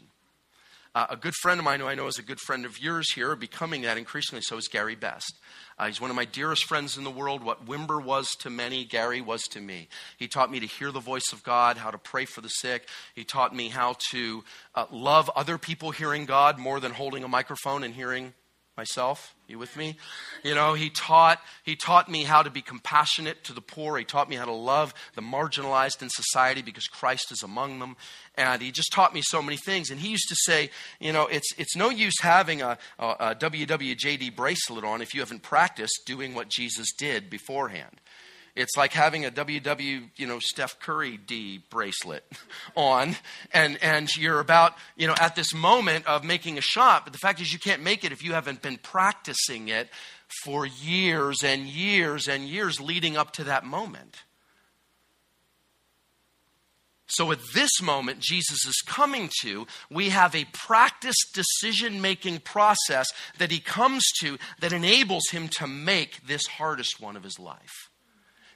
Uh, 0.93 1.07
a 1.09 1.15
good 1.15 1.33
friend 1.35 1.57
of 1.57 1.63
mine 1.63 1.79
who 1.79 1.87
I 1.87 1.95
know 1.95 2.07
is 2.07 2.19
a 2.19 2.23
good 2.23 2.41
friend 2.41 2.65
of 2.65 2.81
yours 2.81 3.13
here, 3.13 3.33
becoming 3.37 3.83
that 3.83 3.97
increasingly 3.97 4.41
so, 4.41 4.57
is 4.57 4.67
Gary 4.67 4.95
Best. 4.95 5.35
Uh, 5.79 5.87
he's 5.87 6.01
one 6.01 6.09
of 6.09 6.17
my 6.17 6.25
dearest 6.25 6.65
friends 6.65 6.97
in 6.97 7.05
the 7.05 7.09
world. 7.09 7.41
What 7.41 7.65
Wimber 7.65 8.03
was 8.03 8.27
to 8.39 8.49
many, 8.49 8.83
Gary 8.83 9.21
was 9.21 9.43
to 9.51 9.61
me. 9.61 9.87
He 10.17 10.27
taught 10.27 10.51
me 10.51 10.59
to 10.59 10.67
hear 10.67 10.91
the 10.91 10.99
voice 10.99 11.31
of 11.31 11.43
God, 11.43 11.77
how 11.77 11.91
to 11.91 11.97
pray 11.97 12.25
for 12.25 12.41
the 12.41 12.49
sick. 12.49 12.89
He 13.15 13.23
taught 13.23 13.55
me 13.55 13.69
how 13.69 13.95
to 14.11 14.43
uh, 14.75 14.85
love 14.91 15.31
other 15.33 15.57
people 15.57 15.91
hearing 15.91 16.25
God 16.25 16.59
more 16.59 16.81
than 16.81 16.91
holding 16.91 17.23
a 17.23 17.29
microphone 17.29 17.85
and 17.85 17.93
hearing 17.93 18.33
myself 18.81 19.35
you 19.47 19.59
with 19.59 19.77
me? 19.77 19.95
You 20.43 20.55
know 20.55 20.73
he 20.73 20.89
taught 20.89 21.39
he 21.63 21.75
taught 21.75 22.09
me 22.09 22.23
how 22.23 22.41
to 22.41 22.49
be 22.49 22.61
compassionate 22.61 23.43
to 23.43 23.53
the 23.53 23.61
poor. 23.61 23.97
He 23.97 24.05
taught 24.05 24.27
me 24.27 24.35
how 24.35 24.45
to 24.45 24.51
love 24.51 24.95
the 25.13 25.21
marginalized 25.21 26.01
in 26.01 26.09
society 26.09 26.63
because 26.63 26.87
christ 26.87 27.31
is 27.31 27.43
among 27.43 27.77
them. 27.77 27.95
And 28.35 28.59
he 28.61 28.71
just 28.71 28.91
taught 28.91 29.13
me 29.13 29.21
so 29.21 29.41
many 29.41 29.57
things. 29.57 29.91
And 29.91 29.99
he 29.99 30.09
used 30.09 30.29
to 30.29 30.35
say 30.35 30.71
you 30.99 31.13
know 31.13 31.27
it's 31.27 31.53
it's 31.59 31.75
no 31.75 31.89
use 31.89 32.19
having 32.21 32.63
a, 32.63 32.77
a, 32.97 33.05
a 33.05 33.35
wwjd 33.35 34.35
bracelet 34.35 34.83
on 34.83 35.01
if 35.01 35.13
you 35.13 35.21
haven't 35.21 35.43
practiced 35.43 36.01
doing 36.05 36.33
what 36.33 36.49
jesus 36.49 36.91
did 36.97 37.29
beforehand 37.29 38.01
it's 38.55 38.75
like 38.75 38.93
having 38.93 39.25
a 39.25 39.31
WW, 39.31 40.09
you 40.15 40.27
know, 40.27 40.39
Steph 40.39 40.79
Curry 40.79 41.17
D 41.17 41.61
bracelet 41.69 42.25
on, 42.75 43.15
and 43.53 43.81
and 43.81 44.13
you're 44.15 44.39
about, 44.39 44.73
you 44.95 45.07
know, 45.07 45.15
at 45.19 45.35
this 45.35 45.53
moment 45.53 46.05
of 46.05 46.23
making 46.23 46.57
a 46.57 46.61
shot. 46.61 47.05
But 47.05 47.13
the 47.13 47.19
fact 47.19 47.41
is, 47.41 47.53
you 47.53 47.59
can't 47.59 47.81
make 47.81 48.03
it 48.03 48.11
if 48.11 48.23
you 48.23 48.33
haven't 48.33 48.61
been 48.61 48.77
practicing 48.77 49.69
it 49.69 49.89
for 50.43 50.65
years 50.65 51.43
and 51.43 51.67
years 51.67 52.27
and 52.27 52.43
years 52.43 52.79
leading 52.79 53.17
up 53.17 53.31
to 53.33 53.43
that 53.45 53.65
moment. 53.65 54.23
So, 57.07 57.31
at 57.33 57.39
this 57.53 57.81
moment, 57.81 58.19
Jesus 58.19 58.65
is 58.65 58.81
coming 58.85 59.29
to, 59.41 59.67
we 59.89 60.09
have 60.09 60.33
a 60.33 60.45
practiced 60.53 61.33
decision 61.33 61.99
making 62.01 62.39
process 62.39 63.07
that 63.37 63.51
he 63.51 63.59
comes 63.59 64.03
to 64.21 64.37
that 64.61 64.71
enables 64.71 65.23
him 65.29 65.49
to 65.49 65.67
make 65.67 66.25
this 66.25 66.45
hardest 66.47 67.01
one 67.01 67.17
of 67.17 67.23
his 67.23 67.37
life 67.37 67.90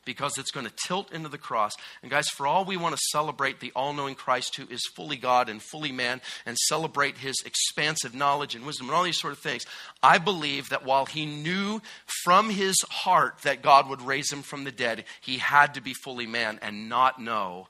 because 0.05 0.37
it's 0.37 0.51
going 0.51 0.65
to 0.65 0.73
tilt 0.87 1.11
into 1.11 1.29
the 1.29 1.37
cross. 1.37 1.73
And 2.01 2.11
guys, 2.11 2.27
for 2.29 2.47
all 2.47 2.63
we 2.63 2.77
want 2.77 2.95
to 2.95 3.01
celebrate 3.11 3.59
the 3.59 3.71
all 3.75 3.93
knowing 3.93 4.15
Christ 4.15 4.55
who 4.55 4.67
is 4.71 4.81
fully 4.95 5.17
God 5.17 5.49
and 5.49 5.61
fully 5.61 5.91
man 5.91 6.21
and 6.45 6.57
celebrate 6.57 7.17
his 7.17 7.35
expansive 7.45 8.13
knowledge 8.13 8.55
and 8.55 8.65
wisdom 8.65 8.87
and 8.87 8.95
all 8.95 9.03
these 9.03 9.19
sort 9.19 9.33
of 9.33 9.39
things, 9.39 9.65
I 10.01 10.19
believe 10.19 10.69
that 10.69 10.85
while 10.85 11.05
he 11.05 11.25
knew 11.25 11.81
from 12.23 12.49
his 12.49 12.75
heart 12.89 13.39
that 13.43 13.61
God 13.61 13.89
would 13.89 14.01
raise 14.01 14.31
him 14.31 14.43
from 14.43 14.63
the 14.63 14.71
dead, 14.71 15.03
he 15.19 15.39
had 15.39 15.73
to 15.73 15.81
be 15.81 15.93
fully 15.93 16.27
man 16.27 16.59
and 16.61 16.87
not 16.87 17.19
know 17.19 17.67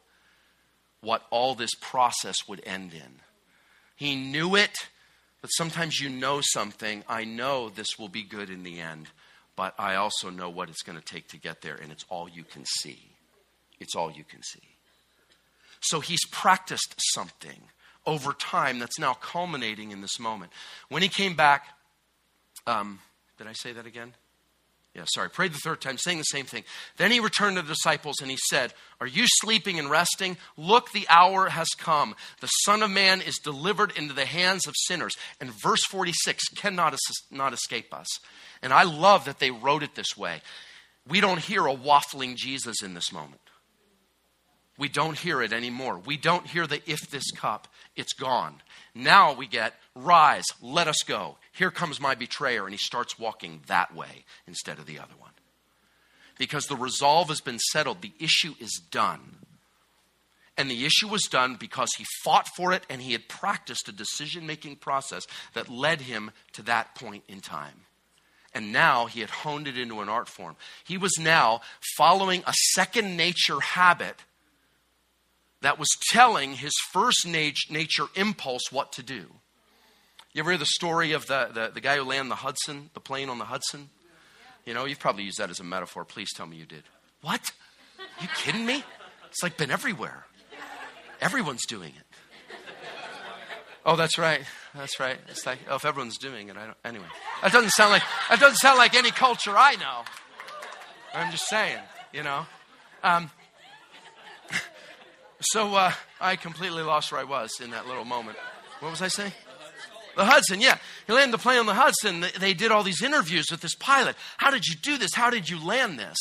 what 1.01 1.23
all 1.29 1.55
this 1.55 1.73
process 1.79 2.47
would 2.47 2.61
end 2.65 2.93
in. 2.93 3.21
He 3.95 4.15
knew 4.15 4.55
it, 4.55 4.75
but 5.41 5.47
sometimes 5.49 6.01
you 6.01 6.09
know 6.09 6.41
something. 6.41 7.03
I 7.07 7.23
know 7.23 7.69
this 7.69 7.97
will 7.97 8.09
be 8.09 8.23
good 8.23 8.49
in 8.49 8.63
the 8.63 8.81
end 8.81 9.07
but 9.55 9.73
I 9.77 9.95
also 9.95 10.29
know 10.29 10.49
what 10.49 10.69
it's 10.69 10.81
going 10.81 10.97
to 10.97 11.03
take 11.03 11.27
to 11.29 11.37
get 11.37 11.61
there, 11.61 11.75
and 11.75 11.91
it's 11.91 12.05
all 12.09 12.27
you 12.29 12.43
can 12.43 12.65
see. 12.65 12.99
It's 13.79 13.95
all 13.95 14.11
you 14.11 14.23
can 14.23 14.41
see. 14.43 14.61
So 15.81 15.99
he's 15.99 16.25
practiced 16.31 16.95
something 17.13 17.61
over 18.05 18.33
time 18.33 18.79
that's 18.79 18.99
now 18.99 19.13
culminating 19.13 19.91
in 19.91 20.01
this 20.01 20.19
moment. 20.19 20.51
When 20.89 21.01
he 21.01 21.09
came 21.09 21.35
back, 21.35 21.67
um, 22.67 22.99
did 23.37 23.47
I 23.47 23.53
say 23.53 23.73
that 23.73 23.85
again? 23.85 24.13
Yeah, 24.95 25.03
sorry. 25.07 25.29
Prayed 25.29 25.51
the 25.51 25.59
third 25.61 25.81
time, 25.81 25.97
saying 25.97 26.19
the 26.19 26.23
same 26.23 26.45
thing. 26.45 26.63
Then 26.95 27.11
he 27.11 27.19
returned 27.19 27.57
to 27.57 27.61
the 27.61 27.67
disciples 27.67 28.15
and 28.21 28.31
he 28.31 28.37
said, 28.49 28.73
Are 29.01 29.07
you 29.07 29.25
sleeping 29.27 29.77
and 29.77 29.89
resting? 29.89 30.37
Look, 30.55 30.91
the 30.91 31.05
hour 31.09 31.49
has 31.49 31.67
come. 31.77 32.15
The 32.39 32.47
Son 32.47 32.81
of 32.81 32.89
Man 32.89 33.19
is 33.19 33.37
delivered 33.37 33.91
into 33.97 34.13
the 34.13 34.25
hands 34.25 34.65
of 34.67 34.73
sinners. 34.77 35.13
And 35.41 35.51
verse 35.51 35.83
46 35.89 36.47
cannot 36.55 36.97
not 37.29 37.53
escape 37.53 37.93
us. 37.93 38.07
And 38.61 38.71
I 38.71 38.83
love 38.83 39.25
that 39.25 39.39
they 39.39 39.51
wrote 39.51 39.83
it 39.83 39.95
this 39.95 40.15
way. 40.15 40.41
We 41.07 41.19
don't 41.19 41.39
hear 41.39 41.67
a 41.67 41.75
waffling 41.75 42.35
Jesus 42.35 42.81
in 42.81 42.93
this 42.93 43.11
moment. 43.11 43.41
We 44.77 44.89
don't 44.89 45.17
hear 45.17 45.41
it 45.41 45.53
anymore. 45.53 46.01
We 46.05 46.17
don't 46.17 46.45
hear 46.47 46.67
the 46.67 46.81
if 46.89 47.09
this 47.09 47.31
cup, 47.31 47.67
it's 47.95 48.13
gone. 48.13 48.61
Now 48.93 49.33
we 49.33 49.47
get 49.47 49.73
rise, 49.95 50.43
let 50.61 50.87
us 50.87 51.01
go. 51.07 51.37
Here 51.53 51.71
comes 51.71 52.01
my 52.01 52.15
betrayer. 52.15 52.65
And 52.65 52.73
he 52.73 52.77
starts 52.77 53.17
walking 53.17 53.61
that 53.67 53.95
way 53.95 54.25
instead 54.47 54.79
of 54.79 54.85
the 54.85 54.99
other 54.99 55.13
one. 55.17 55.31
Because 56.37 56.65
the 56.65 56.75
resolve 56.75 57.29
has 57.29 57.39
been 57.39 57.59
settled, 57.59 58.01
the 58.01 58.11
issue 58.19 58.53
is 58.59 58.81
done. 58.91 59.37
And 60.57 60.69
the 60.69 60.85
issue 60.85 61.07
was 61.07 61.23
done 61.23 61.55
because 61.55 61.89
he 61.97 62.05
fought 62.23 62.47
for 62.55 62.73
it 62.73 62.85
and 62.89 63.01
he 63.01 63.13
had 63.13 63.27
practiced 63.29 63.87
a 63.87 63.93
decision 63.93 64.45
making 64.45 64.77
process 64.77 65.25
that 65.53 65.69
led 65.69 66.01
him 66.01 66.31
to 66.53 66.61
that 66.63 66.95
point 66.95 67.23
in 67.27 67.39
time. 67.39 67.81
And 68.53 68.71
now 68.71 69.05
he 69.05 69.19
had 69.19 69.29
honed 69.29 69.67
it 69.67 69.77
into 69.77 69.99
an 69.99 70.07
art 70.07 70.29
form. 70.29 70.55
He 70.85 70.97
was 70.97 71.17
now 71.19 71.61
following 71.97 72.41
a 72.45 72.53
second 72.73 73.17
nature 73.17 73.59
habit 73.59 74.23
that 75.65 75.79
was 75.79 75.89
telling 76.11 76.53
his 76.53 76.73
first 76.91 77.25
nature 77.25 78.05
impulse 78.15 78.71
what 78.71 78.91
to 78.93 79.03
do. 79.03 79.25
You 80.33 80.41
ever 80.41 80.51
hear 80.51 80.57
the 80.59 80.65
story 80.65 81.13
of 81.13 81.25
the, 81.25 81.49
the, 81.53 81.71
the 81.73 81.81
guy 81.81 81.95
who 81.95 82.03
landed 82.03 82.29
the 82.29 82.35
Hudson, 82.35 82.89
the 82.93 82.99
plane 82.99 83.29
on 83.29 83.39
the 83.39 83.45
Hudson? 83.45 83.89
You 84.65 84.73
know, 84.73 84.85
you've 84.85 84.99
probably 84.99 85.23
used 85.23 85.39
that 85.39 85.49
as 85.49 85.59
a 85.59 85.63
metaphor. 85.63 86.05
Please 86.05 86.33
tell 86.33 86.45
me 86.45 86.57
you 86.57 86.65
did. 86.65 86.83
What? 87.21 87.51
You 88.21 88.27
kidding 88.35 88.65
me? 88.65 88.83
It's 89.31 89.41
like 89.41 89.57
been 89.57 89.71
everywhere. 89.71 90.25
Everyone's 91.21 91.65
doing 91.65 91.93
it. 91.97 92.05
Oh, 93.85 93.95
that's 93.95 94.17
right. 94.17 94.41
That's 94.75 94.99
right. 94.99 95.17
It's 95.29 95.45
like, 95.45 95.59
oh, 95.69 95.75
if 95.75 95.85
everyone's 95.85 96.17
doing 96.17 96.49
it, 96.49 96.57
I 96.57 96.65
don't. 96.65 96.77
Anyway, 96.83 97.05
that 97.41 97.51
doesn't 97.51 97.71
sound 97.71 97.91
like 97.91 98.03
that 98.29 98.39
doesn't 98.39 98.57
sound 98.57 98.77
like 98.77 98.95
any 98.95 99.11
culture 99.11 99.55
I 99.55 99.75
know. 99.75 100.03
I'm 101.13 101.31
just 101.31 101.47
saying, 101.47 101.79
you 102.11 102.23
know. 102.23 102.45
Um, 103.03 103.29
so 105.45 105.75
uh, 105.75 105.91
I 106.19 106.35
completely 106.35 106.83
lost 106.83 107.11
where 107.11 107.21
I 107.21 107.25
was 107.25 107.51
in 107.61 107.71
that 107.71 107.87
little 107.87 108.05
moment. 108.05 108.37
What 108.79 108.91
was 108.91 109.01
I 109.01 109.07
saying? 109.07 109.31
The 110.15 110.25
Hudson, 110.25 110.61
yeah. 110.61 110.77
He 111.07 111.13
landed 111.13 111.33
the 111.33 111.41
plane 111.41 111.59
on 111.59 111.65
the 111.65 111.73
Hudson. 111.73 112.25
They 112.39 112.53
did 112.53 112.71
all 112.71 112.83
these 112.83 113.01
interviews 113.01 113.47
with 113.51 113.61
this 113.61 113.75
pilot. 113.75 114.15
How 114.37 114.49
did 114.49 114.65
you 114.65 114.75
do 114.75 114.97
this? 114.97 115.13
How 115.13 115.29
did 115.29 115.49
you 115.49 115.63
land 115.63 115.99
this? 115.99 116.17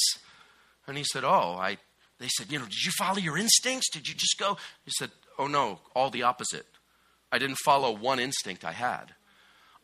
And 0.86 0.96
he 0.96 1.04
said, 1.04 1.24
Oh, 1.24 1.56
I. 1.58 1.78
They 2.18 2.28
said, 2.28 2.50
You 2.50 2.58
know, 2.58 2.64
did 2.64 2.84
you 2.84 2.92
follow 2.98 3.18
your 3.18 3.38
instincts? 3.38 3.90
Did 3.90 4.08
you 4.08 4.14
just 4.14 4.38
go? 4.38 4.56
He 4.84 4.90
said, 4.98 5.10
Oh, 5.38 5.46
no, 5.46 5.80
all 5.94 6.10
the 6.10 6.24
opposite. 6.24 6.66
I 7.30 7.38
didn't 7.38 7.58
follow 7.64 7.92
one 7.92 8.18
instinct 8.18 8.64
I 8.64 8.72
had. 8.72 9.14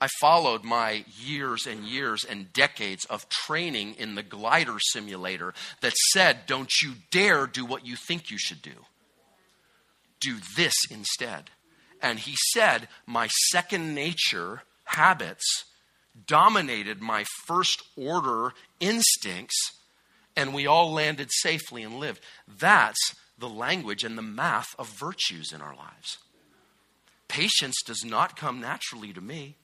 I 0.00 0.08
followed 0.20 0.64
my 0.64 1.04
years 1.18 1.66
and 1.66 1.84
years 1.84 2.24
and 2.24 2.52
decades 2.52 3.04
of 3.04 3.28
training 3.28 3.96
in 3.98 4.14
the 4.14 4.22
glider 4.22 4.76
simulator 4.78 5.52
that 5.82 5.92
said, 6.12 6.46
don't 6.46 6.70
you 6.82 6.94
dare 7.10 7.46
do 7.46 7.66
what 7.66 7.84
you 7.84 7.96
think 7.96 8.30
you 8.30 8.38
should 8.38 8.62
do. 8.62 8.72
Do 10.20 10.36
this 10.56 10.74
instead. 10.90 11.50
And 12.02 12.18
he 12.18 12.34
said, 12.52 12.88
my 13.06 13.28
second 13.50 13.94
nature 13.94 14.62
habits 14.84 15.64
dominated 16.26 17.00
my 17.00 17.24
first 17.46 17.82
order 17.96 18.52
instincts, 18.80 19.56
and 20.36 20.54
we 20.54 20.66
all 20.66 20.92
landed 20.92 21.28
safely 21.30 21.82
and 21.82 21.96
lived. 21.96 22.20
That's 22.48 23.14
the 23.38 23.48
language 23.48 24.04
and 24.04 24.16
the 24.16 24.22
math 24.22 24.68
of 24.78 24.88
virtues 24.88 25.52
in 25.52 25.60
our 25.60 25.74
lives. 25.74 26.18
Patience 27.28 27.76
does 27.86 28.04
not 28.04 28.36
come 28.36 28.60
naturally 28.60 29.12
to 29.12 29.20
me. 29.20 29.56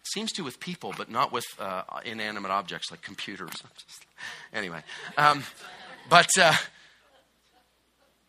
It 0.00 0.06
seems 0.06 0.32
to 0.32 0.42
with 0.42 0.60
people, 0.60 0.94
but 0.96 1.10
not 1.10 1.30
with 1.32 1.44
uh, 1.58 1.82
inanimate 2.04 2.50
objects 2.50 2.90
like 2.90 3.02
computers. 3.02 3.52
anyway, 4.52 4.82
um, 5.18 5.44
but 6.08 6.30
uh, 6.40 6.54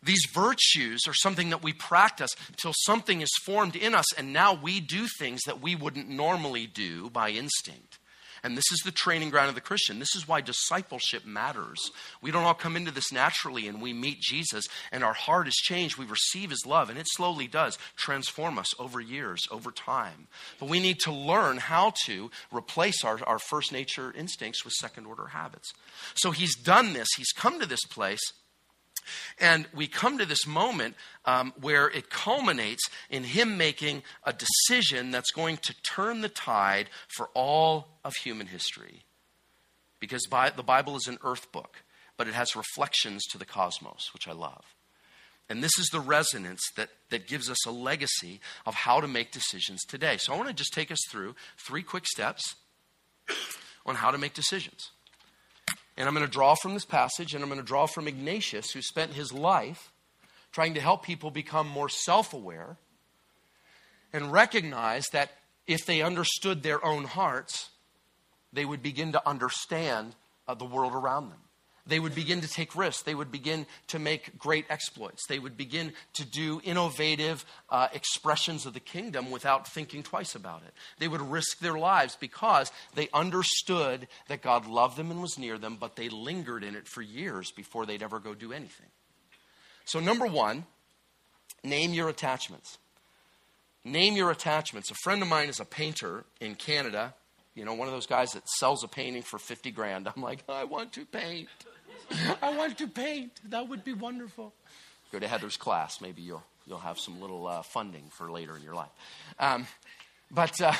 these 0.01 0.25
virtues 0.33 1.01
are 1.07 1.13
something 1.13 1.49
that 1.49 1.63
we 1.63 1.73
practice 1.73 2.31
until 2.47 2.73
something 2.73 3.21
is 3.21 3.31
formed 3.43 3.75
in 3.75 3.93
us, 3.93 4.13
and 4.13 4.31
now 4.31 4.53
we 4.53 4.79
do 4.79 5.07
things 5.19 5.41
that 5.45 5.61
we 5.61 5.75
wouldn't 5.75 6.09
normally 6.09 6.67
do 6.67 7.09
by 7.09 7.29
instinct. 7.29 7.99
And 8.43 8.57
this 8.57 8.71
is 8.71 8.79
the 8.85 8.91
training 8.91 9.31
ground 9.31 9.49
of 9.49 9.55
the 9.55 9.61
Christian. 9.61 9.99
This 9.99 10.15
is 10.15 10.27
why 10.27 10.41
discipleship 10.41 11.25
matters. 11.25 11.91
We 12.21 12.31
don't 12.31 12.45
all 12.45 12.53
come 12.53 12.77
into 12.77 12.91
this 12.91 13.11
naturally 13.11 13.67
and 13.67 13.81
we 13.81 13.93
meet 13.93 14.21
Jesus 14.21 14.65
and 14.91 15.03
our 15.03 15.13
heart 15.13 15.47
is 15.49 15.55
changed. 15.55 15.97
We 15.97 16.05
receive 16.05 16.49
his 16.49 16.65
love 16.65 16.89
and 16.89 16.97
it 16.97 17.07
slowly 17.09 17.47
does 17.47 17.77
transform 17.97 18.57
us 18.57 18.67
over 18.79 19.01
years, 19.01 19.45
over 19.51 19.71
time. 19.71 20.27
But 20.59 20.69
we 20.69 20.79
need 20.79 20.99
to 20.99 21.11
learn 21.11 21.57
how 21.57 21.93
to 22.05 22.31
replace 22.51 23.03
our, 23.03 23.19
our 23.25 23.39
first 23.39 23.71
nature 23.73 24.13
instincts 24.17 24.63
with 24.63 24.73
second 24.73 25.05
order 25.05 25.27
habits. 25.27 25.73
So 26.15 26.31
he's 26.31 26.55
done 26.55 26.93
this, 26.93 27.07
he's 27.17 27.31
come 27.33 27.59
to 27.59 27.65
this 27.65 27.83
place 27.89 28.21
and 29.39 29.67
we 29.73 29.87
come 29.87 30.17
to 30.17 30.25
this 30.25 30.45
moment 30.47 30.95
um, 31.25 31.53
where 31.59 31.87
it 31.89 32.09
culminates 32.09 32.89
in 33.09 33.23
him 33.23 33.57
making 33.57 34.03
a 34.23 34.33
decision 34.33 35.11
that's 35.11 35.31
going 35.31 35.57
to 35.57 35.75
turn 35.83 36.21
the 36.21 36.29
tide 36.29 36.89
for 37.07 37.29
all 37.33 37.87
of 38.03 38.15
human 38.15 38.47
history. 38.47 39.03
Because 39.99 40.23
the 40.23 40.63
Bible 40.63 40.95
is 40.95 41.07
an 41.07 41.17
earth 41.23 41.51
book, 41.51 41.83
but 42.17 42.27
it 42.27 42.33
has 42.33 42.55
reflections 42.55 43.25
to 43.31 43.37
the 43.37 43.45
cosmos, 43.45 44.13
which 44.13 44.27
I 44.27 44.31
love. 44.31 44.63
And 45.49 45.63
this 45.63 45.79
is 45.79 45.87
the 45.87 45.99
resonance 45.99 46.61
that, 46.77 46.89
that 47.09 47.27
gives 47.27 47.49
us 47.49 47.65
a 47.65 47.71
legacy 47.71 48.39
of 48.67 48.75
how 48.75 49.01
to 49.01 49.07
make 49.07 49.31
decisions 49.31 49.83
today. 49.83 50.17
So 50.17 50.31
I 50.31 50.37
want 50.37 50.47
to 50.47 50.53
just 50.53 50.73
take 50.73 50.91
us 50.91 50.99
through 51.09 51.35
three 51.57 51.81
quick 51.81 52.05
steps 52.05 52.55
on 53.85 53.95
how 53.95 54.11
to 54.11 54.17
make 54.19 54.33
decisions. 54.35 54.91
And 55.99 56.07
I'm 56.07 56.15
going 56.15 56.25
to 56.25 56.31
draw 56.31 56.55
from 56.55 56.73
this 56.73 56.85
passage, 56.85 57.35
and 57.35 57.43
I'm 57.43 57.49
going 57.49 57.59
to 57.59 57.65
draw 57.65 57.85
from 57.85 58.07
Ignatius, 58.07 58.71
who 58.71 58.81
spent 58.81 59.13
his 59.13 59.33
life 59.33 59.91
trying 60.53 60.73
to 60.75 60.81
help 60.81 61.03
people 61.03 61.29
become 61.29 61.67
more 61.67 61.89
self 61.89 62.33
aware 62.33 62.77
and 64.13 64.31
recognize 64.31 65.05
that 65.11 65.31
if 65.67 65.85
they 65.85 66.01
understood 66.01 66.63
their 66.63 66.83
own 66.83 67.03
hearts, 67.03 67.69
they 68.53 68.63
would 68.63 68.81
begin 68.81 69.11
to 69.11 69.27
understand 69.27 70.15
uh, 70.47 70.53
the 70.53 70.65
world 70.65 70.93
around 70.93 71.29
them. 71.29 71.39
They 71.89 71.99
would 71.99 72.15
begin 72.15 72.41
to 72.41 72.47
take 72.47 72.75
risks. 72.75 73.03
They 73.03 73.15
would 73.15 73.31
begin 73.31 73.65
to 73.87 73.99
make 73.99 74.37
great 74.37 74.65
exploits. 74.69 75.25
They 75.27 75.39
would 75.39 75.57
begin 75.57 75.93
to 76.13 76.25
do 76.25 76.61
innovative 76.63 77.43
uh, 77.69 77.87
expressions 77.93 78.65
of 78.65 78.73
the 78.73 78.79
kingdom 78.79 79.31
without 79.31 79.67
thinking 79.67 80.03
twice 80.03 80.35
about 80.35 80.61
it. 80.61 80.73
They 80.99 81.07
would 81.07 81.21
risk 81.21 81.59
their 81.59 81.77
lives 81.77 82.15
because 82.15 82.71
they 82.95 83.09
understood 83.13 84.07
that 84.27 84.41
God 84.41 84.67
loved 84.67 84.97
them 84.97 85.11
and 85.11 85.21
was 85.21 85.37
near 85.39 85.57
them, 85.57 85.77
but 85.79 85.95
they 85.95 86.09
lingered 86.09 86.63
in 86.63 86.75
it 86.75 86.87
for 86.87 87.01
years 87.01 87.51
before 87.51 87.85
they'd 87.85 88.03
ever 88.03 88.19
go 88.19 88.33
do 88.33 88.53
anything. 88.53 88.87
So, 89.85 89.99
number 89.99 90.27
one, 90.27 90.65
name 91.63 91.93
your 91.93 92.09
attachments. 92.09 92.77
Name 93.83 94.15
your 94.15 94.29
attachments. 94.29 94.91
A 94.91 94.95
friend 95.03 95.21
of 95.21 95.27
mine 95.27 95.49
is 95.49 95.59
a 95.59 95.65
painter 95.65 96.25
in 96.39 96.53
Canada. 96.53 97.15
You 97.55 97.65
know, 97.65 97.73
one 97.73 97.87
of 97.87 97.93
those 97.93 98.05
guys 98.05 98.33
that 98.33 98.47
sells 98.47 98.83
a 98.83 98.87
painting 98.87 99.23
for 99.23 99.39
50 99.39 99.71
grand. 99.71 100.07
I'm 100.07 100.21
like, 100.21 100.43
I 100.47 100.65
want 100.65 100.93
to 100.93 101.05
paint. 101.05 101.49
I 102.41 102.55
want 102.55 102.77
to 102.77 102.87
paint. 102.87 103.31
That 103.49 103.67
would 103.67 103.83
be 103.83 103.93
wonderful. 103.93 104.53
Go 105.11 105.19
to 105.19 105.27
Heather's 105.27 105.57
class. 105.57 106.01
Maybe 106.01 106.21
you'll, 106.21 106.43
you'll 106.67 106.79
have 106.79 106.99
some 106.99 107.19
little 107.19 107.47
uh, 107.47 107.61
funding 107.61 108.03
for 108.17 108.31
later 108.31 108.55
in 108.55 108.63
your 108.63 108.75
life. 108.75 108.89
Um, 109.39 109.67
but 110.31 110.59
uh, 110.61 110.73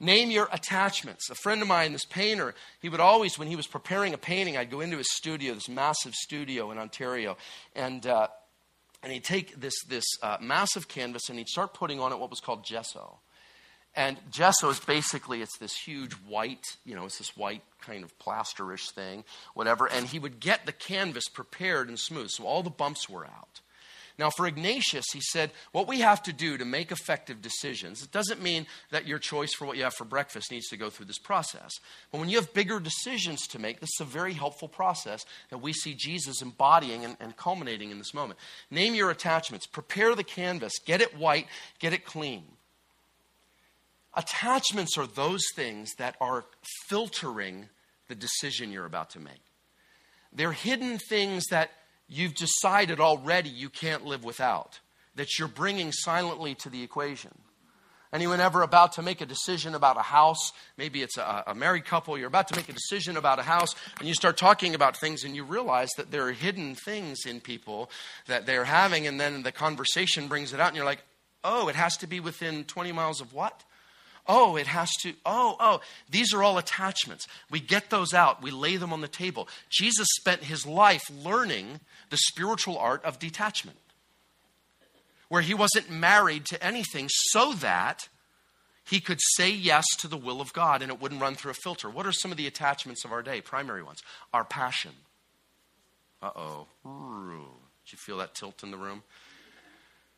name 0.00 0.30
your 0.30 0.48
attachments. 0.52 1.30
A 1.30 1.34
friend 1.34 1.62
of 1.62 1.68
mine, 1.68 1.92
this 1.92 2.04
painter, 2.04 2.54
he 2.80 2.88
would 2.88 3.00
always, 3.00 3.38
when 3.38 3.48
he 3.48 3.56
was 3.56 3.66
preparing 3.66 4.14
a 4.14 4.18
painting, 4.18 4.56
I'd 4.56 4.70
go 4.70 4.80
into 4.80 4.98
his 4.98 5.10
studio, 5.12 5.54
this 5.54 5.68
massive 5.68 6.14
studio 6.14 6.70
in 6.70 6.78
Ontario, 6.78 7.36
and, 7.74 8.06
uh, 8.06 8.28
and 9.02 9.12
he'd 9.12 9.24
take 9.24 9.58
this, 9.60 9.74
this 9.88 10.04
uh, 10.22 10.36
massive 10.40 10.88
canvas 10.88 11.28
and 11.28 11.38
he'd 11.38 11.48
start 11.48 11.74
putting 11.74 12.00
on 12.00 12.12
it 12.12 12.18
what 12.18 12.30
was 12.30 12.40
called 12.40 12.64
gesso. 12.64 13.18
And 13.96 14.18
gesso 14.30 14.70
is 14.70 14.80
basically 14.80 15.40
it's 15.40 15.58
this 15.58 15.76
huge 15.76 16.12
white, 16.26 16.76
you 16.84 16.96
know, 16.96 17.04
it's 17.04 17.18
this 17.18 17.36
white 17.36 17.62
kind 17.80 18.02
of 18.02 18.18
plasterish 18.18 18.90
thing, 18.90 19.24
whatever. 19.54 19.86
And 19.86 20.06
he 20.06 20.18
would 20.18 20.40
get 20.40 20.66
the 20.66 20.72
canvas 20.72 21.28
prepared 21.28 21.88
and 21.88 21.98
smooth, 21.98 22.30
so 22.30 22.44
all 22.44 22.62
the 22.62 22.70
bumps 22.70 23.08
were 23.08 23.24
out. 23.24 23.60
Now, 24.16 24.30
for 24.30 24.46
Ignatius, 24.46 25.06
he 25.12 25.20
said, 25.20 25.50
what 25.72 25.88
we 25.88 26.00
have 26.00 26.22
to 26.22 26.32
do 26.32 26.56
to 26.56 26.64
make 26.64 26.92
effective 26.92 27.42
decisions, 27.42 28.00
it 28.00 28.12
doesn't 28.12 28.40
mean 28.40 28.66
that 28.92 29.08
your 29.08 29.18
choice 29.18 29.52
for 29.52 29.64
what 29.64 29.76
you 29.76 29.82
have 29.82 29.94
for 29.94 30.04
breakfast 30.04 30.52
needs 30.52 30.68
to 30.68 30.76
go 30.76 30.88
through 30.88 31.06
this 31.06 31.18
process. 31.18 31.72
But 32.12 32.20
when 32.20 32.28
you 32.28 32.36
have 32.36 32.54
bigger 32.54 32.78
decisions 32.78 33.48
to 33.48 33.58
make, 33.58 33.80
this 33.80 33.90
is 33.98 34.06
a 34.06 34.08
very 34.08 34.32
helpful 34.32 34.68
process 34.68 35.24
that 35.50 35.58
we 35.58 35.72
see 35.72 35.94
Jesus 35.94 36.42
embodying 36.42 37.04
and, 37.04 37.16
and 37.18 37.36
culminating 37.36 37.90
in 37.90 37.98
this 37.98 38.14
moment. 38.14 38.38
Name 38.70 38.94
your 38.94 39.10
attachments, 39.10 39.66
prepare 39.66 40.14
the 40.14 40.22
canvas, 40.22 40.74
get 40.84 41.00
it 41.00 41.18
white, 41.18 41.48
get 41.80 41.92
it 41.92 42.04
clean. 42.04 42.44
Attachments 44.16 44.96
are 44.96 45.06
those 45.06 45.42
things 45.54 45.94
that 45.94 46.16
are 46.20 46.44
filtering 46.86 47.68
the 48.08 48.14
decision 48.14 48.70
you're 48.70 48.86
about 48.86 49.10
to 49.10 49.20
make. 49.20 49.42
They're 50.32 50.52
hidden 50.52 50.98
things 50.98 51.46
that 51.50 51.70
you've 52.08 52.34
decided 52.34 53.00
already 53.00 53.48
you 53.48 53.68
can't 53.68 54.04
live 54.04 54.24
without, 54.24 54.80
that 55.16 55.38
you're 55.38 55.48
bringing 55.48 55.92
silently 55.92 56.54
to 56.56 56.68
the 56.68 56.82
equation. 56.82 57.32
Anyone 58.12 58.38
ever 58.38 58.62
about 58.62 58.92
to 58.92 59.02
make 59.02 59.20
a 59.20 59.26
decision 59.26 59.74
about 59.74 59.96
a 59.96 60.02
house? 60.02 60.52
Maybe 60.76 61.02
it's 61.02 61.18
a, 61.18 61.42
a, 61.48 61.54
married 61.54 61.84
couple, 61.84 62.16
you're 62.16 62.28
about 62.28 62.46
to 62.48 62.56
make 62.56 62.68
a 62.68 62.72
decision 62.72 63.16
about 63.16 63.40
a 63.40 63.42
house, 63.42 63.74
and 63.98 64.06
you 64.06 64.14
start 64.14 64.36
talking 64.36 64.76
about 64.76 64.96
things, 64.96 65.24
and 65.24 65.34
you 65.34 65.42
realize 65.42 65.90
that 65.96 66.12
there 66.12 66.28
are 66.28 66.32
hidden 66.32 66.76
things 66.76 67.26
in 67.26 67.40
people 67.40 67.90
that 68.28 68.46
they're 68.46 68.66
having, 68.66 69.08
and 69.08 69.18
then 69.18 69.42
the 69.42 69.50
conversation 69.50 70.28
brings 70.28 70.52
it 70.52 70.60
out, 70.60 70.68
and 70.68 70.76
you're 70.76 70.84
like, 70.84 71.02
oh, 71.42 71.66
it 71.66 71.74
has 71.74 71.96
to 71.96 72.06
be 72.06 72.20
within 72.20 72.62
20 72.64 72.92
miles 72.92 73.20
of 73.20 73.32
what? 73.34 73.64
Oh, 74.26 74.56
it 74.56 74.66
has 74.66 74.90
to, 75.02 75.12
oh, 75.26 75.56
oh. 75.60 75.80
These 76.10 76.32
are 76.32 76.42
all 76.42 76.56
attachments. 76.56 77.26
We 77.50 77.60
get 77.60 77.90
those 77.90 78.14
out, 78.14 78.42
we 78.42 78.50
lay 78.50 78.76
them 78.76 78.92
on 78.92 79.02
the 79.02 79.08
table. 79.08 79.48
Jesus 79.70 80.08
spent 80.12 80.44
his 80.44 80.64
life 80.64 81.04
learning 81.10 81.80
the 82.10 82.16
spiritual 82.16 82.78
art 82.78 83.04
of 83.04 83.18
detachment, 83.18 83.76
where 85.28 85.42
he 85.42 85.54
wasn't 85.54 85.90
married 85.90 86.46
to 86.46 86.64
anything 86.64 87.08
so 87.10 87.52
that 87.54 88.08
he 88.84 89.00
could 89.00 89.20
say 89.36 89.50
yes 89.50 89.84
to 89.98 90.08
the 90.08 90.16
will 90.16 90.40
of 90.40 90.52
God 90.52 90.82
and 90.82 90.90
it 90.90 91.00
wouldn't 91.00 91.20
run 91.20 91.34
through 91.34 91.52
a 91.52 91.54
filter. 91.54 91.88
What 91.88 92.06
are 92.06 92.12
some 92.12 92.30
of 92.30 92.36
the 92.36 92.46
attachments 92.46 93.04
of 93.04 93.12
our 93.12 93.22
day? 93.22 93.40
Primary 93.40 93.82
ones. 93.82 94.02
Our 94.32 94.44
passion. 94.44 94.92
Uh 96.22 96.30
oh. 96.36 96.66
Did 96.84 97.92
you 97.92 97.98
feel 97.98 98.18
that 98.18 98.34
tilt 98.34 98.62
in 98.62 98.70
the 98.70 98.76
room? 98.76 99.02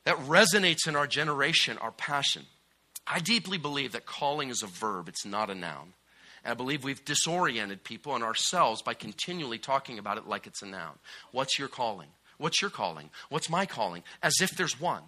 That 0.04 0.16
resonates 0.18 0.86
in 0.86 0.94
our 0.94 1.06
generation, 1.06 1.78
our 1.78 1.90
passion. 1.90 2.46
I 3.06 3.20
deeply 3.20 3.58
believe 3.58 3.92
that 3.92 4.06
calling 4.06 4.50
is 4.50 4.62
a 4.62 4.66
verb, 4.66 5.08
it's 5.08 5.24
not 5.24 5.50
a 5.50 5.54
noun. 5.54 5.92
And 6.44 6.52
I 6.52 6.54
believe 6.54 6.84
we've 6.84 7.04
disoriented 7.04 7.84
people 7.84 8.14
and 8.14 8.24
ourselves 8.24 8.82
by 8.82 8.94
continually 8.94 9.58
talking 9.58 9.98
about 9.98 10.18
it 10.18 10.26
like 10.26 10.46
it's 10.46 10.62
a 10.62 10.66
noun. 10.66 10.94
What's 11.32 11.58
your 11.58 11.68
calling? 11.68 12.08
What's 12.38 12.60
your 12.60 12.70
calling? 12.70 13.10
What's 13.30 13.50
my 13.50 13.66
calling? 13.66 14.02
As 14.22 14.34
if 14.40 14.50
there's 14.50 14.80
one. 14.80 15.02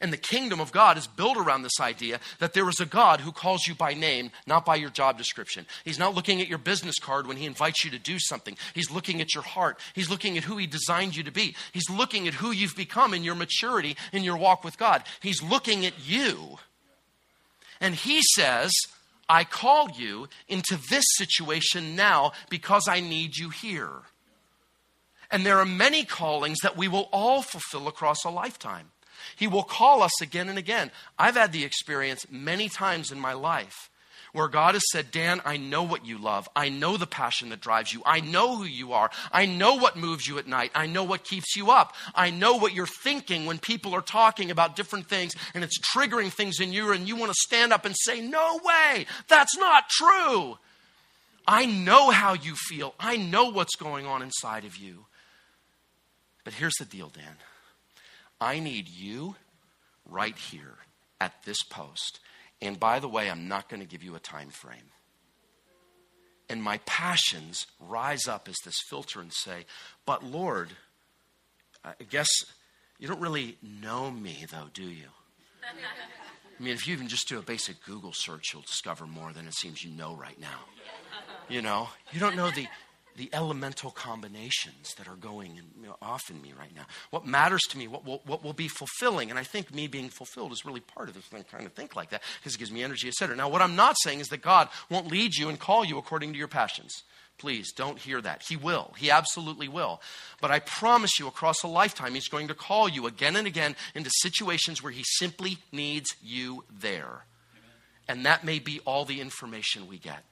And 0.00 0.12
the 0.12 0.18
kingdom 0.18 0.60
of 0.60 0.72
God 0.72 0.98
is 0.98 1.06
built 1.06 1.38
around 1.38 1.62
this 1.62 1.80
idea 1.80 2.20
that 2.38 2.52
there 2.52 2.68
is 2.68 2.80
a 2.80 2.86
God 2.86 3.20
who 3.20 3.32
calls 3.32 3.66
you 3.66 3.74
by 3.74 3.94
name, 3.94 4.30
not 4.46 4.66
by 4.66 4.76
your 4.76 4.90
job 4.90 5.16
description. 5.16 5.66
He's 5.84 5.98
not 5.98 6.14
looking 6.14 6.42
at 6.42 6.48
your 6.48 6.58
business 6.58 6.98
card 6.98 7.26
when 7.26 7.38
he 7.38 7.46
invites 7.46 7.82
you 7.84 7.90
to 7.92 7.98
do 7.98 8.18
something. 8.18 8.56
He's 8.74 8.90
looking 8.90 9.20
at 9.20 9.34
your 9.34 9.42
heart. 9.42 9.80
He's 9.94 10.10
looking 10.10 10.36
at 10.36 10.44
who 10.44 10.58
he 10.58 10.66
designed 10.66 11.16
you 11.16 11.22
to 11.22 11.32
be. 11.32 11.56
He's 11.72 11.88
looking 11.88 12.28
at 12.28 12.34
who 12.34 12.50
you've 12.50 12.76
become 12.76 13.14
in 13.14 13.24
your 13.24 13.34
maturity 13.34 13.96
in 14.12 14.22
your 14.22 14.36
walk 14.36 14.64
with 14.64 14.76
God. 14.76 15.02
He's 15.20 15.42
looking 15.42 15.86
at 15.86 15.94
you 16.06 16.58
and 17.80 17.94
he 17.94 18.22
says, 18.34 18.72
I 19.28 19.44
call 19.44 19.90
you 19.90 20.28
into 20.48 20.78
this 20.90 21.04
situation 21.16 21.96
now 21.96 22.32
because 22.48 22.88
I 22.88 23.00
need 23.00 23.36
you 23.36 23.50
here. 23.50 24.02
And 25.30 25.44
there 25.44 25.58
are 25.58 25.66
many 25.66 26.04
callings 26.04 26.58
that 26.62 26.76
we 26.76 26.88
will 26.88 27.08
all 27.12 27.42
fulfill 27.42 27.88
across 27.88 28.24
a 28.24 28.30
lifetime. 28.30 28.90
He 29.34 29.46
will 29.46 29.64
call 29.64 30.02
us 30.02 30.20
again 30.22 30.48
and 30.48 30.58
again. 30.58 30.92
I've 31.18 31.34
had 31.34 31.52
the 31.52 31.64
experience 31.64 32.26
many 32.30 32.68
times 32.68 33.10
in 33.10 33.18
my 33.18 33.32
life 33.32 33.90
where 34.36 34.48
God 34.48 34.74
has 34.74 34.82
said, 34.92 35.10
Dan, 35.10 35.40
I 35.46 35.56
know 35.56 35.82
what 35.82 36.04
you 36.04 36.18
love. 36.18 36.46
I 36.54 36.68
know 36.68 36.98
the 36.98 37.06
passion 37.06 37.48
that 37.48 37.60
drives 37.62 37.90
you. 37.94 38.02
I 38.04 38.20
know 38.20 38.56
who 38.56 38.64
you 38.64 38.92
are. 38.92 39.10
I 39.32 39.46
know 39.46 39.76
what 39.76 39.96
moves 39.96 40.26
you 40.26 40.36
at 40.36 40.46
night. 40.46 40.72
I 40.74 40.86
know 40.86 41.04
what 41.04 41.24
keeps 41.24 41.56
you 41.56 41.70
up. 41.70 41.94
I 42.14 42.28
know 42.28 42.56
what 42.56 42.74
you're 42.74 42.86
thinking 42.86 43.46
when 43.46 43.58
people 43.58 43.94
are 43.94 44.02
talking 44.02 44.50
about 44.50 44.76
different 44.76 45.08
things 45.08 45.32
and 45.54 45.64
it's 45.64 45.80
triggering 45.80 46.30
things 46.30 46.60
in 46.60 46.70
you, 46.70 46.92
and 46.92 47.08
you 47.08 47.16
want 47.16 47.32
to 47.32 47.38
stand 47.46 47.72
up 47.72 47.86
and 47.86 47.94
say, 47.98 48.20
No 48.20 48.60
way, 48.62 49.06
that's 49.26 49.56
not 49.56 49.88
true. 49.88 50.58
I 51.48 51.64
know 51.64 52.10
how 52.10 52.34
you 52.34 52.56
feel. 52.56 52.94
I 53.00 53.16
know 53.16 53.46
what's 53.50 53.76
going 53.76 54.04
on 54.04 54.20
inside 54.20 54.66
of 54.66 54.76
you. 54.76 55.06
But 56.44 56.52
here's 56.52 56.74
the 56.78 56.84
deal, 56.84 57.08
Dan. 57.08 57.36
I 58.38 58.58
need 58.58 58.88
you 58.88 59.36
right 60.04 60.36
here 60.36 60.74
at 61.22 61.32
this 61.44 61.62
post 61.62 62.20
and 62.60 62.78
by 62.78 63.00
the 63.00 63.08
way, 63.08 63.30
I'm 63.30 63.48
not 63.48 63.68
going 63.68 63.80
to 63.80 63.86
give 63.86 64.02
you 64.02 64.14
a 64.14 64.20
time 64.20 64.48
frame. 64.48 64.90
And 66.48 66.62
my 66.62 66.78
passions 66.86 67.66
rise 67.80 68.28
up 68.28 68.48
as 68.48 68.56
this 68.64 68.80
filter 68.88 69.20
and 69.20 69.32
say, 69.32 69.66
But 70.04 70.24
Lord, 70.24 70.70
I 71.84 71.94
guess 72.08 72.28
you 72.98 73.08
don't 73.08 73.20
really 73.20 73.58
know 73.62 74.10
me, 74.10 74.46
though, 74.50 74.68
do 74.72 74.84
you? 74.84 75.08
I 76.58 76.62
mean, 76.62 76.72
if 76.72 76.86
you 76.86 76.94
even 76.94 77.08
just 77.08 77.28
do 77.28 77.38
a 77.38 77.42
basic 77.42 77.84
Google 77.84 78.12
search, 78.14 78.52
you'll 78.52 78.62
discover 78.62 79.06
more 79.06 79.32
than 79.32 79.46
it 79.46 79.54
seems 79.54 79.84
you 79.84 79.90
know 79.90 80.14
right 80.14 80.40
now. 80.40 80.60
You 81.48 81.62
know, 81.62 81.88
you 82.12 82.20
don't 82.20 82.34
know 82.34 82.50
the 82.50 82.66
the 83.16 83.30
elemental 83.32 83.90
combinations 83.90 84.94
that 84.96 85.08
are 85.08 85.16
going 85.16 85.60
off 86.02 86.30
in 86.30 86.40
me 86.42 86.52
right 86.58 86.74
now. 86.74 86.86
What 87.10 87.26
matters 87.26 87.62
to 87.70 87.78
me, 87.78 87.88
what 87.88 88.04
will, 88.04 88.22
what 88.26 88.44
will 88.44 88.52
be 88.52 88.68
fulfilling. 88.68 89.30
And 89.30 89.38
I 89.38 89.42
think 89.42 89.74
me 89.74 89.86
being 89.86 90.08
fulfilled 90.08 90.52
is 90.52 90.64
really 90.64 90.80
part 90.80 91.08
of 91.08 91.14
this. 91.14 91.24
I 91.32 91.42
kind 91.42 91.66
of 91.66 91.72
think 91.72 91.96
like 91.96 92.10
that 92.10 92.22
because 92.38 92.54
it 92.54 92.58
gives 92.58 92.72
me 92.72 92.82
energy, 92.82 93.08
etc. 93.08 93.36
Now, 93.36 93.48
what 93.48 93.62
I'm 93.62 93.76
not 93.76 93.96
saying 94.02 94.20
is 94.20 94.28
that 94.28 94.42
God 94.42 94.68
won't 94.90 95.08
lead 95.08 95.36
you 95.36 95.48
and 95.48 95.58
call 95.58 95.84
you 95.84 95.98
according 95.98 96.32
to 96.32 96.38
your 96.38 96.48
passions. 96.48 97.02
Please 97.38 97.72
don't 97.72 97.98
hear 97.98 98.20
that. 98.22 98.42
He 98.48 98.56
will. 98.56 98.94
He 98.96 99.10
absolutely 99.10 99.68
will. 99.68 100.00
But 100.40 100.50
I 100.50 100.58
promise 100.60 101.18
you, 101.18 101.26
across 101.26 101.62
a 101.62 101.68
lifetime, 101.68 102.14
He's 102.14 102.28
going 102.28 102.48
to 102.48 102.54
call 102.54 102.88
you 102.88 103.06
again 103.06 103.36
and 103.36 103.46
again 103.46 103.76
into 103.94 104.10
situations 104.22 104.82
where 104.82 104.92
He 104.92 105.04
simply 105.04 105.58
needs 105.70 106.08
you 106.22 106.64
there. 106.70 107.24
And 108.08 108.24
that 108.24 108.44
may 108.44 108.58
be 108.58 108.80
all 108.86 109.04
the 109.04 109.20
information 109.20 109.86
we 109.86 109.98
get 109.98 110.22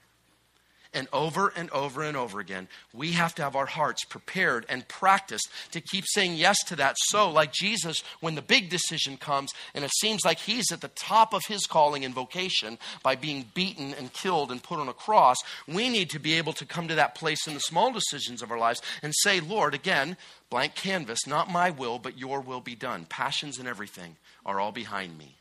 and 0.94 1.08
over 1.12 1.52
and 1.56 1.70
over 1.70 2.02
and 2.02 2.16
over 2.16 2.40
again, 2.40 2.68
we 2.92 3.12
have 3.12 3.34
to 3.34 3.42
have 3.42 3.56
our 3.56 3.66
hearts 3.66 4.04
prepared 4.04 4.64
and 4.68 4.86
practiced 4.88 5.48
to 5.72 5.80
keep 5.80 6.04
saying 6.06 6.34
yes 6.34 6.56
to 6.64 6.76
that. 6.76 6.96
So, 7.06 7.30
like 7.30 7.52
Jesus, 7.52 8.02
when 8.20 8.34
the 8.34 8.42
big 8.42 8.70
decision 8.70 9.16
comes 9.16 9.52
and 9.74 9.84
it 9.84 9.90
seems 9.98 10.24
like 10.24 10.38
he's 10.38 10.70
at 10.72 10.80
the 10.80 10.88
top 10.88 11.34
of 11.34 11.42
his 11.46 11.66
calling 11.66 12.04
and 12.04 12.14
vocation 12.14 12.78
by 13.02 13.16
being 13.16 13.46
beaten 13.54 13.94
and 13.94 14.12
killed 14.12 14.50
and 14.50 14.62
put 14.62 14.78
on 14.78 14.88
a 14.88 14.94
cross, 14.94 15.36
we 15.66 15.88
need 15.88 16.10
to 16.10 16.18
be 16.18 16.34
able 16.34 16.52
to 16.54 16.64
come 16.64 16.88
to 16.88 16.94
that 16.94 17.14
place 17.14 17.46
in 17.46 17.54
the 17.54 17.60
small 17.60 17.92
decisions 17.92 18.42
of 18.42 18.50
our 18.50 18.58
lives 18.58 18.80
and 19.02 19.12
say, 19.16 19.40
Lord, 19.40 19.74
again, 19.74 20.16
blank 20.50 20.74
canvas, 20.74 21.26
not 21.26 21.50
my 21.50 21.70
will, 21.70 21.98
but 21.98 22.18
your 22.18 22.40
will 22.40 22.60
be 22.60 22.74
done. 22.74 23.06
Passions 23.06 23.58
and 23.58 23.68
everything 23.68 24.16
are 24.46 24.60
all 24.60 24.72
behind 24.72 25.18
me. 25.18 25.36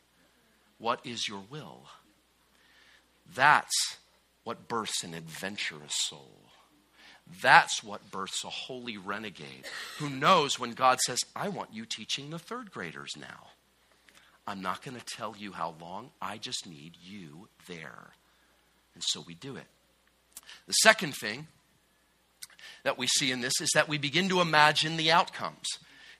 What 0.77 0.99
is 1.05 1.27
your 1.27 1.43
will? 1.49 1.83
That's 3.33 3.97
what 4.43 4.67
births 4.67 5.03
an 5.03 5.13
adventurous 5.13 5.93
soul. 5.95 6.43
That's 7.41 7.83
what 7.83 8.11
births 8.11 8.43
a 8.43 8.49
holy 8.49 8.97
renegade 8.97 9.65
who 9.97 10.09
knows 10.09 10.59
when 10.59 10.71
God 10.71 10.99
says, 10.99 11.19
I 11.35 11.49
want 11.49 11.73
you 11.73 11.85
teaching 11.85 12.29
the 12.29 12.39
third 12.39 12.71
graders 12.71 13.11
now. 13.17 13.47
I'm 14.45 14.61
not 14.61 14.83
going 14.83 14.99
to 14.99 15.05
tell 15.05 15.35
you 15.37 15.53
how 15.53 15.75
long, 15.79 16.11
I 16.21 16.37
just 16.37 16.67
need 16.67 16.97
you 17.01 17.47
there. 17.67 18.11
And 18.93 19.03
so 19.03 19.23
we 19.25 19.35
do 19.35 19.55
it. 19.55 19.67
The 20.67 20.73
second 20.73 21.15
thing 21.15 21.47
that 22.83 22.97
we 22.97 23.07
see 23.07 23.31
in 23.31 23.39
this 23.39 23.53
is 23.61 23.69
that 23.73 23.87
we 23.87 23.97
begin 23.97 24.27
to 24.29 24.41
imagine 24.41 24.97
the 24.97 25.11
outcomes. 25.11 25.67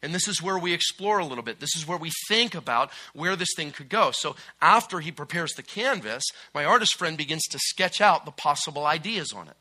And 0.04 0.14
this 0.14 0.28
is 0.28 0.44
where 0.44 0.58
we 0.58 0.74
explore 0.74 1.18
a 1.20 1.26
little 1.26 1.44
bit. 1.44 1.60
This 1.62 1.76
is 1.76 1.88
where 1.88 1.98
we 1.98 2.12
think 2.28 2.54
about 2.54 2.92
where 3.14 3.36
this 3.36 3.54
thing 3.56 3.72
could 3.72 3.90
go. 3.90 4.12
So 4.12 4.36
after 4.62 5.00
he 5.00 5.12
prepares 5.12 5.54
the 5.54 5.64
canvas, 5.64 6.24
my 6.54 6.66
artist 6.66 6.98
friend 6.98 7.18
begins 7.18 7.44
to 7.48 7.60
sketch 7.60 8.02
out 8.02 8.26
the 8.26 8.32
possible 8.32 8.86
ideas 8.86 9.32
on 9.34 9.48
it. 9.48 9.56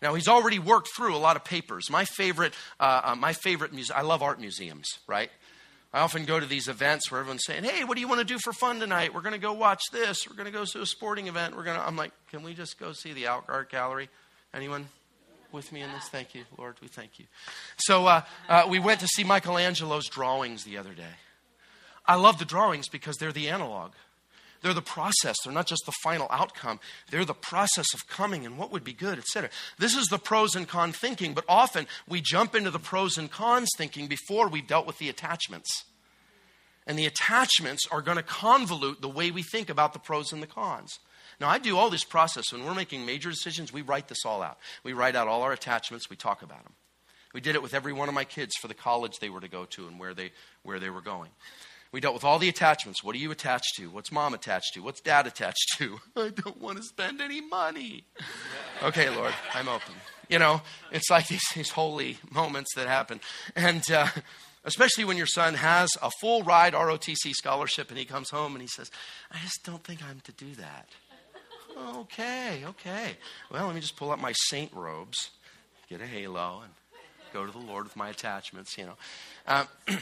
Now 0.00 0.14
he's 0.14 0.26
already 0.26 0.58
worked 0.58 0.88
through 0.96 1.14
a 1.14 1.18
lot 1.18 1.36
of 1.36 1.44
papers. 1.44 1.90
My 1.90 2.04
favorite, 2.04 2.54
uh, 2.80 3.02
uh, 3.04 3.14
my 3.14 3.34
favorite 3.34 3.72
muse- 3.72 3.90
I 3.90 4.00
love 4.00 4.22
art 4.22 4.40
museums, 4.40 4.88
right? 5.06 5.30
I 5.92 6.00
often 6.00 6.24
go 6.24 6.40
to 6.40 6.46
these 6.46 6.66
events 6.66 7.10
where 7.10 7.20
everyone's 7.20 7.44
saying, 7.44 7.62
"Hey, 7.64 7.84
what 7.84 7.94
do 7.94 8.00
you 8.00 8.08
want 8.08 8.18
to 8.18 8.24
do 8.24 8.38
for 8.38 8.52
fun 8.52 8.80
tonight? 8.80 9.14
We're 9.14 9.20
going 9.20 9.34
to 9.34 9.38
go 9.38 9.52
watch 9.52 9.82
this. 9.92 10.28
We're 10.28 10.34
going 10.34 10.46
to 10.46 10.58
go 10.58 10.64
to 10.64 10.82
a 10.82 10.86
sporting 10.86 11.28
event. 11.28 11.56
We're 11.56 11.62
going 11.62 11.78
to." 11.78 11.86
I'm 11.86 11.96
like, 11.96 12.10
"Can 12.30 12.42
we 12.42 12.52
just 12.52 12.80
go 12.80 12.92
see 12.92 13.12
the 13.12 13.28
art 13.28 13.70
gallery?" 13.70 14.08
Anyone? 14.52 14.88
With 15.54 15.72
me 15.72 15.80
in 15.80 15.90
this? 15.92 16.08
Thank 16.08 16.34
you, 16.34 16.44
Lord. 16.58 16.76
We 16.82 16.88
thank 16.88 17.18
you. 17.18 17.26
So 17.78 18.06
uh, 18.06 18.22
uh, 18.48 18.66
we 18.68 18.78
went 18.78 19.00
to 19.00 19.06
see 19.06 19.24
Michelangelo's 19.24 20.08
drawings 20.08 20.64
the 20.64 20.76
other 20.76 20.92
day. 20.92 21.14
I 22.06 22.16
love 22.16 22.38
the 22.38 22.44
drawings 22.44 22.88
because 22.88 23.16
they're 23.16 23.32
the 23.32 23.48
analog. 23.48 23.92
They're 24.60 24.74
the 24.74 24.82
process. 24.82 25.36
They're 25.44 25.52
not 25.52 25.66
just 25.66 25.84
the 25.86 25.92
final 26.02 26.26
outcome. 26.30 26.80
They're 27.10 27.24
the 27.24 27.34
process 27.34 27.92
of 27.94 28.06
coming 28.06 28.46
and 28.46 28.58
what 28.58 28.72
would 28.72 28.84
be 28.84 28.94
good, 28.94 29.18
etc. 29.18 29.50
This 29.78 29.94
is 29.94 30.06
the 30.06 30.18
pros 30.18 30.56
and 30.56 30.66
cons 30.66 30.96
thinking, 30.98 31.34
but 31.34 31.44
often 31.48 31.86
we 32.08 32.20
jump 32.22 32.54
into 32.54 32.70
the 32.70 32.78
pros 32.78 33.16
and 33.18 33.30
cons 33.30 33.68
thinking 33.76 34.06
before 34.06 34.48
we've 34.48 34.66
dealt 34.66 34.86
with 34.86 34.98
the 34.98 35.08
attachments. 35.08 35.84
And 36.86 36.98
the 36.98 37.06
attachments 37.06 37.86
are 37.90 38.02
going 38.02 38.16
to 38.16 38.22
convolute 38.22 39.00
the 39.00 39.08
way 39.08 39.30
we 39.30 39.42
think 39.42 39.70
about 39.70 39.92
the 39.92 39.98
pros 39.98 40.32
and 40.32 40.42
the 40.42 40.46
cons. 40.46 40.98
Now, 41.40 41.48
I 41.48 41.58
do 41.58 41.76
all 41.76 41.90
this 41.90 42.04
process. 42.04 42.52
When 42.52 42.64
we're 42.64 42.74
making 42.74 43.04
major 43.04 43.30
decisions, 43.30 43.72
we 43.72 43.82
write 43.82 44.08
this 44.08 44.24
all 44.24 44.42
out. 44.42 44.58
We 44.82 44.92
write 44.92 45.16
out 45.16 45.28
all 45.28 45.42
our 45.42 45.52
attachments, 45.52 46.08
we 46.08 46.16
talk 46.16 46.42
about 46.42 46.62
them. 46.62 46.74
We 47.32 47.40
did 47.40 47.56
it 47.56 47.62
with 47.62 47.74
every 47.74 47.92
one 47.92 48.08
of 48.08 48.14
my 48.14 48.24
kids 48.24 48.54
for 48.60 48.68
the 48.68 48.74
college 48.74 49.18
they 49.18 49.28
were 49.28 49.40
to 49.40 49.48
go 49.48 49.64
to 49.64 49.88
and 49.88 49.98
where 49.98 50.14
they, 50.14 50.30
where 50.62 50.78
they 50.78 50.90
were 50.90 51.00
going. 51.00 51.30
We 51.90 52.00
dealt 52.00 52.14
with 52.14 52.24
all 52.24 52.40
the 52.40 52.48
attachments. 52.48 53.04
What 53.04 53.14
are 53.14 53.18
you 53.18 53.30
attached 53.30 53.74
to? 53.76 53.88
What's 53.88 54.10
mom 54.10 54.34
attached 54.34 54.74
to? 54.74 54.80
What's 54.80 55.00
dad 55.00 55.28
attached 55.28 55.76
to? 55.78 56.00
I 56.16 56.30
don't 56.30 56.60
want 56.60 56.78
to 56.78 56.82
spend 56.82 57.20
any 57.20 57.40
money. 57.40 58.04
okay, 58.82 59.10
Lord, 59.10 59.32
I'm 59.54 59.68
open. 59.68 59.94
You 60.28 60.38
know, 60.40 60.62
it's 60.90 61.10
like 61.10 61.28
these, 61.28 61.44
these 61.54 61.70
holy 61.70 62.18
moments 62.32 62.74
that 62.74 62.88
happen. 62.88 63.20
And 63.54 63.88
uh, 63.92 64.08
especially 64.64 65.04
when 65.04 65.16
your 65.16 65.26
son 65.26 65.54
has 65.54 65.88
a 66.02 66.10
full 66.20 66.42
ride 66.42 66.72
ROTC 66.72 67.32
scholarship 67.32 67.90
and 67.90 67.98
he 67.98 68.04
comes 68.04 68.30
home 68.30 68.54
and 68.54 68.62
he 68.62 68.68
says, 68.68 68.90
I 69.30 69.38
just 69.38 69.64
don't 69.64 69.84
think 69.84 70.00
I'm 70.02 70.20
to 70.24 70.32
do 70.32 70.52
that. 70.56 70.88
Okay, 71.76 72.62
okay. 72.64 73.16
Well, 73.50 73.66
let 73.66 73.74
me 73.74 73.80
just 73.80 73.96
pull 73.96 74.10
up 74.10 74.20
my 74.20 74.32
saint 74.32 74.72
robes, 74.72 75.30
get 75.88 76.00
a 76.00 76.06
halo, 76.06 76.60
and 76.62 76.72
go 77.32 77.44
to 77.44 77.52
the 77.52 77.58
Lord 77.58 77.84
with 77.84 77.96
my 77.96 78.10
attachments, 78.10 78.78
you 78.78 78.86
know. 78.86 78.96
Uh, 79.46 79.64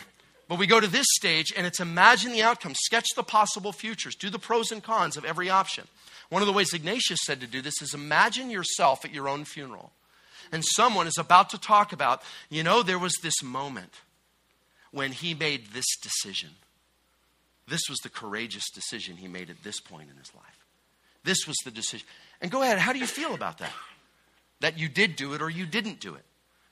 but 0.49 0.59
we 0.59 0.67
go 0.67 0.81
to 0.81 0.87
this 0.87 1.07
stage, 1.11 1.53
and 1.57 1.67
it's 1.67 1.81
imagine 1.81 2.33
the 2.33 2.43
outcome, 2.43 2.75
sketch 2.75 3.07
the 3.17 3.23
possible 3.23 3.73
futures, 3.73 4.15
do 4.15 4.29
the 4.29 4.39
pros 4.39 4.71
and 4.71 4.83
cons 4.83 5.17
of 5.17 5.25
every 5.25 5.49
option. 5.49 5.87
One 6.29 6.43
of 6.43 6.47
the 6.47 6.53
ways 6.53 6.73
Ignatius 6.73 7.21
said 7.25 7.41
to 7.41 7.47
do 7.47 7.63
this 7.63 7.81
is 7.83 7.95
imagine 7.95 8.51
yourself 8.51 9.05
at 9.05 9.13
your 9.13 9.29
own 9.29 9.45
funeral. 9.45 9.93
And 10.51 10.63
someone 10.65 11.07
is 11.07 11.17
about 11.19 11.51
to 11.51 11.59
talk 11.59 11.93
about, 11.93 12.23
you 12.51 12.63
know, 12.63 12.83
there 12.83 12.99
was 12.99 13.15
this 13.23 13.43
moment 13.43 14.01
when 14.91 15.13
he 15.13 15.33
made 15.33 15.69
this 15.69 15.97
decision. 16.03 16.51
This 17.67 17.83
was 17.89 17.99
the 17.99 18.11
courageous 18.11 18.71
decision 18.71 19.17
he 19.17 19.29
made 19.29 19.49
at 19.49 19.63
this 19.63 19.81
point 19.81 20.11
in 20.11 20.17
his 20.19 20.35
life. 20.35 20.62
This 21.25 21.47
was 21.47 21.57
the 21.65 21.71
decision. 21.71 22.07
And 22.41 22.51
go 22.51 22.63
ahead, 22.63 22.79
how 22.79 22.93
do 22.93 22.99
you 22.99 23.07
feel 23.07 23.35
about 23.35 23.59
that? 23.59 23.73
That 24.61 24.79
you 24.79 24.89
did 24.89 25.17
do 25.17 25.35
it 25.35 25.43
or 25.43 25.51
you 25.51 25.67
didn't 25.67 26.01
do 26.01 26.15
it? 26.15 26.25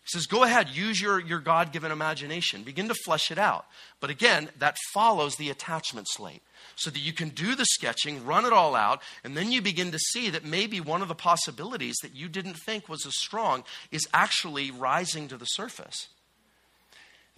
He 0.03 0.19
says, 0.19 0.27
go 0.27 0.43
ahead, 0.45 0.69
use 0.71 1.01
your, 1.01 1.21
your 1.21 1.41
God 1.41 1.73
given 1.73 1.93
imagination, 1.93 2.63
begin 2.63 2.89
to 2.89 2.95
flesh 2.95 3.31
it 3.31 3.39
out. 3.39 3.67
But 4.01 4.11
again, 4.11 4.49
that 4.59 4.77
follows 4.93 5.37
the 5.37 5.51
attachment 5.51 6.09
slate 6.09 6.43
so 6.75 6.91
that 6.91 6.99
you 6.99 7.13
can 7.13 7.29
do 7.29 7.55
the 7.55 7.67
sketching, 7.67 8.25
run 8.25 8.47
it 8.47 8.53
all 8.53 8.75
out, 8.75 9.03
and 9.23 9.37
then 9.37 9.53
you 9.53 9.61
begin 9.61 9.93
to 9.93 9.99
see 9.99 10.31
that 10.31 10.45
maybe 10.45 10.81
one 10.81 11.03
of 11.03 11.09
the 11.09 11.15
possibilities 11.15 11.97
that 12.03 12.15
you 12.15 12.29
didn't 12.29 12.55
think 12.55 12.89
was 12.89 13.05
as 13.07 13.15
strong 13.19 13.63
is 13.93 14.09
actually 14.15 14.71
rising 14.71 15.29
to 15.29 15.37
the 15.37 15.45
surface. 15.45 16.09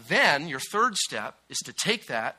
Then 0.08 0.48
your 0.48 0.60
third 0.60 0.96
step 0.96 1.36
is 1.48 1.58
to 1.64 1.72
take 1.72 2.06
that 2.06 2.36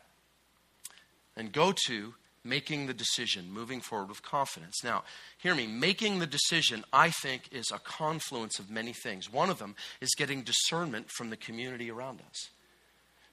and 1.36 1.52
go 1.52 1.74
to 1.88 2.14
making 2.44 2.88
the 2.88 2.94
decision, 2.94 3.52
moving 3.52 3.82
forward 3.82 4.10
with 4.10 4.22
confidence. 4.22 4.84
Now, 4.84 5.04
hear 5.38 5.56
me, 5.56 5.68
making 5.68 6.20
the 6.20 6.28
decision, 6.28 6.84
I 6.92 7.10
think, 7.10 7.44
is 7.52 7.72
a 7.74 7.80
confluence 7.80 8.60
of 8.60 8.70
many 8.70 8.94
things. 8.94 9.32
One 9.32 9.50
of 9.50 9.60
them 9.60 9.76
is 10.02 10.14
getting 10.18 10.44
discernment 10.44 11.10
from 11.10 11.30
the 11.30 11.38
community 11.38 11.90
around 11.90 12.22
us. 12.30 12.50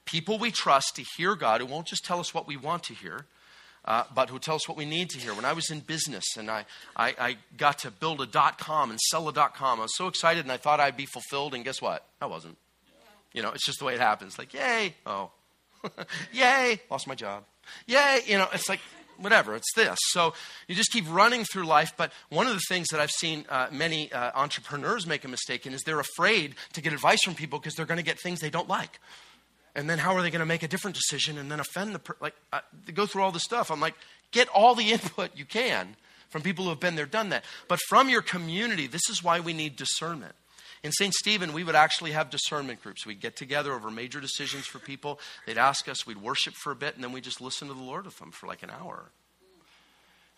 People 0.04 0.38
we 0.38 0.50
trust 0.50 0.96
to 0.96 1.04
hear 1.16 1.34
God 1.34 1.60
who 1.60 1.66
won't 1.66 1.86
just 1.86 2.04
tell 2.04 2.20
us 2.20 2.34
what 2.34 2.46
we 2.46 2.56
want 2.56 2.84
to 2.84 2.94
hear, 2.94 3.26
uh, 3.84 4.04
but 4.14 4.30
who 4.30 4.38
tell 4.38 4.56
us 4.56 4.68
what 4.68 4.76
we 4.76 4.84
need 4.84 5.10
to 5.10 5.18
hear. 5.18 5.34
When 5.34 5.44
I 5.44 5.52
was 5.52 5.70
in 5.70 5.80
business 5.80 6.24
and 6.36 6.50
I, 6.50 6.64
I, 6.96 7.14
I 7.18 7.36
got 7.56 7.78
to 7.80 7.90
build 7.90 8.20
a 8.20 8.26
dot 8.26 8.58
com 8.58 8.90
and 8.90 9.00
sell 9.00 9.28
a 9.28 9.32
dot 9.32 9.54
com, 9.54 9.78
I 9.78 9.82
was 9.82 9.96
so 9.96 10.06
excited 10.06 10.44
and 10.44 10.52
I 10.52 10.56
thought 10.56 10.80
I'd 10.80 10.96
be 10.96 11.06
fulfilled, 11.06 11.54
and 11.54 11.64
guess 11.64 11.80
what? 11.80 12.06
I 12.20 12.26
wasn't. 12.26 12.56
You 13.32 13.42
know, 13.42 13.50
it's 13.50 13.64
just 13.64 13.78
the 13.78 13.84
way 13.84 13.94
it 13.94 14.00
happens. 14.00 14.38
Like, 14.38 14.52
yay, 14.52 14.94
oh, 15.06 15.30
Yay, 16.32 16.80
lost 16.90 17.06
my 17.06 17.14
job. 17.14 17.44
Yay, 17.86 18.20
you 18.26 18.38
know, 18.38 18.48
it's 18.52 18.68
like, 18.68 18.80
whatever, 19.20 19.54
it's 19.54 19.72
this. 19.74 19.98
So 20.08 20.34
you 20.66 20.74
just 20.74 20.92
keep 20.92 21.04
running 21.08 21.44
through 21.44 21.64
life. 21.64 21.92
But 21.96 22.12
one 22.28 22.46
of 22.46 22.54
the 22.54 22.62
things 22.68 22.88
that 22.88 23.00
I've 23.00 23.10
seen 23.10 23.44
uh, 23.48 23.68
many 23.70 24.12
uh, 24.12 24.32
entrepreneurs 24.34 25.06
make 25.06 25.24
a 25.24 25.28
mistake 25.28 25.66
in 25.66 25.72
is 25.72 25.82
they're 25.82 26.00
afraid 26.00 26.54
to 26.72 26.80
get 26.80 26.92
advice 26.92 27.22
from 27.22 27.34
people 27.34 27.58
because 27.58 27.74
they're 27.74 27.86
going 27.86 27.98
to 27.98 28.04
get 28.04 28.18
things 28.18 28.40
they 28.40 28.50
don't 28.50 28.68
like. 28.68 29.00
And 29.74 29.88
then 29.88 29.98
how 29.98 30.16
are 30.16 30.22
they 30.22 30.30
going 30.30 30.40
to 30.40 30.46
make 30.46 30.62
a 30.62 30.68
different 30.68 30.96
decision 30.96 31.38
and 31.38 31.50
then 31.50 31.60
offend 31.60 31.94
the 31.94 32.00
per- 32.00 32.16
like 32.20 32.34
uh, 32.52 32.60
go 32.92 33.06
through 33.06 33.22
all 33.22 33.32
this 33.32 33.44
stuff. 33.44 33.70
I'm 33.70 33.80
like, 33.80 33.94
get 34.32 34.48
all 34.48 34.74
the 34.74 34.90
input 34.92 35.36
you 35.36 35.44
can 35.44 35.96
from 36.28 36.42
people 36.42 36.64
who 36.64 36.70
have 36.70 36.80
been 36.80 36.94
there, 36.94 37.06
done 37.06 37.30
that. 37.30 37.44
But 37.68 37.80
from 37.88 38.08
your 38.08 38.22
community, 38.22 38.86
this 38.86 39.08
is 39.10 39.22
why 39.22 39.40
we 39.40 39.52
need 39.52 39.76
discernment. 39.76 40.34
In 40.82 40.92
St. 40.92 41.12
Stephen, 41.12 41.52
we 41.52 41.62
would 41.62 41.74
actually 41.74 42.12
have 42.12 42.30
discernment 42.30 42.82
groups. 42.82 43.04
We'd 43.04 43.20
get 43.20 43.36
together 43.36 43.72
over 43.72 43.90
major 43.90 44.20
decisions 44.20 44.66
for 44.66 44.78
people. 44.78 45.20
They'd 45.46 45.58
ask 45.58 45.88
us, 45.88 46.06
we'd 46.06 46.22
worship 46.22 46.54
for 46.54 46.72
a 46.72 46.76
bit, 46.76 46.94
and 46.94 47.04
then 47.04 47.12
we'd 47.12 47.24
just 47.24 47.40
listen 47.40 47.68
to 47.68 47.74
the 47.74 47.82
Lord 47.82 48.06
with 48.06 48.18
them 48.18 48.30
for 48.30 48.46
like 48.46 48.62
an 48.62 48.70
hour. 48.70 49.10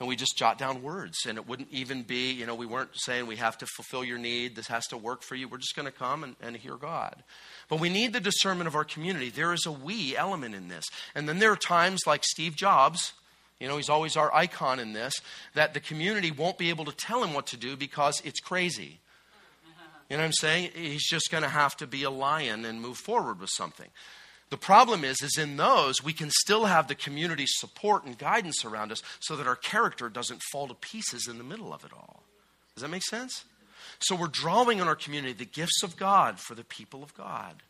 And 0.01 0.09
we 0.09 0.17
just 0.17 0.37
jot 0.37 0.59
down 0.59 0.83
words. 0.83 1.27
And 1.29 1.39
it 1.39 1.47
wouldn't 1.47 1.69
even 1.71 2.03
be, 2.03 2.33
you 2.33 2.45
know, 2.45 2.57
we 2.57 2.67
weren't 2.67 2.91
saying 2.95 3.29
we 3.29 3.37
have 3.37 3.57
to 3.59 3.67
fulfill 3.67 4.03
your 4.03 4.19
need, 4.19 4.57
this 4.57 4.67
has 4.67 4.85
to 4.89 4.97
work 4.97 5.23
for 5.23 5.37
you. 5.37 5.47
We're 5.47 5.59
just 5.59 5.77
going 5.77 5.87
to 5.87 5.93
come 5.93 6.25
and, 6.25 6.35
and 6.43 6.57
hear 6.57 6.75
God. 6.75 7.23
But 7.69 7.79
we 7.79 7.89
need 7.89 8.13
the 8.13 8.19
discernment 8.19 8.67
of 8.67 8.75
our 8.75 8.83
community. 8.83 9.31
There 9.31 9.53
is 9.53 9.65
a 9.65 9.71
we 9.71 10.17
element 10.17 10.57
in 10.57 10.67
this. 10.67 10.87
And 11.15 11.29
then 11.29 11.39
there 11.39 11.53
are 11.53 11.57
times 11.57 12.01
like 12.05 12.25
Steve 12.25 12.57
Jobs, 12.57 13.13
you 13.61 13.69
know, 13.69 13.77
he's 13.77 13.89
always 13.89 14.17
our 14.17 14.35
icon 14.35 14.81
in 14.81 14.93
this, 14.93 15.15
that 15.55 15.73
the 15.73 15.79
community 15.79 16.33
won't 16.33 16.59
be 16.59 16.71
able 16.71 16.85
to 16.87 16.97
tell 16.97 17.23
him 17.23 17.33
what 17.33 17.47
to 17.47 17.57
do 17.57 17.77
because 17.77 18.21
it's 18.25 18.41
crazy. 18.41 18.99
You 20.13 20.19
know 20.19 20.25
what 20.25 20.27
I'm 20.27 20.33
saying? 20.35 20.71
He's 20.75 21.09
just 21.09 21.31
going 21.31 21.43
to 21.43 21.49
have 21.49 21.75
to 21.79 21.87
be 21.87 22.03
a 22.03 22.11
lion 22.11 22.67
and 22.67 22.83
move 22.83 22.99
forward 22.99 23.41
with 23.41 23.49
something. 23.49 23.89
The 24.51 24.59
problem 24.59 25.05
is, 25.05 25.23
is 25.23 25.39
in 25.39 25.57
those, 25.57 26.05
we 26.05 26.13
can 26.13 26.29
still 26.29 26.67
have 26.67 26.87
the 26.87 26.95
community 26.95 27.47
support 27.47 28.05
and 28.05 28.19
guidance 28.19 28.63
around 28.63 28.93
us 28.93 29.01
so 29.21 29.37
that 29.37 29.47
our 29.47 29.57
character 29.57 30.11
doesn't 30.11 30.43
fall 30.53 30.69
to 30.69 30.75
pieces 30.75 31.29
in 31.29 31.39
the 31.39 31.45
middle 31.45 31.73
of 31.73 31.87
it 31.87 31.93
all. 31.95 32.25
Does 32.75 32.83
that 32.83 32.91
make 32.91 33.05
sense? 33.05 33.47
So 34.01 34.15
we're 34.15 34.27
drawing 34.27 34.81
in 34.81 34.87
our 34.87 34.97
community 34.97 35.33
the 35.33 35.47
gifts 35.47 35.83
of 35.83 35.97
God 35.97 36.39
for 36.39 36.55
the 36.55 36.65
people 36.65 37.03
of 37.03 37.15
God. 37.15 37.63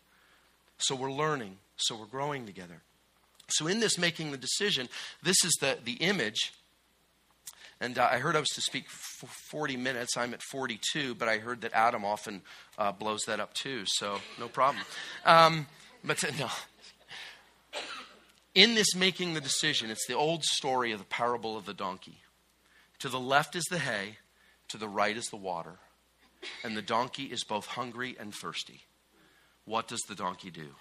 So 0.79 0.97
we're 0.97 1.13
learning, 1.13 1.59
so 1.77 1.95
we're 1.95 2.07
growing 2.07 2.45
together. 2.45 2.83
So 3.51 3.69
in 3.69 3.79
this 3.79 3.99
making 3.99 4.33
the 4.33 4.37
decision, 4.37 4.89
this 5.23 5.45
is 5.45 5.57
the, 5.61 5.79
the 5.85 5.93
image 5.93 6.53
and 7.83 7.99
uh, 7.99 8.09
I 8.11 8.19
heard 8.19 8.37
I 8.37 8.41
was 8.41 8.51
to 8.51 8.61
speak 8.61 8.89
for 8.89 9.27
40 9.27 9.77
minutes. 9.77 10.17
I'm 10.17 10.33
at 10.35 10.41
42, 10.41 11.17
but 11.17 11.29
I 11.29 11.39
heard 11.39 11.63
that 11.63 11.73
Adam 11.73 12.05
often 12.05 12.43
uh, 12.79 12.93
blows 12.93 13.23
that 13.27 13.41
up 13.41 13.55
too, 13.55 13.83
so 13.87 14.21
no 14.39 14.47
problem. 14.47 14.85
Um, 15.27 15.67
but 16.05 16.23
uh, 16.23 16.31
no. 16.39 16.49
In 18.55 18.77
this 18.77 18.95
making 18.95 19.35
the 19.35 19.41
decision, 19.41 19.91
it's 19.91 20.07
the 20.07 20.15
old 20.15 20.45
story 20.45 20.93
of 20.93 21.01
the 21.01 21.05
parable 21.05 21.57
of 21.57 21.67
the 21.67 21.75
donkey. 21.75 22.19
To 23.01 23.09
the 23.09 23.19
left 23.19 23.57
is 23.57 23.65
the 23.69 23.81
hay, 23.81 24.19
to 24.69 24.79
the 24.79 24.89
right 24.89 25.17
is 25.17 25.27
the 25.27 25.37
water, 25.37 25.79
and 26.63 26.77
the 26.77 26.83
donkey 26.83 27.25
is 27.25 27.43
both 27.43 27.67
hungry 27.67 28.15
and 28.19 28.33
thirsty. 28.33 28.83
What 29.65 29.89
does 29.89 30.03
the 30.03 30.15
donkey 30.15 30.51
do? 30.51 30.77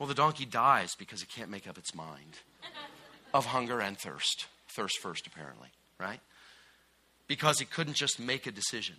Well, 0.00 0.08
the 0.08 0.14
donkey 0.14 0.46
dies 0.46 0.96
because 0.98 1.22
it 1.22 1.28
can't 1.28 1.50
make 1.50 1.68
up 1.68 1.78
its 1.78 1.94
mind 1.94 2.40
of 3.32 3.46
hunger 3.46 3.80
and 3.80 3.96
thirst 3.96 4.46
thirst 4.76 4.98
first, 5.00 5.26
apparently, 5.26 5.68
right? 5.98 6.20
Because 7.26 7.58
he 7.58 7.64
couldn't 7.64 7.94
just 7.94 8.20
make 8.20 8.46
a 8.46 8.52
decision. 8.52 8.96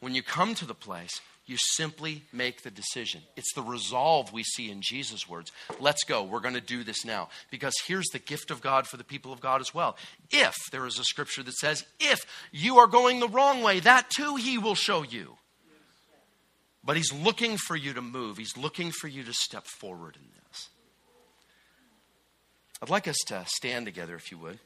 When 0.00 0.14
you 0.14 0.22
come 0.22 0.54
to 0.54 0.64
the 0.64 0.74
place, 0.74 1.20
you 1.46 1.56
simply 1.58 2.22
make 2.32 2.62
the 2.62 2.70
decision. 2.70 3.20
It's 3.36 3.52
the 3.54 3.62
resolve 3.62 4.32
we 4.32 4.44
see 4.44 4.70
in 4.70 4.80
Jesus' 4.80 5.28
words. 5.28 5.52
Let's 5.78 6.04
go. 6.04 6.22
We're 6.22 6.40
going 6.40 6.54
to 6.54 6.60
do 6.60 6.84
this 6.84 7.04
now. 7.04 7.28
Because 7.50 7.74
here's 7.86 8.08
the 8.12 8.18
gift 8.18 8.50
of 8.50 8.62
God 8.62 8.86
for 8.86 8.96
the 8.96 9.04
people 9.04 9.32
of 9.32 9.40
God 9.40 9.60
as 9.60 9.74
well. 9.74 9.96
If 10.30 10.54
there 10.72 10.86
is 10.86 10.98
a 10.98 11.04
scripture 11.04 11.42
that 11.42 11.54
says, 11.54 11.84
if 12.00 12.20
you 12.50 12.78
are 12.78 12.86
going 12.86 13.20
the 13.20 13.28
wrong 13.28 13.62
way, 13.62 13.80
that 13.80 14.08
too 14.08 14.36
he 14.36 14.56
will 14.56 14.74
show 14.74 15.02
you. 15.02 15.36
But 16.82 16.96
he's 16.96 17.12
looking 17.12 17.56
for 17.56 17.76
you 17.76 17.94
to 17.94 18.02
move, 18.02 18.36
he's 18.36 18.56
looking 18.56 18.90
for 18.90 19.08
you 19.08 19.22
to 19.24 19.32
step 19.32 19.64
forward 19.66 20.16
in 20.16 20.28
this. 20.48 20.68
I'd 22.82 22.90
like 22.90 23.08
us 23.08 23.16
to 23.26 23.44
stand 23.46 23.86
together, 23.86 24.14
if 24.16 24.30
you 24.30 24.38
would. 24.38 24.58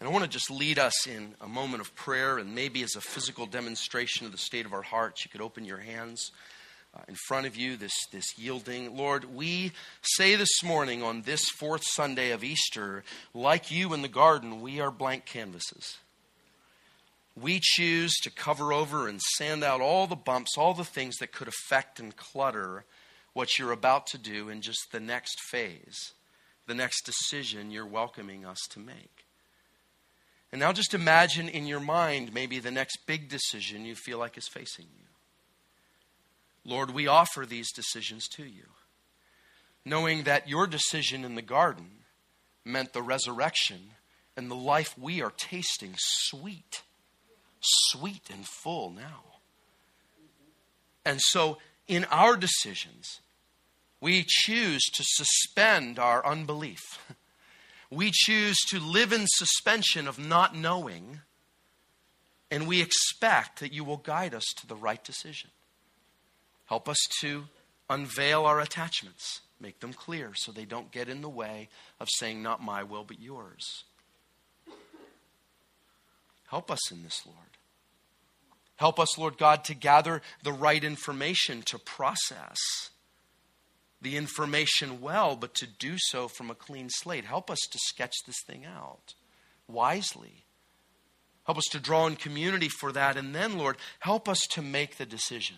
And 0.00 0.08
I 0.08 0.12
want 0.12 0.24
to 0.24 0.30
just 0.30 0.50
lead 0.50 0.78
us 0.78 1.06
in 1.06 1.34
a 1.42 1.48
moment 1.48 1.82
of 1.82 1.94
prayer 1.94 2.38
and 2.38 2.54
maybe 2.54 2.82
as 2.82 2.96
a 2.96 3.02
physical 3.02 3.44
demonstration 3.44 4.24
of 4.24 4.32
the 4.32 4.38
state 4.38 4.64
of 4.64 4.72
our 4.72 4.82
hearts. 4.82 5.24
You 5.24 5.30
could 5.30 5.42
open 5.42 5.66
your 5.66 5.78
hands 5.78 6.32
uh, 6.94 7.00
in 7.06 7.16
front 7.26 7.46
of 7.46 7.54
you, 7.54 7.76
this, 7.76 7.92
this 8.10 8.38
yielding. 8.38 8.96
Lord, 8.96 9.26
we 9.34 9.72
say 10.00 10.36
this 10.36 10.64
morning 10.64 11.02
on 11.02 11.22
this 11.22 11.44
fourth 11.50 11.82
Sunday 11.84 12.30
of 12.30 12.42
Easter, 12.42 13.04
like 13.34 13.70
you 13.70 13.92
in 13.92 14.00
the 14.00 14.08
garden, 14.08 14.62
we 14.62 14.80
are 14.80 14.90
blank 14.90 15.26
canvases. 15.26 15.98
We 17.40 17.60
choose 17.62 18.14
to 18.22 18.30
cover 18.30 18.72
over 18.72 19.06
and 19.06 19.20
sand 19.36 19.62
out 19.62 19.82
all 19.82 20.06
the 20.06 20.16
bumps, 20.16 20.56
all 20.56 20.72
the 20.72 20.82
things 20.82 21.16
that 21.18 21.32
could 21.32 21.48
affect 21.48 22.00
and 22.00 22.16
clutter 22.16 22.84
what 23.32 23.58
you're 23.58 23.72
about 23.72 24.06
to 24.08 24.18
do 24.18 24.48
in 24.48 24.60
just 24.60 24.92
the 24.92 25.00
next 25.00 25.40
phase, 25.50 26.12
the 26.66 26.74
next 26.74 27.04
decision 27.04 27.70
you're 27.70 27.86
welcoming 27.86 28.44
us 28.44 28.58
to 28.70 28.80
make. 28.80 29.24
And 30.52 30.60
now 30.60 30.72
just 30.72 30.94
imagine 30.94 31.48
in 31.48 31.66
your 31.66 31.80
mind 31.80 32.34
maybe 32.34 32.58
the 32.58 32.70
next 32.70 33.06
big 33.06 33.28
decision 33.28 33.84
you 33.84 33.94
feel 33.94 34.18
like 34.18 34.36
is 34.36 34.48
facing 34.48 34.86
you. 34.86 35.06
Lord, 36.64 36.90
we 36.90 37.06
offer 37.06 37.46
these 37.46 37.72
decisions 37.72 38.28
to 38.28 38.44
you, 38.44 38.66
knowing 39.84 40.24
that 40.24 40.48
your 40.48 40.66
decision 40.66 41.24
in 41.24 41.34
the 41.34 41.42
garden 41.42 41.90
meant 42.64 42.92
the 42.92 43.02
resurrection 43.02 43.92
and 44.36 44.50
the 44.50 44.56
life 44.56 44.96
we 44.98 45.22
are 45.22 45.32
tasting 45.36 45.94
sweet, 45.98 46.82
sweet 47.60 48.28
and 48.30 48.46
full 48.46 48.90
now. 48.90 49.24
And 51.04 51.20
so 51.20 51.58
in 51.90 52.04
our 52.04 52.36
decisions, 52.36 53.20
we 54.00 54.24
choose 54.26 54.82
to 54.94 55.02
suspend 55.04 55.98
our 55.98 56.24
unbelief. 56.24 56.80
We 57.92 58.12
choose 58.12 58.56
to 58.68 58.78
live 58.78 59.12
in 59.12 59.26
suspension 59.26 60.06
of 60.06 60.16
not 60.16 60.54
knowing, 60.54 61.22
and 62.48 62.68
we 62.68 62.80
expect 62.80 63.58
that 63.58 63.72
you 63.72 63.82
will 63.82 63.96
guide 63.96 64.32
us 64.32 64.44
to 64.58 64.66
the 64.68 64.76
right 64.76 65.02
decision. 65.02 65.50
Help 66.66 66.88
us 66.88 66.98
to 67.20 67.46
unveil 67.88 68.46
our 68.46 68.60
attachments, 68.60 69.40
make 69.58 69.80
them 69.80 69.92
clear 69.92 70.34
so 70.36 70.52
they 70.52 70.66
don't 70.66 70.92
get 70.92 71.08
in 71.08 71.20
the 71.20 71.28
way 71.28 71.68
of 71.98 72.06
saying, 72.18 72.40
Not 72.40 72.62
my 72.62 72.84
will, 72.84 73.02
but 73.02 73.18
yours. 73.18 73.82
Help 76.46 76.70
us 76.70 76.92
in 76.92 77.02
this, 77.02 77.22
Lord. 77.26 77.58
Help 78.80 78.98
us, 78.98 79.18
Lord 79.18 79.36
God, 79.36 79.62
to 79.64 79.74
gather 79.74 80.22
the 80.42 80.54
right 80.54 80.82
information 80.82 81.60
to 81.66 81.78
process 81.78 82.56
the 84.00 84.16
information 84.16 85.02
well, 85.02 85.36
but 85.36 85.52
to 85.56 85.66
do 85.66 85.96
so 85.98 86.28
from 86.28 86.50
a 86.50 86.54
clean 86.54 86.88
slate. 86.88 87.26
Help 87.26 87.50
us 87.50 87.58
to 87.70 87.78
sketch 87.78 88.14
this 88.26 88.42
thing 88.46 88.64
out 88.64 89.12
wisely. 89.68 90.46
Help 91.44 91.58
us 91.58 91.66
to 91.72 91.78
draw 91.78 92.06
in 92.06 92.16
community 92.16 92.70
for 92.70 92.90
that. 92.90 93.18
And 93.18 93.34
then, 93.34 93.58
Lord, 93.58 93.76
help 93.98 94.26
us 94.26 94.46
to 94.52 94.62
make 94.62 94.96
the 94.96 95.04
decision 95.04 95.56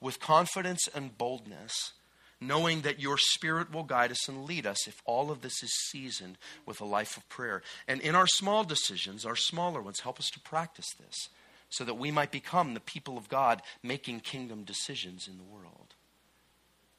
with 0.00 0.20
confidence 0.20 0.86
and 0.94 1.18
boldness, 1.18 1.94
knowing 2.40 2.82
that 2.82 3.00
your 3.00 3.18
Spirit 3.18 3.72
will 3.72 3.82
guide 3.82 4.12
us 4.12 4.28
and 4.28 4.44
lead 4.44 4.66
us 4.66 4.86
if 4.86 5.02
all 5.04 5.32
of 5.32 5.42
this 5.42 5.64
is 5.64 5.74
seasoned 5.90 6.38
with 6.64 6.80
a 6.80 6.84
life 6.84 7.16
of 7.16 7.28
prayer. 7.28 7.60
And 7.88 8.00
in 8.00 8.14
our 8.14 8.28
small 8.28 8.62
decisions, 8.62 9.26
our 9.26 9.34
smaller 9.34 9.82
ones, 9.82 9.98
help 9.98 10.20
us 10.20 10.30
to 10.30 10.38
practice 10.38 10.86
this 11.00 11.28
so 11.72 11.84
that 11.84 11.94
we 11.94 12.10
might 12.10 12.30
become 12.30 12.74
the 12.74 12.80
people 12.80 13.16
of 13.16 13.30
God 13.30 13.62
making 13.82 14.20
kingdom 14.20 14.62
decisions 14.62 15.26
in 15.26 15.38
the 15.38 15.42
world. 15.42 15.94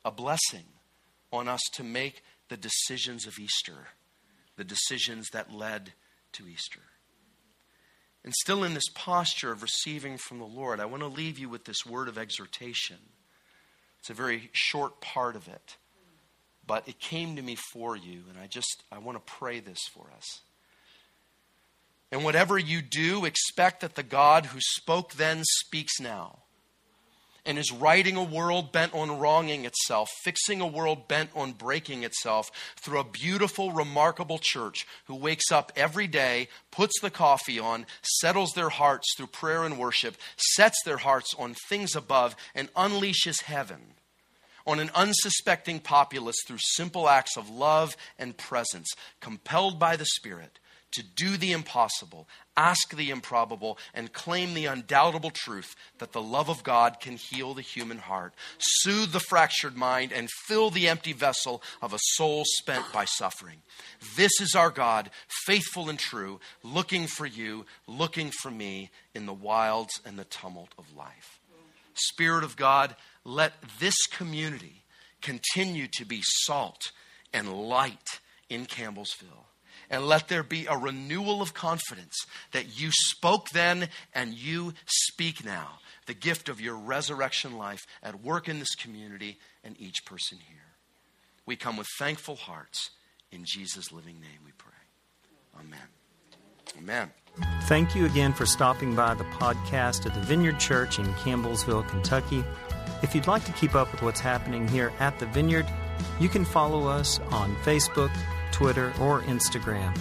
A 0.03 0.11
blessing 0.11 0.65
on 1.31 1.47
us 1.47 1.61
to 1.73 1.83
make 1.83 2.23
the 2.49 2.57
decisions 2.57 3.27
of 3.27 3.37
Easter, 3.39 3.89
the 4.57 4.63
decisions 4.63 5.29
that 5.31 5.53
led 5.53 5.93
to 6.33 6.47
Easter. 6.47 6.81
And 8.23 8.33
still 8.33 8.63
in 8.63 8.73
this 8.73 8.89
posture 8.95 9.51
of 9.51 9.61
receiving 9.61 10.17
from 10.17 10.39
the 10.39 10.45
Lord, 10.45 10.79
I 10.79 10.85
want 10.85 11.03
to 11.03 11.07
leave 11.07 11.37
you 11.37 11.49
with 11.49 11.65
this 11.65 11.85
word 11.85 12.07
of 12.07 12.17
exhortation. 12.17 12.97
It's 13.99 14.09
a 14.09 14.15
very 14.15 14.49
short 14.53 15.01
part 15.01 15.35
of 15.35 15.47
it, 15.47 15.77
but 16.65 16.87
it 16.87 16.99
came 16.99 17.35
to 17.35 17.41
me 17.43 17.55
for 17.55 17.95
you, 17.95 18.23
and 18.29 18.39
I 18.39 18.47
just 18.47 18.83
I 18.91 18.97
want 18.97 19.23
to 19.23 19.33
pray 19.33 19.59
this 19.59 19.79
for 19.93 20.07
us. 20.17 20.41
And 22.13 22.23
whatever 22.23 22.59
you 22.59 22.83
do, 22.83 23.25
expect 23.25 23.81
that 23.81 23.95
the 23.95 24.03
God 24.03 24.45
who 24.45 24.59
spoke 24.61 25.13
then 25.13 25.41
speaks 25.43 25.99
now. 25.99 26.43
and 27.43 27.57
is 27.57 27.71
righting 27.71 28.15
a 28.15 28.23
world 28.23 28.71
bent 28.71 28.93
on 28.93 29.19
wronging 29.19 29.65
itself, 29.65 30.09
fixing 30.23 30.61
a 30.61 30.67
world 30.67 31.07
bent 31.07 31.29
on 31.35 31.51
breaking 31.51 32.03
itself 32.03 32.49
through 32.77 32.99
a 32.99 33.03
beautiful, 33.03 33.71
remarkable 33.71 34.39
church 34.39 34.85
who 35.05 35.15
wakes 35.15 35.51
up 35.51 35.71
every 35.75 36.07
day, 36.07 36.47
puts 36.71 37.01
the 37.01 37.09
coffee 37.09 37.59
on, 37.59 37.85
settles 38.21 38.51
their 38.53 38.69
hearts 38.69 39.07
through 39.17 39.27
prayer 39.27 39.63
and 39.63 39.77
worship, 39.77 40.15
sets 40.37 40.77
their 40.85 40.97
hearts 40.97 41.33
on 41.37 41.55
things 41.67 41.95
above, 41.95 42.35
and 42.55 42.73
unleashes 42.75 43.41
heaven 43.41 43.95
on 44.65 44.79
an 44.79 44.91
unsuspecting 44.95 45.79
populace 45.79 46.37
through 46.47 46.59
simple 46.59 47.09
acts 47.09 47.35
of 47.35 47.49
love 47.49 47.97
and 48.17 48.37
presence, 48.37 48.89
compelled 49.19 49.77
by 49.79 49.97
the 49.97 50.05
Spirit 50.05 50.59
to 50.93 51.03
do 51.03 51.37
the 51.37 51.51
impossible, 51.51 52.27
ask 52.55 52.95
the 52.95 53.09
improbable, 53.09 53.77
and 53.93 54.13
claim 54.13 54.53
the 54.53 54.65
undoubtable 54.65 55.31
truth 55.31 55.75
that 55.99 56.11
the 56.11 56.21
love 56.21 56.49
of 56.49 56.63
God 56.63 56.99
can 56.99 57.17
heal 57.17 57.53
the 57.53 57.61
human 57.61 57.97
heart, 57.97 58.33
soothe 58.57 59.11
the 59.11 59.19
fractured 59.19 59.75
mind, 59.75 60.11
and 60.11 60.29
fill 60.47 60.69
the 60.69 60.87
empty 60.87 61.13
vessel 61.13 61.61
of 61.81 61.93
a 61.93 61.99
soul 61.99 62.43
spent 62.45 62.85
by 62.93 63.05
suffering. 63.05 63.57
This 64.15 64.31
is 64.39 64.55
our 64.55 64.69
God, 64.69 65.09
faithful 65.45 65.89
and 65.89 65.99
true, 65.99 66.39
looking 66.63 67.07
for 67.07 67.25
you, 67.25 67.65
looking 67.87 68.31
for 68.41 68.51
me 68.51 68.91
in 69.13 69.25
the 69.25 69.33
wilds 69.33 69.99
and 70.05 70.17
the 70.17 70.25
tumult 70.25 70.73
of 70.77 70.95
life. 70.95 71.39
Spirit 71.95 72.43
of 72.43 72.55
God, 72.55 72.95
let 73.23 73.53
this 73.79 73.95
community 74.11 74.83
continue 75.21 75.87
to 75.93 76.05
be 76.05 76.21
salt 76.23 76.91
and 77.33 77.51
light 77.51 78.19
in 78.49 78.65
Campbellsville 78.65 79.45
and 79.89 80.07
let 80.07 80.27
there 80.27 80.43
be 80.43 80.65
a 80.65 80.77
renewal 80.77 81.41
of 81.41 81.53
confidence 81.53 82.15
that 82.51 82.79
you 82.79 82.89
spoke 82.91 83.49
then 83.49 83.89
and 84.13 84.33
you 84.33 84.73
speak 84.85 85.43
now. 85.45 85.79
The 86.05 86.13
gift 86.13 86.49
of 86.49 86.59
your 86.59 86.75
resurrection 86.75 87.57
life 87.57 87.85
at 88.01 88.21
work 88.21 88.49
in 88.49 88.59
this 88.59 88.75
community 88.75 89.37
and 89.63 89.79
each 89.79 90.05
person 90.05 90.39
here. 90.47 90.57
We 91.45 91.55
come 91.55 91.77
with 91.77 91.87
thankful 91.97 92.35
hearts. 92.35 92.91
In 93.31 93.45
Jesus' 93.45 93.91
living 93.91 94.19
name 94.19 94.39
we 94.45 94.51
pray. 94.57 94.71
Amen. 95.59 95.79
Amen. 96.77 97.11
Thank 97.63 97.95
you 97.95 98.05
again 98.05 98.33
for 98.33 98.45
stopping 98.45 98.95
by 98.95 99.15
the 99.15 99.23
podcast 99.25 100.05
of 100.05 100.13
the 100.13 100.21
Vineyard 100.21 100.59
Church 100.59 100.99
in 100.99 101.05
Campbellsville, 101.15 101.87
Kentucky. 101.87 102.43
If 103.01 103.15
you'd 103.15 103.27
like 103.27 103.43
to 103.45 103.51
keep 103.53 103.75
up 103.75 103.91
with 103.91 104.01
what's 104.01 104.19
happening 104.19 104.67
here 104.67 104.93
at 104.99 105.17
the 105.19 105.25
Vineyard, 105.27 105.65
you 106.19 106.29
can 106.29 106.45
follow 106.45 106.87
us 106.87 107.19
on 107.31 107.55
Facebook, 107.57 108.11
Twitter, 108.53 108.93
or 109.01 109.21
Instagram. 109.23 109.93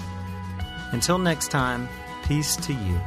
Until 0.93 1.19
next 1.19 1.49
time, 1.49 1.89
peace 2.23 2.55
to 2.57 2.73
you. 2.73 3.01